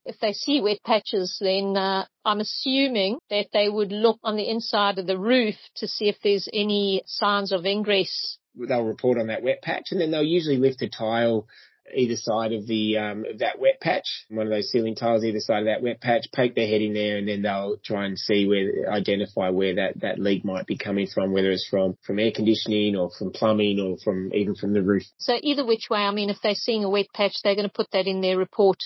If 0.06 0.18
they 0.20 0.32
see 0.32 0.62
wet 0.62 0.78
patches, 0.86 1.36
then 1.38 1.76
uh, 1.76 2.06
I'm 2.24 2.40
assuming 2.40 3.18
that 3.28 3.48
they 3.52 3.68
would 3.68 3.92
look 3.92 4.18
on 4.24 4.36
the 4.36 4.48
inside 4.48 4.98
of 4.98 5.06
the 5.06 5.18
roof 5.18 5.56
to 5.76 5.86
see 5.86 6.08
if 6.08 6.16
there's 6.24 6.48
any 6.50 7.02
signs 7.04 7.52
of 7.52 7.66
ingress. 7.66 8.38
They'll 8.54 8.84
report 8.84 9.18
on 9.18 9.26
that 9.26 9.42
wet 9.42 9.60
patch 9.60 9.88
and 9.92 10.00
then 10.00 10.10
they'll 10.10 10.22
usually 10.22 10.56
lift 10.56 10.80
a 10.80 10.88
tile 10.88 11.46
either 11.94 12.16
side 12.16 12.52
of 12.52 12.66
the 12.66 12.98
um, 12.98 13.24
of 13.24 13.38
that 13.38 13.58
wet 13.58 13.80
patch, 13.80 14.26
one 14.28 14.46
of 14.46 14.52
those 14.52 14.70
ceiling 14.70 14.94
tiles 14.94 15.24
either 15.24 15.40
side 15.40 15.60
of 15.60 15.66
that 15.66 15.82
wet 15.82 16.00
patch, 16.00 16.26
poke 16.34 16.54
their 16.54 16.66
head 16.66 16.82
in 16.82 16.94
there, 16.94 17.16
and 17.16 17.28
then 17.28 17.42
they'll 17.42 17.76
try 17.84 18.06
and 18.06 18.18
see 18.18 18.46
where 18.46 18.90
identify 18.90 19.50
where 19.50 19.76
that 19.76 20.00
that 20.00 20.18
leak 20.18 20.44
might 20.44 20.66
be 20.66 20.76
coming 20.76 21.06
from, 21.06 21.32
whether 21.32 21.50
it's 21.50 21.68
from 21.68 21.96
from 22.04 22.18
air 22.18 22.32
conditioning 22.34 22.96
or 22.96 23.10
from 23.18 23.30
plumbing 23.32 23.80
or 23.80 23.96
from 24.02 24.32
even 24.34 24.54
from 24.54 24.72
the 24.72 24.82
roof. 24.82 25.04
So 25.18 25.34
either 25.42 25.64
which 25.64 25.88
way, 25.90 26.00
I 26.00 26.10
mean, 26.10 26.30
if 26.30 26.38
they're 26.42 26.54
seeing 26.54 26.84
a 26.84 26.90
wet 26.90 27.06
patch, 27.14 27.34
they're 27.42 27.54
going 27.54 27.68
to 27.68 27.72
put 27.72 27.90
that 27.92 28.06
in 28.06 28.20
their 28.20 28.38
report. 28.38 28.78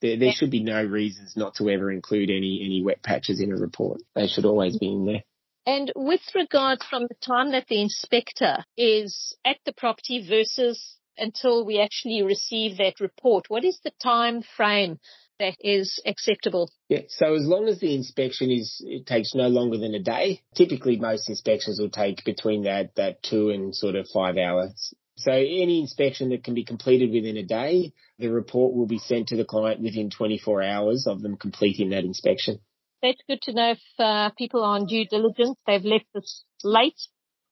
There, 0.00 0.18
there 0.18 0.32
should 0.32 0.50
be 0.50 0.62
no 0.62 0.82
reasons 0.82 1.34
not 1.36 1.54
to 1.56 1.68
ever 1.68 1.90
include 1.90 2.30
any 2.30 2.62
any 2.64 2.82
wet 2.82 3.02
patches 3.02 3.40
in 3.40 3.52
a 3.52 3.56
report. 3.56 4.00
They 4.14 4.26
should 4.26 4.44
always 4.44 4.78
be 4.78 4.88
in 4.88 5.06
there. 5.06 5.22
And 5.66 5.92
with 5.94 6.22
regard 6.34 6.82
from 6.88 7.02
the 7.02 7.14
time 7.20 7.52
that 7.52 7.66
the 7.68 7.82
inspector 7.82 8.64
is 8.76 9.36
at 9.44 9.58
the 9.66 9.72
property 9.72 10.26
versus 10.26 10.96
until 11.20 11.64
we 11.64 11.80
actually 11.80 12.22
receive 12.22 12.78
that 12.78 13.00
report? 13.00 13.44
What 13.48 13.64
is 13.64 13.78
the 13.84 13.92
time 14.02 14.42
frame 14.56 14.98
that 15.38 15.56
is 15.60 16.00
acceptable? 16.06 16.70
Yeah, 16.88 17.02
so 17.08 17.34
as 17.34 17.46
long 17.46 17.68
as 17.68 17.80
the 17.80 17.94
inspection 17.94 18.50
is, 18.50 18.82
it 18.84 19.06
takes 19.06 19.34
no 19.34 19.48
longer 19.48 19.78
than 19.78 19.94
a 19.94 20.02
day. 20.02 20.42
Typically, 20.54 20.96
most 20.96 21.28
inspections 21.28 21.78
will 21.80 21.90
take 21.90 22.24
between 22.24 22.64
that 22.64 22.94
that 22.96 23.22
two 23.22 23.50
and 23.50 23.74
sort 23.74 23.94
of 23.94 24.08
five 24.12 24.36
hours. 24.36 24.94
So 25.16 25.32
any 25.32 25.80
inspection 25.80 26.30
that 26.30 26.44
can 26.44 26.54
be 26.54 26.64
completed 26.64 27.12
within 27.12 27.36
a 27.36 27.42
day, 27.42 27.92
the 28.18 28.28
report 28.28 28.74
will 28.74 28.86
be 28.86 28.98
sent 28.98 29.28
to 29.28 29.36
the 29.36 29.44
client 29.44 29.82
within 29.82 30.08
24 30.08 30.62
hours 30.62 31.06
of 31.06 31.20
them 31.20 31.36
completing 31.36 31.90
that 31.90 32.04
inspection. 32.04 32.58
That's 33.02 33.20
good 33.28 33.42
to 33.42 33.52
know 33.52 33.70
if 33.72 33.80
uh, 33.98 34.30
people 34.36 34.62
are 34.62 34.76
on 34.76 34.86
due 34.86 35.06
diligence, 35.06 35.56
they've 35.66 35.84
left 35.84 36.06
this 36.14 36.44
late, 36.64 37.00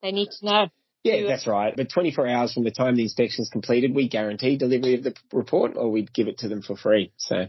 they 0.02 0.12
need 0.12 0.28
to 0.40 0.46
know 0.46 0.66
yeah, 1.16 1.26
that's 1.26 1.46
right. 1.46 1.74
But 1.76 1.90
24 1.90 2.26
hours 2.26 2.52
from 2.52 2.64
the 2.64 2.70
time 2.70 2.96
the 2.96 3.02
inspection 3.02 3.42
is 3.42 3.48
completed, 3.48 3.94
we 3.94 4.08
guarantee 4.08 4.56
delivery 4.56 4.94
of 4.94 5.04
the 5.04 5.14
report 5.32 5.72
or 5.76 5.90
we'd 5.90 6.12
give 6.12 6.28
it 6.28 6.38
to 6.38 6.48
them 6.48 6.62
for 6.62 6.76
free. 6.76 7.12
So. 7.16 7.46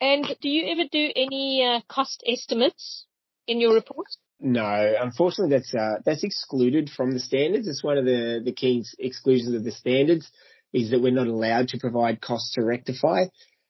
And 0.00 0.26
do 0.40 0.48
you 0.48 0.70
ever 0.70 0.88
do 0.90 1.10
any 1.14 1.64
uh, 1.64 1.80
cost 1.88 2.22
estimates 2.26 3.06
in 3.46 3.60
your 3.60 3.74
report? 3.74 4.06
No, 4.40 4.94
unfortunately, 5.00 5.56
that's 5.56 5.74
uh, 5.74 6.00
that's 6.04 6.24
excluded 6.24 6.90
from 6.90 7.12
the 7.12 7.20
standards. 7.20 7.68
It's 7.68 7.84
one 7.84 7.96
of 7.96 8.04
the 8.04 8.42
the 8.44 8.52
key 8.52 8.84
exclusions 8.98 9.54
of 9.54 9.64
the 9.64 9.72
standards 9.72 10.30
is 10.72 10.90
that 10.90 11.00
we're 11.00 11.12
not 11.12 11.28
allowed 11.28 11.68
to 11.68 11.78
provide 11.78 12.20
costs 12.20 12.54
to 12.54 12.64
rectify. 12.64 13.26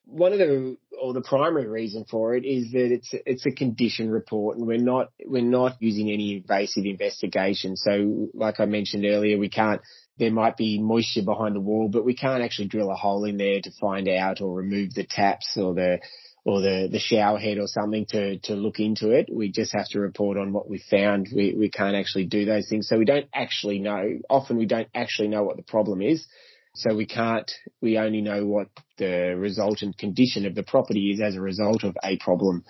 One 0.07 0.32
of 0.32 0.38
the 0.38 0.76
or 1.00 1.12
the 1.12 1.22
primary 1.22 1.66
reason 1.66 2.05
for 2.11 2.34
it 2.34 2.44
is 2.44 2.72
that 2.72 2.92
it's 2.92 3.14
it's 3.26 3.46
a 3.46 3.50
condition 3.50 4.11
report 4.11 4.59
and 4.59 4.66
we're 4.66 4.78
not 4.78 5.11
we're 5.26 5.42
not 5.42 5.76
using 5.80 6.11
any 6.11 6.36
invasive 6.36 6.84
investigation. 6.84 7.76
So 7.76 8.28
like 8.34 8.61
I 8.61 8.66
mentioned 8.66 9.05
earlier, 9.05 9.38
we 9.38 9.48
can't 9.48 9.80
there 10.18 10.30
might 10.30 10.57
be 10.57 10.80
moisture 10.80 11.22
behind 11.22 11.57
the 11.57 11.61
wall, 11.61 11.88
but 11.88 12.05
we 12.05 12.14
can't 12.14 12.42
actually 12.42 12.68
drill 12.68 12.90
a 12.90 12.94
hole 12.94 13.24
in 13.24 13.36
there 13.36 13.61
to 13.61 13.70
find 13.80 14.09
out 14.09 14.40
or 14.40 14.55
remove 14.55 14.94
the 14.94 15.05
taps 15.05 15.57
or 15.57 15.74
the 15.74 15.98
or 16.44 16.61
the, 16.61 16.88
the 16.92 16.98
shower 16.98 17.38
head 17.38 17.59
or 17.59 17.66
something 17.66 18.05
to, 18.11 18.38
to 18.40 18.55
look 18.55 18.78
into 18.78 19.11
it. 19.11 19.30
We 19.32 19.50
just 19.50 19.72
have 19.74 19.88
to 19.90 20.00
report 20.00 20.36
on 20.36 20.52
what 20.52 20.68
we 20.68 20.78
found. 20.78 21.28
We, 21.34 21.55
we 21.59 21.70
can't 21.70 21.96
actually 21.96 22.26
do 22.26 22.44
those 22.44 22.68
things. 22.68 22.86
So 22.86 22.98
we 22.98 23.07
don't 23.07 23.28
actually 23.34 23.78
know. 23.78 24.18
Often 24.28 24.59
we 24.59 24.66
don't 24.66 24.88
actually 24.94 25.28
know 25.28 25.42
what 25.42 25.57
the 25.57 25.62
problem 25.62 26.02
is. 26.02 26.26
So 26.75 26.95
we 26.95 27.07
can't, 27.07 27.51
we 27.81 27.99
only 27.99 28.20
know 28.20 28.47
what 28.47 28.68
the 28.99 29.35
resultant 29.37 29.97
condition 29.97 30.45
of 30.47 30.55
the 30.55 30.64
property 30.64 31.12
is 31.12 31.20
as 31.20 31.37
a 31.37 31.41
result 31.41 31.85
of 31.85 31.97
a 32.03 32.18
problem. 32.18 32.64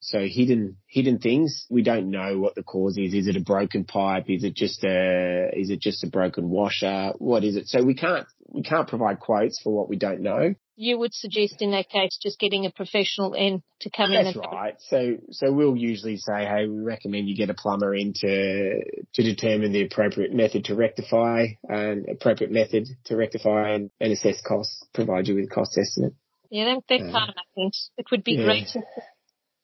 So 0.00 0.20
hidden, 0.20 0.76
hidden 0.86 1.18
things, 1.18 1.66
we 1.70 1.82
don't 1.82 2.10
know 2.10 2.38
what 2.38 2.54
the 2.54 2.62
cause 2.62 2.98
is. 2.98 3.14
Is 3.14 3.28
it 3.28 3.36
a 3.36 3.40
broken 3.40 3.84
pipe? 3.84 4.24
Is 4.28 4.44
it 4.44 4.54
just 4.54 4.84
a, 4.84 5.48
is 5.54 5.70
it 5.70 5.80
just 5.80 6.04
a 6.04 6.08
broken 6.08 6.50
washer? 6.50 7.12
What 7.18 7.44
is 7.44 7.56
it? 7.56 7.66
So 7.66 7.82
we 7.82 7.94
can't, 7.94 8.26
we 8.46 8.62
can't 8.62 8.88
provide 8.88 9.20
quotes 9.20 9.60
for 9.62 9.74
what 9.74 9.88
we 9.88 9.96
don't 9.96 10.20
know 10.20 10.54
you 10.76 10.98
would 10.98 11.14
suggest 11.14 11.56
in 11.60 11.70
that 11.70 11.88
case 11.88 12.18
just 12.22 12.38
getting 12.38 12.66
a 12.66 12.70
professional 12.70 13.32
in 13.32 13.62
to 13.80 13.90
come 13.90 14.12
That's 14.12 14.34
in. 14.34 14.40
That's 14.40 14.52
right. 14.52 14.74
So, 14.78 15.16
so 15.30 15.50
we'll 15.50 15.76
usually 15.76 16.18
say, 16.18 16.44
hey, 16.44 16.66
we 16.66 16.80
recommend 16.80 17.28
you 17.28 17.36
get 17.36 17.48
a 17.50 17.54
plumber 17.54 17.94
in 17.94 18.12
to, 18.14 18.82
to 19.14 19.22
determine 19.22 19.72
the 19.72 19.82
appropriate 19.82 20.34
method 20.34 20.66
to 20.66 20.74
rectify 20.74 21.46
and 21.64 22.06
appropriate 22.08 22.52
method 22.52 22.86
to 23.06 23.16
rectify 23.16 23.70
and, 23.70 23.90
and 24.00 24.12
assess 24.12 24.40
costs, 24.46 24.84
provide 24.92 25.26
you 25.26 25.34
with 25.34 25.44
a 25.44 25.54
cost 25.54 25.76
estimate. 25.78 26.14
Yeah, 26.50 26.74
that, 26.74 26.82
that 26.90 27.08
uh, 27.08 27.12
kind 27.12 27.30
of 27.30 27.34
sense. 27.58 27.90
It 27.96 28.06
would 28.10 28.22
be 28.22 28.34
yeah. 28.34 28.44
great 28.44 28.68
to 28.68 28.82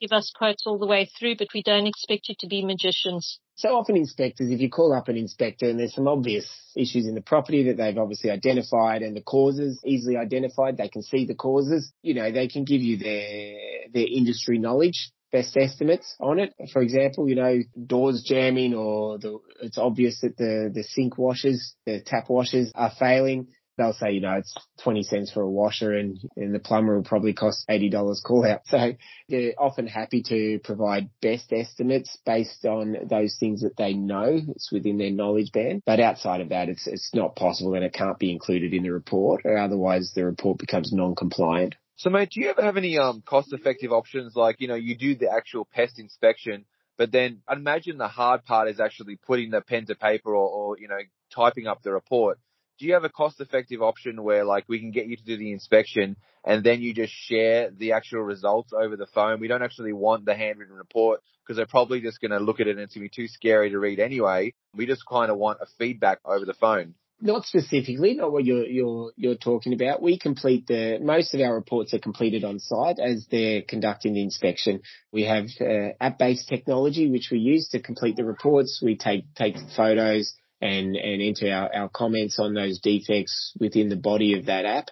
give 0.01 0.13
us 0.13 0.33
quotes 0.35 0.67
all 0.67 0.79
the 0.79 0.87
way 0.87 1.09
through, 1.19 1.37
but 1.37 1.49
we 1.55 1.63
don't 1.63 1.87
expect 1.87 2.29
you 2.29 2.35
to 2.41 2.49
be 2.49 2.65
magicians. 2.65 3.39
So 3.63 3.77
often 3.77 3.97
inspectors, 3.97 4.51
if 4.51 4.61
you 4.61 4.69
call 4.69 4.93
up 4.93 5.07
an 5.07 5.17
inspector 5.17 5.71
and 5.71 5.79
there's 5.79 5.95
some 5.95 6.09
obvious 6.09 6.51
issues 6.75 7.07
in 7.07 7.15
the 7.15 7.21
property 7.21 7.63
that 7.69 7.77
they've 7.77 7.97
obviously 7.97 8.29
identified 8.29 9.03
and 9.03 9.15
the 9.15 9.21
causes 9.21 9.81
easily 9.87 10.17
identified, 10.17 10.77
they 10.77 10.89
can 10.89 11.01
see 11.01 11.27
the 11.27 11.37
causes, 11.37 11.93
you 12.03 12.15
know, 12.15 12.33
they 12.33 12.49
can 12.49 12.65
give 12.65 12.81
you 12.81 12.97
their, 12.97 13.55
their 13.95 14.07
industry 14.13 14.59
knowledge 14.59 15.13
best 15.31 15.57
estimates 15.57 16.17
on 16.19 16.41
it. 16.41 16.53
For 16.73 16.83
example, 16.83 17.29
you 17.29 17.37
know, 17.37 17.61
doors 17.87 18.25
jamming 18.27 18.75
or 18.75 19.19
the, 19.19 19.39
it's 19.63 19.79
obvious 19.79 20.21
that 20.23 20.37
the, 20.37 20.73
the 20.75 20.83
sink 20.83 21.17
washers, 21.17 21.77
the 21.87 22.01
tap 22.05 22.29
washers 22.29 22.73
are 22.75 22.91
failing 22.99 23.47
they'll 23.77 23.93
say, 23.93 24.13
you 24.13 24.21
know, 24.21 24.35
it's 24.35 24.55
20 24.83 25.03
cents 25.03 25.33
for 25.33 25.43
a 25.43 25.51
washer 25.51 25.93
and, 25.93 26.19
and 26.37 26.55
the 26.55 26.59
plumber 26.59 26.97
will 26.97 27.05
probably 27.05 27.33
cost 27.33 27.67
$80 27.69 28.23
call 28.23 28.47
out. 28.47 28.63
So 28.73 28.93
they're 29.29 29.53
often 29.59 29.87
happy 29.87 30.23
to 30.29 30.59
provide 30.65 31.11
best 31.21 31.53
estimates 31.53 32.17
based 32.25 32.65
on 32.65 32.97
those 33.09 33.37
things 33.39 33.63
that 33.63 33.77
they 33.77 33.93
know. 33.93 34.41
It's 34.49 34.73
within 34.73 34.97
their 34.97 35.11
knowledge 35.11 35.53
band. 35.53 35.83
But 35.85 36.01
outside 36.01 36.41
of 36.41 36.49
that, 36.51 36.69
it's, 36.71 36.87
it's 36.87 37.15
not 37.15 37.37
possible 37.37 37.75
and 37.75 37.85
it 37.85 37.93
can't 37.93 38.19
be 38.19 38.33
included 38.33 38.73
in 38.73 38.83
the 38.83 38.91
report 38.91 39.43
or 39.45 39.59
otherwise 39.59 40.13
the 40.15 40.25
report 40.25 40.59
becomes 40.59 40.93
non-compliant. 40.93 41.75
So 41.97 42.09
mate, 42.09 42.31
do 42.31 42.41
you 42.41 42.49
ever 42.49 42.63
have 42.63 42.79
any 42.79 42.99
um, 42.99 43.23
cost 43.25 43.53
effective 43.53 43.93
options 43.93 44.35
like, 44.35 44.61
you 44.61 44.69
know, 44.69 44.75
you 44.75 44.97
do 44.97 45.15
the 45.15 45.31
actual 45.31 45.67
pest 45.71 45.99
inspection, 45.99 46.65
but 46.97 47.13
then 47.13 47.43
I'd 47.47 47.59
imagine 47.59 47.99
the 47.99 48.09
hard 48.09 48.45
part 48.45 48.69
is 48.69 48.81
actually 48.81 49.17
putting 49.17 49.51
the 49.51 49.61
pen 49.61 49.87
to 49.87 49.95
paper 49.95 50.35
or, 50.35 50.49
or 50.49 50.79
you 50.79 50.89
know, 50.89 50.99
typing 51.35 51.67
up 51.67 51.83
the 51.83 51.93
report 51.93 52.39
do 52.83 52.89
you 52.89 52.95
have 52.95 53.05
a 53.05 53.09
cost 53.09 53.41
effective 53.41 53.81
option 53.81 54.25
where 54.25 54.45
like 54.45 54.65
we 54.67 54.81
can 54.81 54.91
get 54.91 55.07
you 55.07 55.17
to 55.17 55.25
do 55.25 55.37
the 55.37 55.53
inspection 55.53 56.17
and 56.45 56.65
then 56.65 56.83
you 56.83 56.93
just 56.93 57.13
share 57.13 57.71
the 57.71 57.93
actual 57.93 58.23
results 58.23 58.73
over 58.73 58.97
the 58.97 59.07
phone? 59.07 59.39
We 59.39 59.47
don't 59.47 59.63
actually 59.63 59.93
want 59.93 60.25
the 60.25 60.35
handwritten 60.35 60.75
report 60.75 61.21
because 61.47 61.57
they're 61.57 61.67
probably 61.67 62.01
just 62.01 62.21
going 62.21 62.33
to 62.33 62.41
look 62.41 62.59
at 62.59 62.67
it 62.67 62.73
and 62.73 62.81
it's 62.81 62.97
going 62.97 63.09
to 63.09 63.17
be 63.17 63.23
too 63.23 63.29
scary 63.29 63.71
to 63.71 63.79
read 63.79 64.01
anyway. 64.01 64.53
We 64.75 64.87
just 64.87 65.07
kind 65.07 65.31
of 65.31 65.39
want 65.39 65.61
a 65.61 65.67
feedback 65.79 66.19
over 66.25 66.45
the 66.45 66.55
phone. 66.55 66.95
Not 67.21 67.45
specifically, 67.45 68.15
not 68.15 68.33
what 68.33 68.45
you're 68.45 68.67
you're 68.67 69.13
you're 69.15 69.37
talking 69.37 69.75
about. 69.75 70.03
We 70.03 70.19
complete 70.19 70.67
the 70.67 70.99
most 71.01 71.35
of 71.35 71.41
our 71.41 71.55
reports 71.55 71.95
are 71.95 72.01
completed 72.01 72.43
on 72.43 72.59
site 72.59 72.99
as 72.99 73.29
they're 73.31 73.63
conducting 73.63 74.15
the 74.15 74.23
inspection. 74.23 74.81
We 75.13 75.23
have 75.27 75.47
uh, 75.61 75.91
app-based 76.01 76.49
technology 76.49 77.09
which 77.09 77.29
we 77.31 77.39
use 77.39 77.69
to 77.69 77.81
complete 77.81 78.17
the 78.17 78.25
reports. 78.25 78.83
We 78.85 78.97
take 78.97 79.33
take 79.37 79.55
photos, 79.77 80.35
and, 80.63 80.97
and 80.97 81.21
enter 81.21 81.53
our, 81.53 81.75
our 81.75 81.89
comments 81.89 82.39
on 82.39 82.55
those 82.55 82.79
defects 82.79 83.53
within 83.59 83.89
the 83.89 83.97
body 83.97 84.39
of 84.39 84.47
that 84.47 84.65
app. 84.65 84.89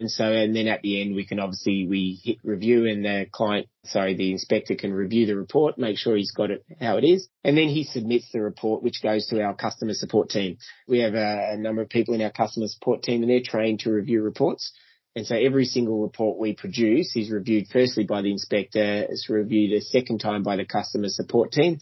And 0.00 0.08
so, 0.08 0.24
and 0.24 0.54
then 0.54 0.68
at 0.68 0.80
the 0.82 1.02
end, 1.02 1.16
we 1.16 1.26
can 1.26 1.40
obviously, 1.40 1.88
we 1.88 2.20
hit 2.22 2.38
review 2.44 2.86
and 2.86 3.04
the 3.04 3.26
client, 3.32 3.66
sorry, 3.84 4.14
the 4.14 4.30
inspector 4.30 4.76
can 4.76 4.92
review 4.92 5.26
the 5.26 5.36
report, 5.36 5.76
make 5.76 5.98
sure 5.98 6.16
he's 6.16 6.30
got 6.30 6.52
it 6.52 6.64
how 6.80 6.98
it 6.98 7.04
is. 7.04 7.26
And 7.42 7.58
then 7.58 7.68
he 7.68 7.82
submits 7.82 8.30
the 8.32 8.40
report, 8.40 8.84
which 8.84 9.02
goes 9.02 9.26
to 9.26 9.42
our 9.42 9.56
customer 9.56 9.94
support 9.94 10.30
team. 10.30 10.58
We 10.86 11.00
have 11.00 11.14
a, 11.14 11.50
a 11.54 11.56
number 11.56 11.82
of 11.82 11.88
people 11.88 12.14
in 12.14 12.22
our 12.22 12.30
customer 12.30 12.68
support 12.68 13.02
team 13.02 13.22
and 13.22 13.30
they're 13.30 13.40
trained 13.44 13.80
to 13.80 13.90
review 13.90 14.22
reports. 14.22 14.72
And 15.16 15.26
so 15.26 15.34
every 15.34 15.64
single 15.64 16.00
report 16.00 16.38
we 16.38 16.54
produce 16.54 17.16
is 17.16 17.32
reviewed 17.32 17.66
firstly 17.72 18.04
by 18.04 18.22
the 18.22 18.30
inspector, 18.30 19.04
it's 19.08 19.28
reviewed 19.28 19.72
a 19.72 19.80
second 19.80 20.18
time 20.18 20.44
by 20.44 20.54
the 20.54 20.64
customer 20.64 21.08
support 21.08 21.50
team 21.50 21.78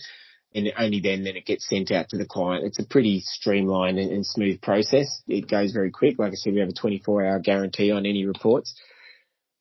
and 0.56 0.72
only 0.78 1.00
then 1.00 1.22
then 1.22 1.36
it 1.36 1.44
gets 1.44 1.68
sent 1.68 1.90
out 1.92 2.08
to 2.08 2.16
the 2.16 2.24
client. 2.24 2.64
It's 2.64 2.78
a 2.78 2.86
pretty 2.86 3.20
streamlined 3.20 3.98
and, 3.98 4.10
and 4.10 4.26
smooth 4.26 4.60
process. 4.62 5.22
It 5.28 5.48
goes 5.48 5.72
very 5.72 5.90
quick. 5.90 6.18
Like 6.18 6.32
I 6.32 6.34
said, 6.34 6.54
we 6.54 6.60
have 6.60 6.70
a 6.70 6.72
24 6.72 7.26
hour 7.26 7.38
guarantee 7.38 7.92
on 7.92 8.06
any 8.06 8.24
reports. 8.24 8.74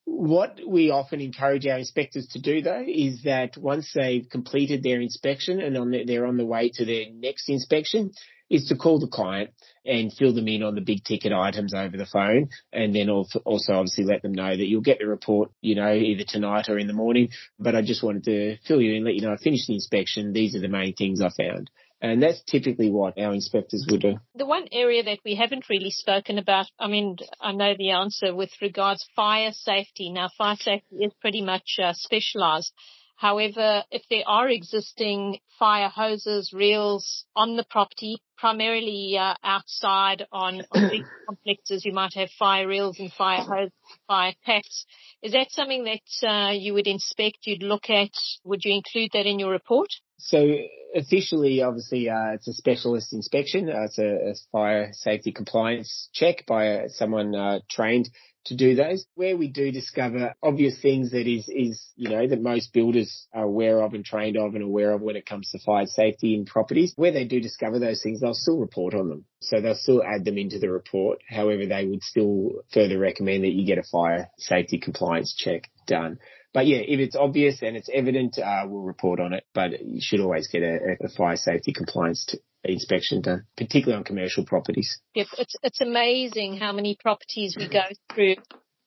What 0.06 0.60
we 0.66 0.92
often 0.92 1.20
encourage 1.20 1.68
our 1.68 1.80
inspectors 1.80 2.28
to 2.28 2.42
do 2.42 2.62
though 2.62 2.86
is 2.88 3.24
that 3.24 3.58
once 3.58 3.92
they've 3.94 4.28
completed 4.30 4.84
their 4.84 5.02
inspection 5.02 5.60
and 5.60 5.78
on 5.78 5.92
the, 5.92 6.06
they're 6.06 6.28
on 6.28 6.38
the 6.38 6.46
way 6.46 6.72
to 6.76 6.86
their 6.86 7.06
next 7.12 7.50
inspection, 7.50 8.12
is 8.50 8.68
to 8.68 8.76
call 8.76 9.00
the 9.00 9.08
client 9.08 9.52
and 9.86 10.14
fill 10.14 10.34
them 10.34 10.48
in 10.48 10.64
on 10.64 10.76
the 10.76 10.82
big 10.82 11.04
ticket 11.04 11.32
items 11.32 11.74
over 11.74 11.98
the 11.98 12.06
phone. 12.06 12.50
And 12.72 12.96
then 12.96 13.10
also 13.10 13.42
obviously 13.74 14.04
let 14.04 14.22
them 14.22 14.34
know 14.34 14.56
that 14.56 14.68
you'll 14.68 14.82
get 14.82 15.00
the 15.00 15.08
report, 15.08 15.52
you 15.62 15.76
know, 15.76 15.94
either 15.94 16.24
tonight 16.28 16.70
or 16.70 16.78
in 16.78 16.88
the 16.88 16.94
morning. 16.94 17.30
But 17.60 17.76
I 17.76 17.82
just 17.82 18.04
wanted 18.04 18.24
to 18.26 18.58
fill 18.68 18.82
you 18.82 18.96
in, 18.96 19.06
let 19.06 19.16
you 19.16 19.22
know 19.22 19.34
I 19.34 19.38
finished 19.38 19.68
the 19.68 19.76
inspection. 19.76 20.34
These 20.34 20.56
are 20.56 20.62
the 20.62 20.68
main 20.68 20.94
things 20.94 21.22
I 21.22 21.30
found. 21.30 21.70
And 22.02 22.22
that's 22.22 22.44
typically 22.44 22.92
what 22.92 23.18
our 23.18 23.34
inspectors 23.34 23.88
would 23.90 24.02
do. 24.02 24.20
The 24.36 24.46
one 24.46 24.68
area 24.72 25.02
that 25.04 25.20
we 25.24 25.36
haven't 25.36 25.70
really 25.70 25.92
spoken 25.92 26.38
about, 26.38 26.68
I 26.78 26.88
mean, 26.88 27.18
I 27.40 27.54
know 27.54 27.74
the 27.76 27.92
answer 27.92 28.36
with 28.36 28.52
regards 28.62 29.08
fire 29.16 29.52
safety. 29.54 30.12
Now, 30.12 30.30
fire 30.38 30.58
safety 30.58 30.98
is 30.98 31.14
pretty 31.22 31.42
much 31.42 31.78
uh, 31.82 31.94
specialized. 31.94 32.74
However, 33.16 33.84
if 33.92 34.04
there 34.10 34.28
are 34.28 34.50
existing 34.50 35.40
fire 35.58 35.90
hoses, 35.90 36.52
reels 36.54 37.26
on 37.36 37.56
the 37.56 37.64
property, 37.64 38.18
primarily 38.38 39.18
uh, 39.18 39.36
outside 39.44 40.28
on, 40.32 40.62
on 40.72 40.90
big 40.90 41.06
complexes, 41.26 41.86
you 41.86 41.94
might 41.94 42.14
have 42.16 42.30
fire 42.32 42.68
reels 42.68 43.00
and 43.00 43.12
fire 43.14 43.42
hoses, 43.42 43.74
fire 44.08 44.34
taps. 44.46 44.86
Is 45.22 45.32
that 45.32 45.52
something 45.52 45.86
that 45.86 46.28
uh, 46.28 46.52
you 46.52 46.74
would 46.74 46.88
inspect, 46.88 47.40
you'd 47.48 47.64
look 47.64 47.90
at? 47.90 48.12
Would 48.44 48.66
you 48.66 48.74
include 48.74 49.12
that 49.14 49.26
in 49.26 49.40
your 49.40 49.52
report? 49.52 49.90
So 50.18 50.58
officially, 50.94 51.62
obviously, 51.62 52.10
uh, 52.10 52.34
it's 52.34 52.48
a 52.48 52.54
specialist 52.54 53.14
inspection. 53.14 53.70
Uh, 53.70 53.84
it's 53.84 53.98
a, 53.98 54.32
a, 54.32 54.34
fire 54.52 54.90
safety 54.94 55.32
compliance 55.32 56.10
check 56.14 56.46
by 56.46 56.88
someone 56.88 57.36
uh, 57.36 57.60
trained 57.70 58.10
to 58.46 58.56
do 58.56 58.76
those. 58.76 59.06
Where 59.16 59.38
we 59.38 59.48
do 59.48 59.72
discover 59.72 60.36
obvious 60.42 60.80
things 60.82 61.12
that 61.12 61.28
is, 61.28 61.48
is, 61.50 61.86
you 61.96 62.10
know, 62.10 62.28
that 62.28 62.42
most 62.42 62.74
builders 62.74 63.28
are 63.34 63.44
aware 63.44 63.82
of 63.82 63.94
and 63.94 64.06
trained 64.06 64.38
of 64.38 64.56
and 64.56 64.64
aware 64.64 64.92
of 64.94 65.02
when 65.02 65.16
it 65.16 65.26
comes 65.26 65.50
to 65.52 65.60
fire 65.60 65.86
safety 65.86 66.36
in 66.36 66.46
properties, 66.46 66.94
where 66.96 67.12
they 67.12 67.26
do 67.26 67.40
discover 67.40 67.80
those 67.80 68.02
things, 68.02 68.22
they'll 68.22 68.34
still 68.34 68.58
report 68.58 68.94
on 68.94 69.10
them. 69.10 69.26
So 69.42 69.62
they'll 69.62 69.76
still 69.76 70.04
add 70.04 70.26
them 70.26 70.38
into 70.38 70.60
the 70.60 70.72
report. 70.72 71.20
However, 71.28 71.66
they 71.66 71.86
would 71.86 72.04
still 72.04 72.64
further 72.74 72.98
recommend 73.00 73.44
that 73.44 73.54
you 73.54 73.66
get 73.66 73.78
a 73.78 73.84
fire 73.84 74.30
safety 74.38 74.80
compliance 74.80 75.36
check 75.36 75.70
done. 75.88 76.20
But 76.54 76.68
yeah, 76.68 76.78
if 76.78 77.02
it's 77.02 77.18
obvious 77.18 77.62
and 77.62 77.76
it's 77.76 77.90
evident, 77.94 78.40
uh, 78.40 78.64
we'll 78.66 78.84
report 78.84 79.20
on 79.20 79.34
it. 79.34 79.44
But 79.54 79.86
you 79.86 80.00
should 80.02 80.22
always 80.22 80.48
get 80.48 80.64
a, 80.64 80.96
a 81.04 81.10
fire 81.10 81.36
safety 81.36 81.74
compliance 81.74 82.26
t- 82.26 82.40
inspection 82.70 83.22
done, 83.22 83.46
particularly 83.58 83.98
on 83.98 84.04
commercial 84.04 84.46
properties. 84.46 85.00
Yep, 85.14 85.28
it's 85.40 85.56
it's 85.64 85.82
amazing 85.82 86.58
how 86.58 86.72
many 86.72 86.98
properties 87.00 87.56
we 87.58 87.68
go 87.68 87.84
through 88.14 88.36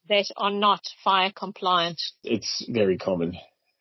that 0.09 0.27
are 0.37 0.51
not 0.51 0.81
fire 1.05 1.33
compliant. 1.35 2.01
It's 2.25 2.65
very 2.69 2.99
common. 2.99 3.37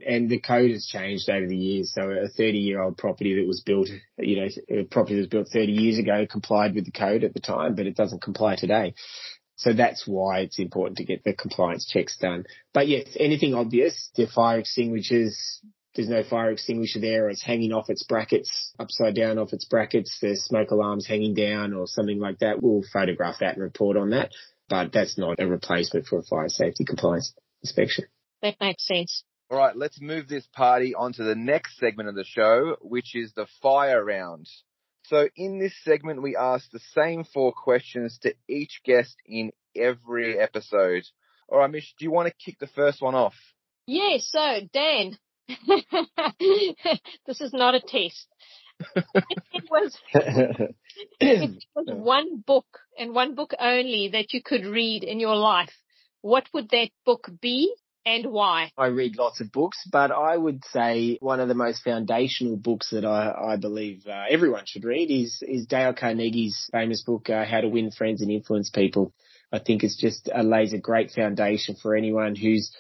And 0.06 0.30
the 0.30 0.40
code 0.40 0.72
has 0.72 0.86
changed 0.86 1.30
over 1.30 1.48
the 1.48 1.58
years. 1.58 1.94
So 1.96 2.04
a 2.04 2.28
30 2.28 2.58
year 2.60 2.82
old 2.82 2.98
property 2.98 3.36
that 3.36 3.48
was 3.48 3.62
built, 3.62 3.90
you 4.20 4.42
know, 4.42 4.48
a 4.70 4.84
property 4.84 5.16
that 5.16 5.22
was 5.22 5.28
built 5.28 5.48
30 5.52 5.72
years 5.72 5.98
ago 5.98 6.28
complied 6.30 6.76
with 6.76 6.86
the 6.86 6.92
code 6.92 7.24
at 7.24 7.34
the 7.34 7.40
time, 7.40 7.76
but 7.76 7.88
it 7.88 7.96
doesn't 7.96 8.22
comply 8.22 8.56
today. 8.56 8.94
So 9.56 9.74
that's 9.74 10.04
why 10.06 10.42
it's 10.42 10.60
important 10.60 10.98
to 10.98 11.04
get 11.04 11.24
the 11.24 11.34
compliance 11.34 11.88
checks 11.88 12.16
done. 12.18 12.46
But 12.76 12.88
yes, 12.88 13.08
anything 13.20 13.56
obvious, 13.56 14.12
the 14.16 14.28
fire 14.28 14.60
extinguishers, 14.60 15.62
there's 15.98 16.08
no 16.08 16.24
fire 16.24 16.52
extinguisher 16.52 17.02
there 17.02 17.26
or 17.26 17.30
it's 17.30 17.44
hanging 17.44 17.74
off 17.74 17.90
its 17.90 18.04
brackets, 18.04 18.74
upside 18.80 19.16
down 19.16 19.38
off 19.38 19.52
its 19.52 19.66
brackets, 19.66 20.18
there's 20.22 20.44
smoke 20.44 20.72
alarms 20.72 21.06
hanging 21.06 21.34
down 21.34 21.74
or 21.74 21.88
something 21.88 22.20
like 22.20 22.40
that, 22.40 22.64
we'll 22.64 22.84
photograph 22.94 23.40
that 23.42 23.56
and 23.56 23.64
report 23.64 23.98
on 23.98 24.12
that. 24.12 24.32
But 24.70 24.94
that's 24.94 25.18
not 25.18 25.40
a 25.40 25.48
replacement 25.48 26.06
for 26.06 26.20
a 26.20 26.24
fire 26.24 26.50
safety 26.50 26.86
compliance 26.86 27.34
inspection. 27.62 28.06
That 28.42 28.56
makes 28.62 28.88
sense. 28.88 29.24
All 29.50 29.58
right, 29.58 29.76
let's 29.76 30.02
move 30.02 30.28
this 30.28 30.48
party 30.54 30.94
onto 30.94 31.24
the 31.24 31.36
next 31.36 31.78
segment 31.78 32.10
of 32.10 32.16
the 32.16 32.26
show, 32.26 32.76
which 32.82 33.16
is 33.16 33.34
the 33.34 33.48
fire 33.62 34.04
round. 34.04 34.48
So 35.06 35.30
in 35.38 35.58
this 35.58 35.74
segment, 35.84 36.22
we 36.22 36.36
ask 36.36 36.70
the 36.70 36.82
same 36.94 37.24
four 37.24 37.54
questions 37.54 38.20
to 38.24 38.34
each 38.50 38.82
guest 38.84 39.16
in 39.26 39.52
every 39.74 40.38
episode. 40.38 41.04
All 41.48 41.60
right, 41.60 41.72
Mish, 41.72 41.94
do 41.98 42.04
you 42.04 42.12
want 42.12 42.28
to 42.28 42.34
kick 42.46 42.60
the 42.60 42.68
first 42.68 43.02
one 43.02 43.16
off? 43.16 43.36
Yeah, 43.86 44.18
so 44.20 44.60
Dan, 44.74 45.18
this 47.26 47.42
is 47.42 47.54
not 47.54 47.76
a 47.76 47.82
taste. 47.82 48.28
it 48.96 49.64
was, 49.72 49.98
it 50.14 51.64
was 51.76 51.86
one 51.88 52.44
book 52.46 52.66
and 52.98 53.14
one 53.14 53.36
book 53.36 53.54
only 53.60 54.10
that 54.10 54.34
you 54.34 54.42
could 54.44 54.66
read 54.66 55.04
in 55.04 55.20
your 55.20 55.36
life. 55.36 55.74
What 56.22 56.48
would 56.54 56.70
that 56.70 56.90
book 57.06 57.30
be 57.42 57.74
and 58.06 58.28
why? 58.28 58.72
I 58.78 58.88
read 58.88 59.18
lots 59.18 59.42
of 59.42 59.52
books, 59.52 59.78
but 59.92 60.12
I 60.12 60.36
would 60.36 60.64
say 60.66 61.18
one 61.22 61.40
of 61.40 61.48
the 61.48 61.54
most 61.54 61.84
foundational 61.84 62.58
books 62.58 62.90
that 62.92 63.06
I, 63.06 63.54
I 63.54 63.56
believe 63.58 64.06
uh, 64.08 64.24
everyone 64.30 64.64
should 64.66 64.86
read 64.86 65.12
is, 65.12 65.42
is 65.42 65.66
Dale 65.66 65.94
Carnegie's 65.94 66.70
famous 66.72 67.04
book, 67.04 67.30
uh, 67.30 67.46
How 67.46 67.62
to 67.62 67.68
Win 67.68 67.92
Friends 67.92 68.22
and 68.22 68.32
Influence 68.32 68.70
People. 68.70 69.14
I 69.52 69.60
think 69.60 69.84
it's 69.84 69.98
just 69.98 70.30
uh, 70.34 70.42
lays 70.42 70.74
a 70.74 70.78
great 70.78 71.12
foundation 71.12 71.76
for 71.82 71.96
anyone 71.96 72.36
who's 72.36 72.72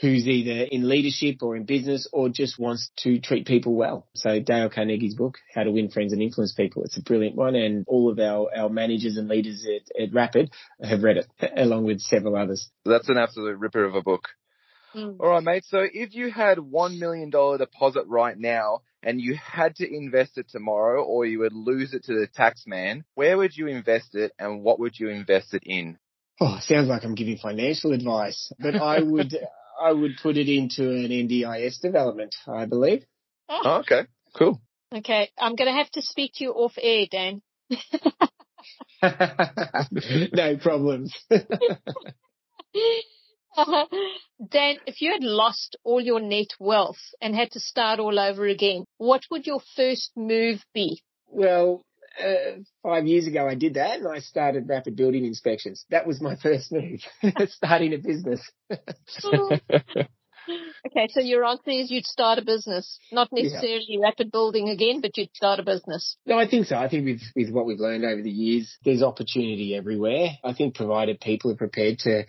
who's 0.00 0.26
either 0.26 0.66
in 0.70 0.88
leadership 0.88 1.42
or 1.42 1.56
in 1.56 1.64
business 1.64 2.06
or 2.12 2.28
just 2.28 2.58
wants 2.58 2.90
to 2.98 3.18
treat 3.20 3.46
people 3.46 3.74
well. 3.74 4.06
So 4.14 4.40
Dale 4.40 4.68
Carnegie's 4.68 5.14
book, 5.14 5.38
How 5.54 5.62
to 5.62 5.70
Win 5.70 5.90
Friends 5.90 6.12
and 6.12 6.20
Influence 6.22 6.52
People, 6.52 6.84
it's 6.84 6.98
a 6.98 7.02
brilliant 7.02 7.36
one 7.36 7.54
and 7.54 7.84
all 7.88 8.10
of 8.10 8.18
our, 8.18 8.50
our 8.54 8.68
managers 8.68 9.16
and 9.16 9.28
leaders 9.28 9.66
at, 9.66 10.02
at 10.02 10.12
Rapid 10.12 10.50
have 10.82 11.02
read 11.02 11.16
it 11.16 11.26
along 11.56 11.84
with 11.84 12.00
several 12.00 12.36
others. 12.36 12.70
That's 12.84 13.08
an 13.08 13.16
absolute 13.16 13.58
ripper 13.58 13.84
of 13.84 13.94
a 13.94 14.02
book. 14.02 14.28
Mm. 14.94 15.16
All 15.18 15.30
right, 15.30 15.42
mate. 15.42 15.64
So 15.66 15.78
if 15.80 16.14
you 16.14 16.30
had 16.30 16.58
$1 16.58 16.98
million 16.98 17.30
deposit 17.30 18.04
right 18.06 18.36
now 18.38 18.80
and 19.02 19.20
you 19.20 19.36
had 19.36 19.76
to 19.76 19.88
invest 19.88 20.36
it 20.36 20.48
tomorrow 20.50 21.02
or 21.02 21.24
you 21.24 21.40
would 21.40 21.52
lose 21.52 21.94
it 21.94 22.04
to 22.04 22.12
the 22.12 22.26
tax 22.26 22.64
man, 22.66 23.04
where 23.14 23.36
would 23.36 23.56
you 23.56 23.66
invest 23.66 24.14
it 24.14 24.32
and 24.38 24.62
what 24.62 24.78
would 24.78 24.98
you 24.98 25.08
invest 25.08 25.54
it 25.54 25.62
in? 25.64 25.98
Oh, 26.40 26.58
sounds 26.60 26.88
like 26.88 27.04
I'm 27.04 27.14
giving 27.14 27.38
financial 27.38 27.92
advice, 27.92 28.52
but 28.58 28.76
I 28.76 29.00
would, 29.00 29.34
I 29.80 29.92
would 29.92 30.12
put 30.22 30.36
it 30.36 30.48
into 30.48 30.90
an 30.90 31.08
NDIS 31.08 31.80
development, 31.80 32.34
I 32.46 32.66
believe. 32.66 33.04
Oh, 33.48 33.60
oh 33.64 33.78
okay. 33.80 34.06
Cool. 34.34 34.60
Okay. 34.94 35.30
I'm 35.38 35.56
going 35.56 35.70
to 35.70 35.76
have 35.76 35.90
to 35.92 36.02
speak 36.02 36.32
to 36.36 36.44
you 36.44 36.52
off 36.52 36.74
air, 36.80 37.06
Dan. 37.10 37.42
no 40.32 40.56
problems. 40.58 41.14
Uh-huh. 43.56 43.86
Dan, 44.50 44.76
if 44.86 45.00
you 45.00 45.12
had 45.12 45.22
lost 45.22 45.76
all 45.82 46.00
your 46.00 46.20
net 46.20 46.48
wealth 46.60 47.00
and 47.22 47.34
had 47.34 47.50
to 47.52 47.60
start 47.60 47.98
all 47.98 48.18
over 48.18 48.46
again, 48.46 48.84
what 48.98 49.22
would 49.30 49.46
your 49.46 49.60
first 49.74 50.10
move 50.14 50.62
be? 50.74 51.00
Well, 51.28 51.82
uh, 52.22 52.58
five 52.82 53.06
years 53.06 53.26
ago 53.26 53.48
I 53.48 53.54
did 53.54 53.74
that 53.74 53.98
and 53.98 54.08
I 54.08 54.20
started 54.20 54.68
rapid 54.68 54.96
building 54.96 55.24
inspections. 55.24 55.84
That 55.90 56.06
was 56.06 56.20
my 56.20 56.36
first 56.42 56.72
move, 56.72 57.00
starting 57.48 57.94
a 57.94 57.98
business. 57.98 58.40
okay, 58.70 61.08
so 61.10 61.20
your 61.20 61.44
answer 61.44 61.70
is 61.70 61.90
you'd 61.90 62.06
start 62.06 62.38
a 62.38 62.44
business, 62.44 62.98
not 63.12 63.28
necessarily 63.32 63.86
yeah. 63.88 64.02
rapid 64.02 64.30
building 64.30 64.68
again, 64.68 65.00
but 65.00 65.16
you'd 65.16 65.34
start 65.34 65.60
a 65.60 65.64
business. 65.64 66.16
No, 66.26 66.38
I 66.38 66.48
think 66.48 66.66
so. 66.66 66.76
I 66.76 66.88
think 66.88 67.04
with, 67.04 67.22
with 67.34 67.50
what 67.50 67.66
we've 67.66 67.80
learned 67.80 68.04
over 68.04 68.22
the 68.22 68.30
years, 68.30 68.76
there's 68.84 69.02
opportunity 69.02 69.74
everywhere. 69.74 70.30
I 70.44 70.52
think 70.52 70.74
provided 70.74 71.20
people 71.20 71.50
are 71.50 71.56
prepared 71.56 71.98
to 72.00 72.24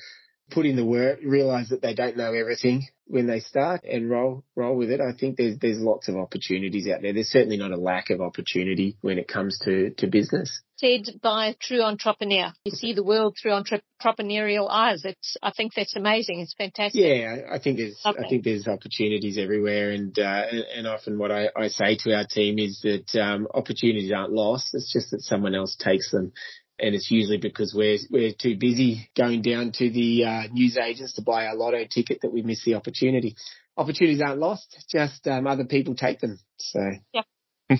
put 0.51 0.65
in 0.65 0.75
the 0.75 0.85
work, 0.85 1.19
realize 1.23 1.69
that 1.69 1.81
they 1.81 1.93
don't 1.93 2.17
know 2.17 2.33
everything 2.33 2.87
when 3.07 3.27
they 3.27 3.39
start 3.39 3.83
and 3.83 4.09
roll 4.09 4.43
roll 4.55 4.75
with 4.75 4.91
it. 4.91 4.99
I 5.01 5.13
think 5.17 5.37
there's 5.37 5.57
there's 5.59 5.79
lots 5.79 6.07
of 6.07 6.15
opportunities 6.17 6.87
out 6.87 7.01
there. 7.01 7.13
There's 7.13 7.29
certainly 7.29 7.57
not 7.57 7.71
a 7.71 7.77
lack 7.77 8.09
of 8.09 8.21
opportunity 8.21 8.97
when 9.01 9.17
it 9.17 9.27
comes 9.27 9.57
to 9.63 9.91
to 9.91 10.07
business. 10.07 10.61
Said 10.77 11.07
by 11.23 11.47
a 11.47 11.55
true 11.55 11.81
entrepreneur. 11.81 12.53
You 12.65 12.71
see 12.71 12.93
the 12.93 13.03
world 13.03 13.35
through 13.41 13.51
entrepreneurial 13.51 14.67
eyes. 14.69 15.03
It's 15.05 15.37
I 15.41 15.51
think 15.51 15.73
that's 15.75 15.95
amazing. 15.95 16.39
It's 16.41 16.53
fantastic. 16.53 17.01
Yeah, 17.01 17.47
I 17.51 17.59
think 17.59 17.77
there's 17.77 17.99
okay. 18.05 18.23
I 18.23 18.29
think 18.29 18.43
there's 18.43 18.67
opportunities 18.67 19.37
everywhere, 19.37 19.91
and 19.91 20.17
uh, 20.19 20.43
and 20.75 20.85
often 20.85 21.17
what 21.17 21.31
I, 21.31 21.49
I 21.55 21.69
say 21.69 21.97
to 22.03 22.13
our 22.13 22.25
team 22.25 22.59
is 22.59 22.81
that 22.83 23.19
um, 23.19 23.47
opportunities 23.53 24.11
aren't 24.11 24.33
lost. 24.33 24.69
It's 24.73 24.91
just 24.91 25.11
that 25.11 25.21
someone 25.21 25.55
else 25.55 25.75
takes 25.75 26.11
them 26.11 26.33
and 26.79 26.93
it's 26.93 27.09
usually 27.09 27.37
because 27.37 27.73
we're 27.75 27.97
we're 28.09 28.33
too 28.33 28.57
busy 28.57 29.09
going 29.15 29.41
down 29.41 29.71
to 29.73 29.89
the 29.89 30.23
uh, 30.23 30.41
news 30.51 30.77
agents 30.77 31.13
to 31.13 31.21
buy 31.21 31.47
our 31.47 31.55
lotto 31.55 31.85
ticket 31.89 32.19
that 32.21 32.31
we 32.31 32.41
miss 32.41 32.63
the 32.63 32.75
opportunity. 32.75 33.35
Opportunities 33.75 34.21
aren't 34.21 34.39
lost, 34.39 34.85
just 34.91 35.27
um, 35.27 35.47
other 35.47 35.65
people 35.65 35.95
take 35.95 36.19
them. 36.19 36.39
So 36.57 36.79
yeah. 37.13 37.23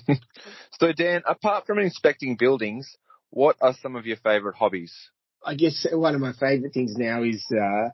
so 0.79 0.91
Dan, 0.91 1.21
apart 1.25 1.65
from 1.65 1.79
inspecting 1.79 2.35
buildings, 2.37 2.97
what 3.29 3.55
are 3.61 3.73
some 3.81 3.95
of 3.95 4.05
your 4.05 4.17
favourite 4.17 4.57
hobbies? 4.57 4.93
I 5.45 5.55
guess 5.55 5.85
one 5.91 6.15
of 6.15 6.21
my 6.21 6.33
favourite 6.33 6.73
things 6.73 6.95
now 6.97 7.23
is 7.23 7.45
uh, 7.51 7.89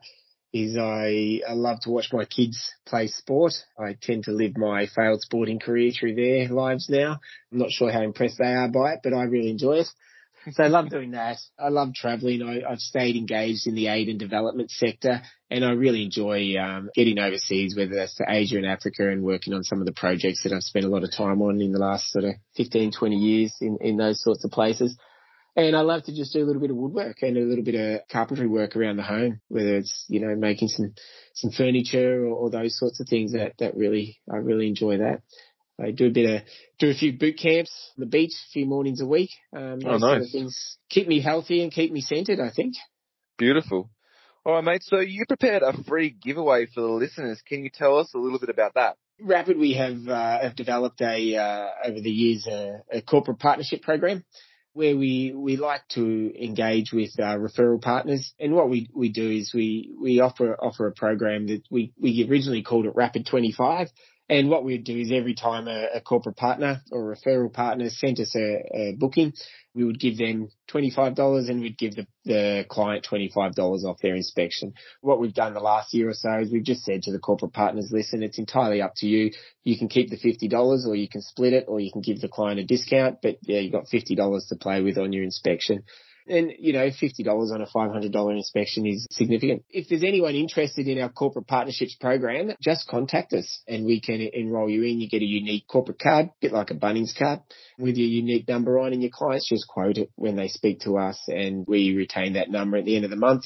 is 0.52 0.76
I, 0.78 1.40
I 1.48 1.52
love 1.52 1.80
to 1.80 1.90
watch 1.90 2.08
my 2.12 2.24
kids 2.24 2.72
play 2.86 3.08
sport. 3.08 3.52
I 3.78 3.96
tend 4.00 4.24
to 4.24 4.32
live 4.32 4.56
my 4.56 4.86
failed 4.86 5.20
sporting 5.20 5.58
career 5.58 5.90
through 5.92 6.14
their 6.14 6.48
lives 6.48 6.88
now. 6.88 7.20
I'm 7.52 7.58
not 7.58 7.70
sure 7.70 7.92
how 7.92 8.02
impressed 8.02 8.38
they 8.38 8.54
are 8.54 8.68
by 8.68 8.94
it, 8.94 9.00
but 9.02 9.12
I 9.12 9.24
really 9.24 9.50
enjoy 9.50 9.78
it 9.78 9.88
so 10.52 10.62
I 10.62 10.68
love 10.68 10.90
doing 10.90 11.12
that. 11.12 11.38
I 11.58 11.68
love 11.68 11.94
traveling. 11.94 12.42
I, 12.42 12.68
have 12.68 12.80
stayed 12.80 13.16
engaged 13.16 13.66
in 13.66 13.74
the 13.74 13.88
aid 13.88 14.08
and 14.08 14.18
development 14.18 14.70
sector 14.70 15.22
and 15.50 15.64
I 15.64 15.70
really 15.70 16.02
enjoy 16.02 16.56
um, 16.56 16.90
getting 16.94 17.18
overseas, 17.18 17.76
whether 17.76 17.94
that's 17.94 18.16
to 18.16 18.24
Asia 18.28 18.56
and 18.56 18.66
Africa 18.66 19.08
and 19.08 19.22
working 19.22 19.54
on 19.54 19.62
some 19.62 19.80
of 19.80 19.86
the 19.86 19.92
projects 19.92 20.42
that 20.42 20.52
I've 20.52 20.62
spent 20.62 20.84
a 20.84 20.88
lot 20.88 21.04
of 21.04 21.12
time 21.12 21.40
on 21.42 21.60
in 21.60 21.70
the 21.70 21.78
last 21.78 22.10
sort 22.10 22.24
of 22.24 22.34
15, 22.56 22.92
20 22.92 23.14
years 23.14 23.54
in, 23.60 23.78
in 23.80 23.96
those 23.96 24.20
sorts 24.22 24.44
of 24.44 24.50
places. 24.50 24.98
And 25.56 25.76
I 25.76 25.82
love 25.82 26.02
to 26.04 26.14
just 26.14 26.32
do 26.32 26.42
a 26.42 26.44
little 26.44 26.60
bit 26.60 26.70
of 26.70 26.76
woodwork 26.76 27.22
and 27.22 27.36
a 27.36 27.40
little 27.40 27.62
bit 27.62 27.76
of 27.76 28.08
carpentry 28.10 28.48
work 28.48 28.74
around 28.74 28.96
the 28.96 29.04
home, 29.04 29.40
whether 29.46 29.76
it's, 29.76 30.04
you 30.08 30.18
know, 30.18 30.34
making 30.34 30.66
some, 30.68 30.94
some 31.34 31.52
furniture 31.52 32.26
or, 32.26 32.34
or 32.34 32.50
those 32.50 32.76
sorts 32.76 32.98
of 32.98 33.06
things 33.08 33.34
that, 33.34 33.52
that 33.60 33.76
really, 33.76 34.18
I 34.28 34.38
really 34.38 34.66
enjoy 34.66 34.98
that. 34.98 35.22
I 35.80 35.90
do 35.90 36.06
a 36.06 36.10
bit 36.10 36.30
of 36.30 36.42
do 36.78 36.90
a 36.90 36.94
few 36.94 37.18
boot 37.18 37.38
camps 37.38 37.72
on 37.96 38.00
the 38.00 38.06
beach 38.06 38.32
a 38.32 38.50
few 38.52 38.66
mornings 38.66 39.00
a 39.00 39.06
week. 39.06 39.30
Um, 39.54 39.80
oh, 39.84 39.96
nice. 39.96 40.00
Sort 40.00 40.22
of 40.22 40.30
things 40.30 40.78
keep 40.88 41.08
me 41.08 41.20
healthy 41.20 41.62
and 41.62 41.72
keep 41.72 41.92
me 41.92 42.00
centered. 42.00 42.40
I 42.40 42.50
think. 42.50 42.74
Beautiful. 43.38 43.90
All 44.46 44.54
right, 44.54 44.64
mate. 44.64 44.82
So 44.82 45.00
you 45.00 45.24
prepared 45.26 45.62
a 45.62 45.72
free 45.84 46.10
giveaway 46.10 46.66
for 46.66 46.82
the 46.82 46.88
listeners. 46.88 47.42
Can 47.46 47.64
you 47.64 47.70
tell 47.72 47.98
us 47.98 48.12
a 48.14 48.18
little 48.18 48.38
bit 48.38 48.50
about 48.50 48.74
that? 48.74 48.96
Rapid, 49.20 49.58
we 49.58 49.74
have 49.74 50.06
uh, 50.06 50.42
have 50.42 50.54
developed 50.54 51.00
a 51.00 51.36
uh, 51.36 51.68
over 51.84 52.00
the 52.00 52.10
years 52.10 52.46
a, 52.46 52.82
a, 52.92 53.00
corporate 53.00 53.38
partnership 53.38 53.82
program 53.82 54.24
where 54.74 54.96
we 54.96 55.32
we 55.34 55.56
like 55.56 55.86
to 55.90 56.32
engage 56.38 56.92
with 56.92 57.10
uh, 57.18 57.36
referral 57.36 57.80
partners. 57.80 58.34
And 58.38 58.54
what 58.54 58.68
we 58.68 58.90
we 58.94 59.08
do 59.10 59.30
is 59.30 59.52
we 59.54 59.94
we 60.00 60.20
offer 60.20 60.54
offer 60.54 60.88
a 60.88 60.92
program 60.92 61.46
that 61.46 61.62
we 61.70 61.92
we 61.98 62.26
originally 62.28 62.62
called 62.62 62.86
it 62.86 62.92
Rapid 62.94 63.26
Twenty 63.26 63.52
Five 63.52 63.88
and 64.34 64.50
what 64.50 64.64
we'd 64.64 64.84
do 64.84 64.98
is 64.98 65.12
every 65.12 65.34
time 65.34 65.68
a, 65.68 65.86
a 65.94 66.00
corporate 66.00 66.36
partner 66.36 66.82
or 66.90 67.12
a 67.12 67.16
referral 67.16 67.52
partner 67.52 67.88
sent 67.88 68.18
us 68.18 68.34
a, 68.34 68.62
a 68.74 68.96
booking, 68.98 69.32
we 69.74 69.84
would 69.84 70.00
give 70.00 70.18
them 70.18 70.48
$25 70.72 71.48
and 71.48 71.60
we'd 71.60 71.78
give 71.78 71.94
the, 71.94 72.06
the 72.24 72.64
client 72.68 73.06
$25 73.08 73.56
off 73.84 74.00
their 74.02 74.16
inspection. 74.16 74.74
What 75.02 75.20
we've 75.20 75.34
done 75.34 75.54
the 75.54 75.60
last 75.60 75.94
year 75.94 76.08
or 76.08 76.14
so 76.14 76.40
is 76.40 76.50
we've 76.50 76.64
just 76.64 76.84
said 76.84 77.02
to 77.02 77.12
the 77.12 77.20
corporate 77.20 77.52
partners, 77.52 77.90
listen, 77.92 78.24
it's 78.24 78.38
entirely 78.38 78.82
up 78.82 78.94
to 78.96 79.06
you. 79.06 79.30
You 79.62 79.78
can 79.78 79.88
keep 79.88 80.10
the 80.10 80.16
$50 80.16 80.86
or 80.86 80.96
you 80.96 81.08
can 81.08 81.22
split 81.22 81.52
it 81.52 81.66
or 81.68 81.78
you 81.78 81.92
can 81.92 82.02
give 82.02 82.20
the 82.20 82.28
client 82.28 82.58
a 82.58 82.64
discount, 82.64 83.18
but 83.22 83.36
yeah, 83.42 83.60
you've 83.60 83.72
got 83.72 83.86
$50 83.86 84.48
to 84.48 84.56
play 84.56 84.82
with 84.82 84.98
on 84.98 85.12
your 85.12 85.22
inspection. 85.22 85.84
And, 86.26 86.52
you 86.58 86.72
know, 86.72 86.88
$50 86.88 87.52
on 87.52 87.60
a 87.60 87.66
$500 87.66 88.36
inspection 88.36 88.86
is 88.86 89.06
significant. 89.10 89.64
If 89.68 89.88
there's 89.88 90.02
anyone 90.02 90.34
interested 90.34 90.88
in 90.88 90.98
our 90.98 91.10
corporate 91.10 91.46
partnerships 91.46 91.96
program, 91.96 92.52
just 92.62 92.88
contact 92.88 93.34
us 93.34 93.62
and 93.68 93.84
we 93.84 94.00
can 94.00 94.20
enroll 94.32 94.70
you 94.70 94.82
in. 94.84 95.00
You 95.00 95.08
get 95.08 95.20
a 95.20 95.26
unique 95.26 95.66
corporate 95.68 95.98
card, 95.98 96.26
a 96.26 96.30
bit 96.40 96.52
like 96.52 96.70
a 96.70 96.74
Bunnings 96.74 97.16
card 97.18 97.40
with 97.78 97.96
your 97.96 98.08
unique 98.08 98.48
number 98.48 98.78
on 98.78 98.94
and 98.94 99.02
your 99.02 99.10
clients 99.12 99.48
just 99.48 99.68
quote 99.68 99.98
it 99.98 100.10
when 100.16 100.36
they 100.36 100.48
speak 100.48 100.80
to 100.80 100.96
us 100.96 101.20
and 101.28 101.66
we 101.68 101.94
retain 101.94 102.34
that 102.34 102.50
number 102.50 102.78
at 102.78 102.86
the 102.86 102.96
end 102.96 103.04
of 103.04 103.10
the 103.10 103.16
month. 103.16 103.44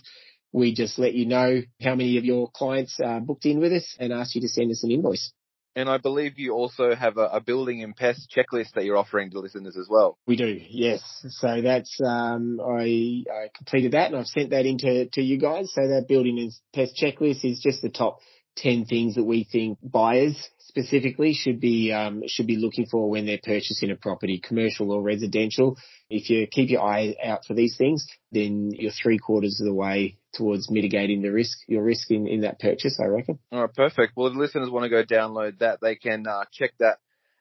We 0.52 0.72
just 0.72 0.98
let 0.98 1.14
you 1.14 1.26
know 1.26 1.60
how 1.82 1.94
many 1.96 2.16
of 2.16 2.24
your 2.24 2.48
clients 2.54 3.00
are 3.00 3.20
booked 3.20 3.44
in 3.44 3.58
with 3.58 3.72
us 3.72 3.96
and 3.98 4.12
ask 4.12 4.34
you 4.34 4.40
to 4.42 4.48
send 4.48 4.70
us 4.70 4.84
an 4.84 4.92
invoice. 4.92 5.32
And 5.76 5.88
I 5.88 5.98
believe 5.98 6.38
you 6.38 6.54
also 6.54 6.94
have 6.94 7.18
a, 7.18 7.26
a, 7.34 7.40
building 7.40 7.84
and 7.84 7.94
pest 7.94 8.34
checklist 8.36 8.72
that 8.74 8.84
you're 8.84 8.96
offering 8.96 9.30
to 9.30 9.38
listeners 9.38 9.76
as 9.76 9.86
well. 9.88 10.18
We 10.26 10.36
do, 10.36 10.58
yes. 10.68 11.02
So 11.28 11.60
that's 11.62 12.00
um, 12.04 12.60
I, 12.60 13.24
I 13.32 13.48
completed 13.56 13.92
that 13.92 14.06
and 14.06 14.16
I've 14.16 14.26
sent 14.26 14.50
that 14.50 14.66
into 14.66 15.08
to 15.12 15.22
you 15.22 15.38
guys. 15.38 15.70
So 15.72 15.86
that 15.86 16.06
building 16.08 16.38
and 16.38 16.52
pest 16.74 17.00
checklist 17.00 17.44
is 17.44 17.60
just 17.62 17.82
the 17.82 17.90
top 17.90 18.18
ten 18.56 18.84
things 18.86 19.14
that 19.14 19.24
we 19.24 19.44
think 19.44 19.78
buyers 19.82 20.36
specifically 20.58 21.32
should 21.32 21.60
be 21.60 21.92
um, 21.92 22.22
should 22.26 22.46
be 22.46 22.56
looking 22.56 22.86
for 22.86 23.08
when 23.08 23.26
they're 23.26 23.40
purchasing 23.42 23.90
a 23.90 23.96
property, 23.96 24.40
commercial 24.42 24.92
or 24.92 25.02
residential. 25.02 25.76
If 26.10 26.28
you 26.28 26.46
keep 26.46 26.70
your 26.70 26.82
eye 26.82 27.14
out 27.24 27.44
for 27.46 27.54
these 27.54 27.76
things, 27.76 28.06
then 28.32 28.70
you're 28.72 28.92
three 28.92 29.18
quarters 29.18 29.60
of 29.60 29.66
the 29.66 29.74
way 29.74 30.18
towards 30.38 30.70
mitigating 30.70 31.20
the 31.20 31.30
risk, 31.30 31.58
your 31.66 31.82
risk 31.82 32.10
in, 32.10 32.26
in 32.26 32.40
that 32.42 32.60
purchase, 32.60 32.98
I 33.02 33.06
reckon. 33.06 33.38
All 33.52 33.62
right, 33.62 33.74
perfect. 33.74 34.12
Well, 34.16 34.28
if 34.28 34.34
listeners 34.34 34.70
want 34.70 34.84
to 34.84 34.88
go 34.88 35.04
download 35.04 35.58
that, 35.58 35.80
they 35.82 35.96
can 35.96 36.26
uh, 36.26 36.44
check 36.52 36.72
that 36.78 36.98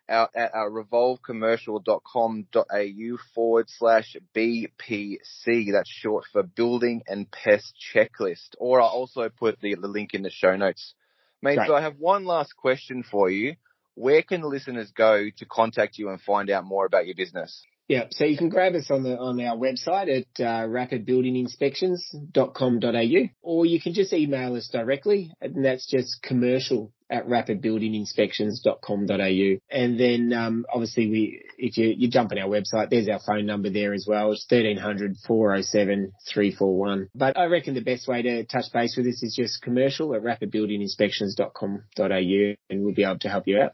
out 0.10 0.32
at 0.36 0.54
our 0.54 0.70
revolvecommercial.com.au 0.70 3.18
forward 3.36 3.68
slash 3.70 4.16
BPC. 4.36 5.72
That's 5.72 5.90
short 5.90 6.26
for 6.32 6.44
Building 6.44 7.04
and 7.08 7.30
Pest 7.32 7.74
Checklist. 7.94 8.56
Or 8.58 8.82
I'll 8.82 8.88
also 8.88 9.30
put 9.30 9.60
the, 9.62 9.76
the 9.76 9.88
link 9.88 10.14
in 10.14 10.24
the 10.24 10.30
show 10.30 10.56
notes. 10.56 10.94
Mate, 11.42 11.60
so 11.68 11.76
I 11.76 11.82
have 11.82 11.98
one 12.00 12.26
last 12.26 12.56
question 12.58 13.04
for 13.04 13.30
you. 13.30 13.56
Where 13.94 14.22
can 14.22 14.42
listeners 14.42 14.92
go 14.92 15.28
to 15.38 15.46
contact 15.46 15.98
you 15.98 16.10
and 16.10 16.22
find 16.22 16.50
out 16.50 16.66
more 16.66 16.86
about 16.86 17.06
your 17.06 17.16
business? 17.16 17.64
Yeah, 17.88 18.08
so 18.12 18.26
you 18.26 18.38
can 18.38 18.50
grab 18.50 18.76
us 18.76 18.92
on 18.92 19.04
the 19.04 19.18
on 19.18 19.40
our 19.40 19.56
website 19.56 20.10
at 20.10 20.28
uh, 20.44 20.68
rapidbuildinginspections.com.au, 20.68 23.30
or 23.42 23.66
you 23.66 23.80
can 23.80 23.94
just 23.94 24.12
email 24.12 24.56
us 24.56 24.68
directly, 24.68 25.32
and 25.40 25.64
that's 25.64 25.90
just 25.90 26.22
commercial 26.22 26.92
at 27.10 27.26
rapidbuildinginspections.com.au. 27.28 29.60
And 29.72 29.98
then 29.98 30.34
um, 30.34 30.66
obviously 30.72 31.10
we, 31.10 31.42
if 31.58 31.78
you, 31.78 31.96
you 31.98 32.10
jump 32.10 32.34
on 32.34 32.40
our 32.40 32.50
website, 32.50 32.90
there's 32.90 33.08
our 33.08 33.22
phone 33.26 33.46
number 33.46 33.70
there 33.70 33.94
as 33.94 34.06
well. 34.06 34.34
It's 34.34 34.46
1300 34.50 35.16
407 35.26 36.12
341. 36.30 37.08
But 37.16 37.38
I 37.38 37.46
reckon 37.46 37.76
the 37.76 37.82
best 37.82 38.10
way 38.10 38.24
to 38.24 38.44
touch 38.46 38.66
base 38.74 38.98
with 38.98 39.08
us 39.08 39.24
is 39.24 39.34
just 39.40 39.62
commercial 39.62 40.14
at 40.16 40.24
rapidbuildinginspections.com.au, 40.24 42.56
and 42.70 42.84
we'll 42.84 42.94
be 42.94 43.06
able 43.06 43.20
to 43.20 43.30
help 43.30 43.48
you 43.48 43.62
out. 43.62 43.72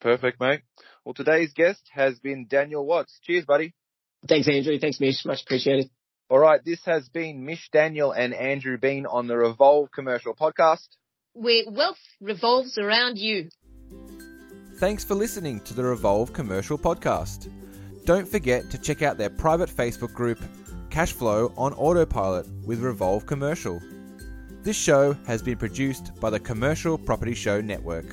Perfect, 0.00 0.40
mate. 0.40 0.60
Well, 1.04 1.14
today's 1.14 1.52
guest 1.52 1.82
has 1.92 2.18
been 2.18 2.46
Daniel 2.48 2.86
Watts. 2.86 3.18
Cheers, 3.22 3.44
buddy. 3.44 3.74
Thanks, 4.26 4.48
Andrew. 4.48 4.78
Thanks, 4.78 5.00
Mish. 5.00 5.24
Much 5.26 5.42
appreciated. 5.42 5.90
All 6.30 6.38
right. 6.38 6.64
This 6.64 6.82
has 6.86 7.08
been 7.10 7.44
Mish 7.44 7.68
Daniel 7.70 8.12
and 8.12 8.32
Andrew 8.32 8.78
Bean 8.78 9.04
on 9.04 9.26
the 9.26 9.36
Revolve 9.36 9.90
Commercial 9.92 10.34
Podcast. 10.34 10.88
Where 11.34 11.64
wealth 11.68 11.98
revolves 12.20 12.78
around 12.78 13.18
you. 13.18 13.50
Thanks 14.78 15.04
for 15.04 15.14
listening 15.14 15.60
to 15.60 15.74
the 15.74 15.84
Revolve 15.84 16.32
Commercial 16.32 16.78
Podcast. 16.78 17.50
Don't 18.06 18.26
forget 18.26 18.70
to 18.70 18.78
check 18.78 19.02
out 19.02 19.18
their 19.18 19.30
private 19.30 19.68
Facebook 19.68 20.14
group, 20.14 20.38
Cashflow 20.88 21.52
on 21.58 21.74
Autopilot 21.74 22.46
with 22.66 22.80
Revolve 22.80 23.26
Commercial. 23.26 23.80
This 24.62 24.76
show 24.76 25.12
has 25.26 25.42
been 25.42 25.58
produced 25.58 26.18
by 26.20 26.30
the 26.30 26.40
Commercial 26.40 26.96
Property 26.96 27.34
Show 27.34 27.60
Network. 27.60 28.06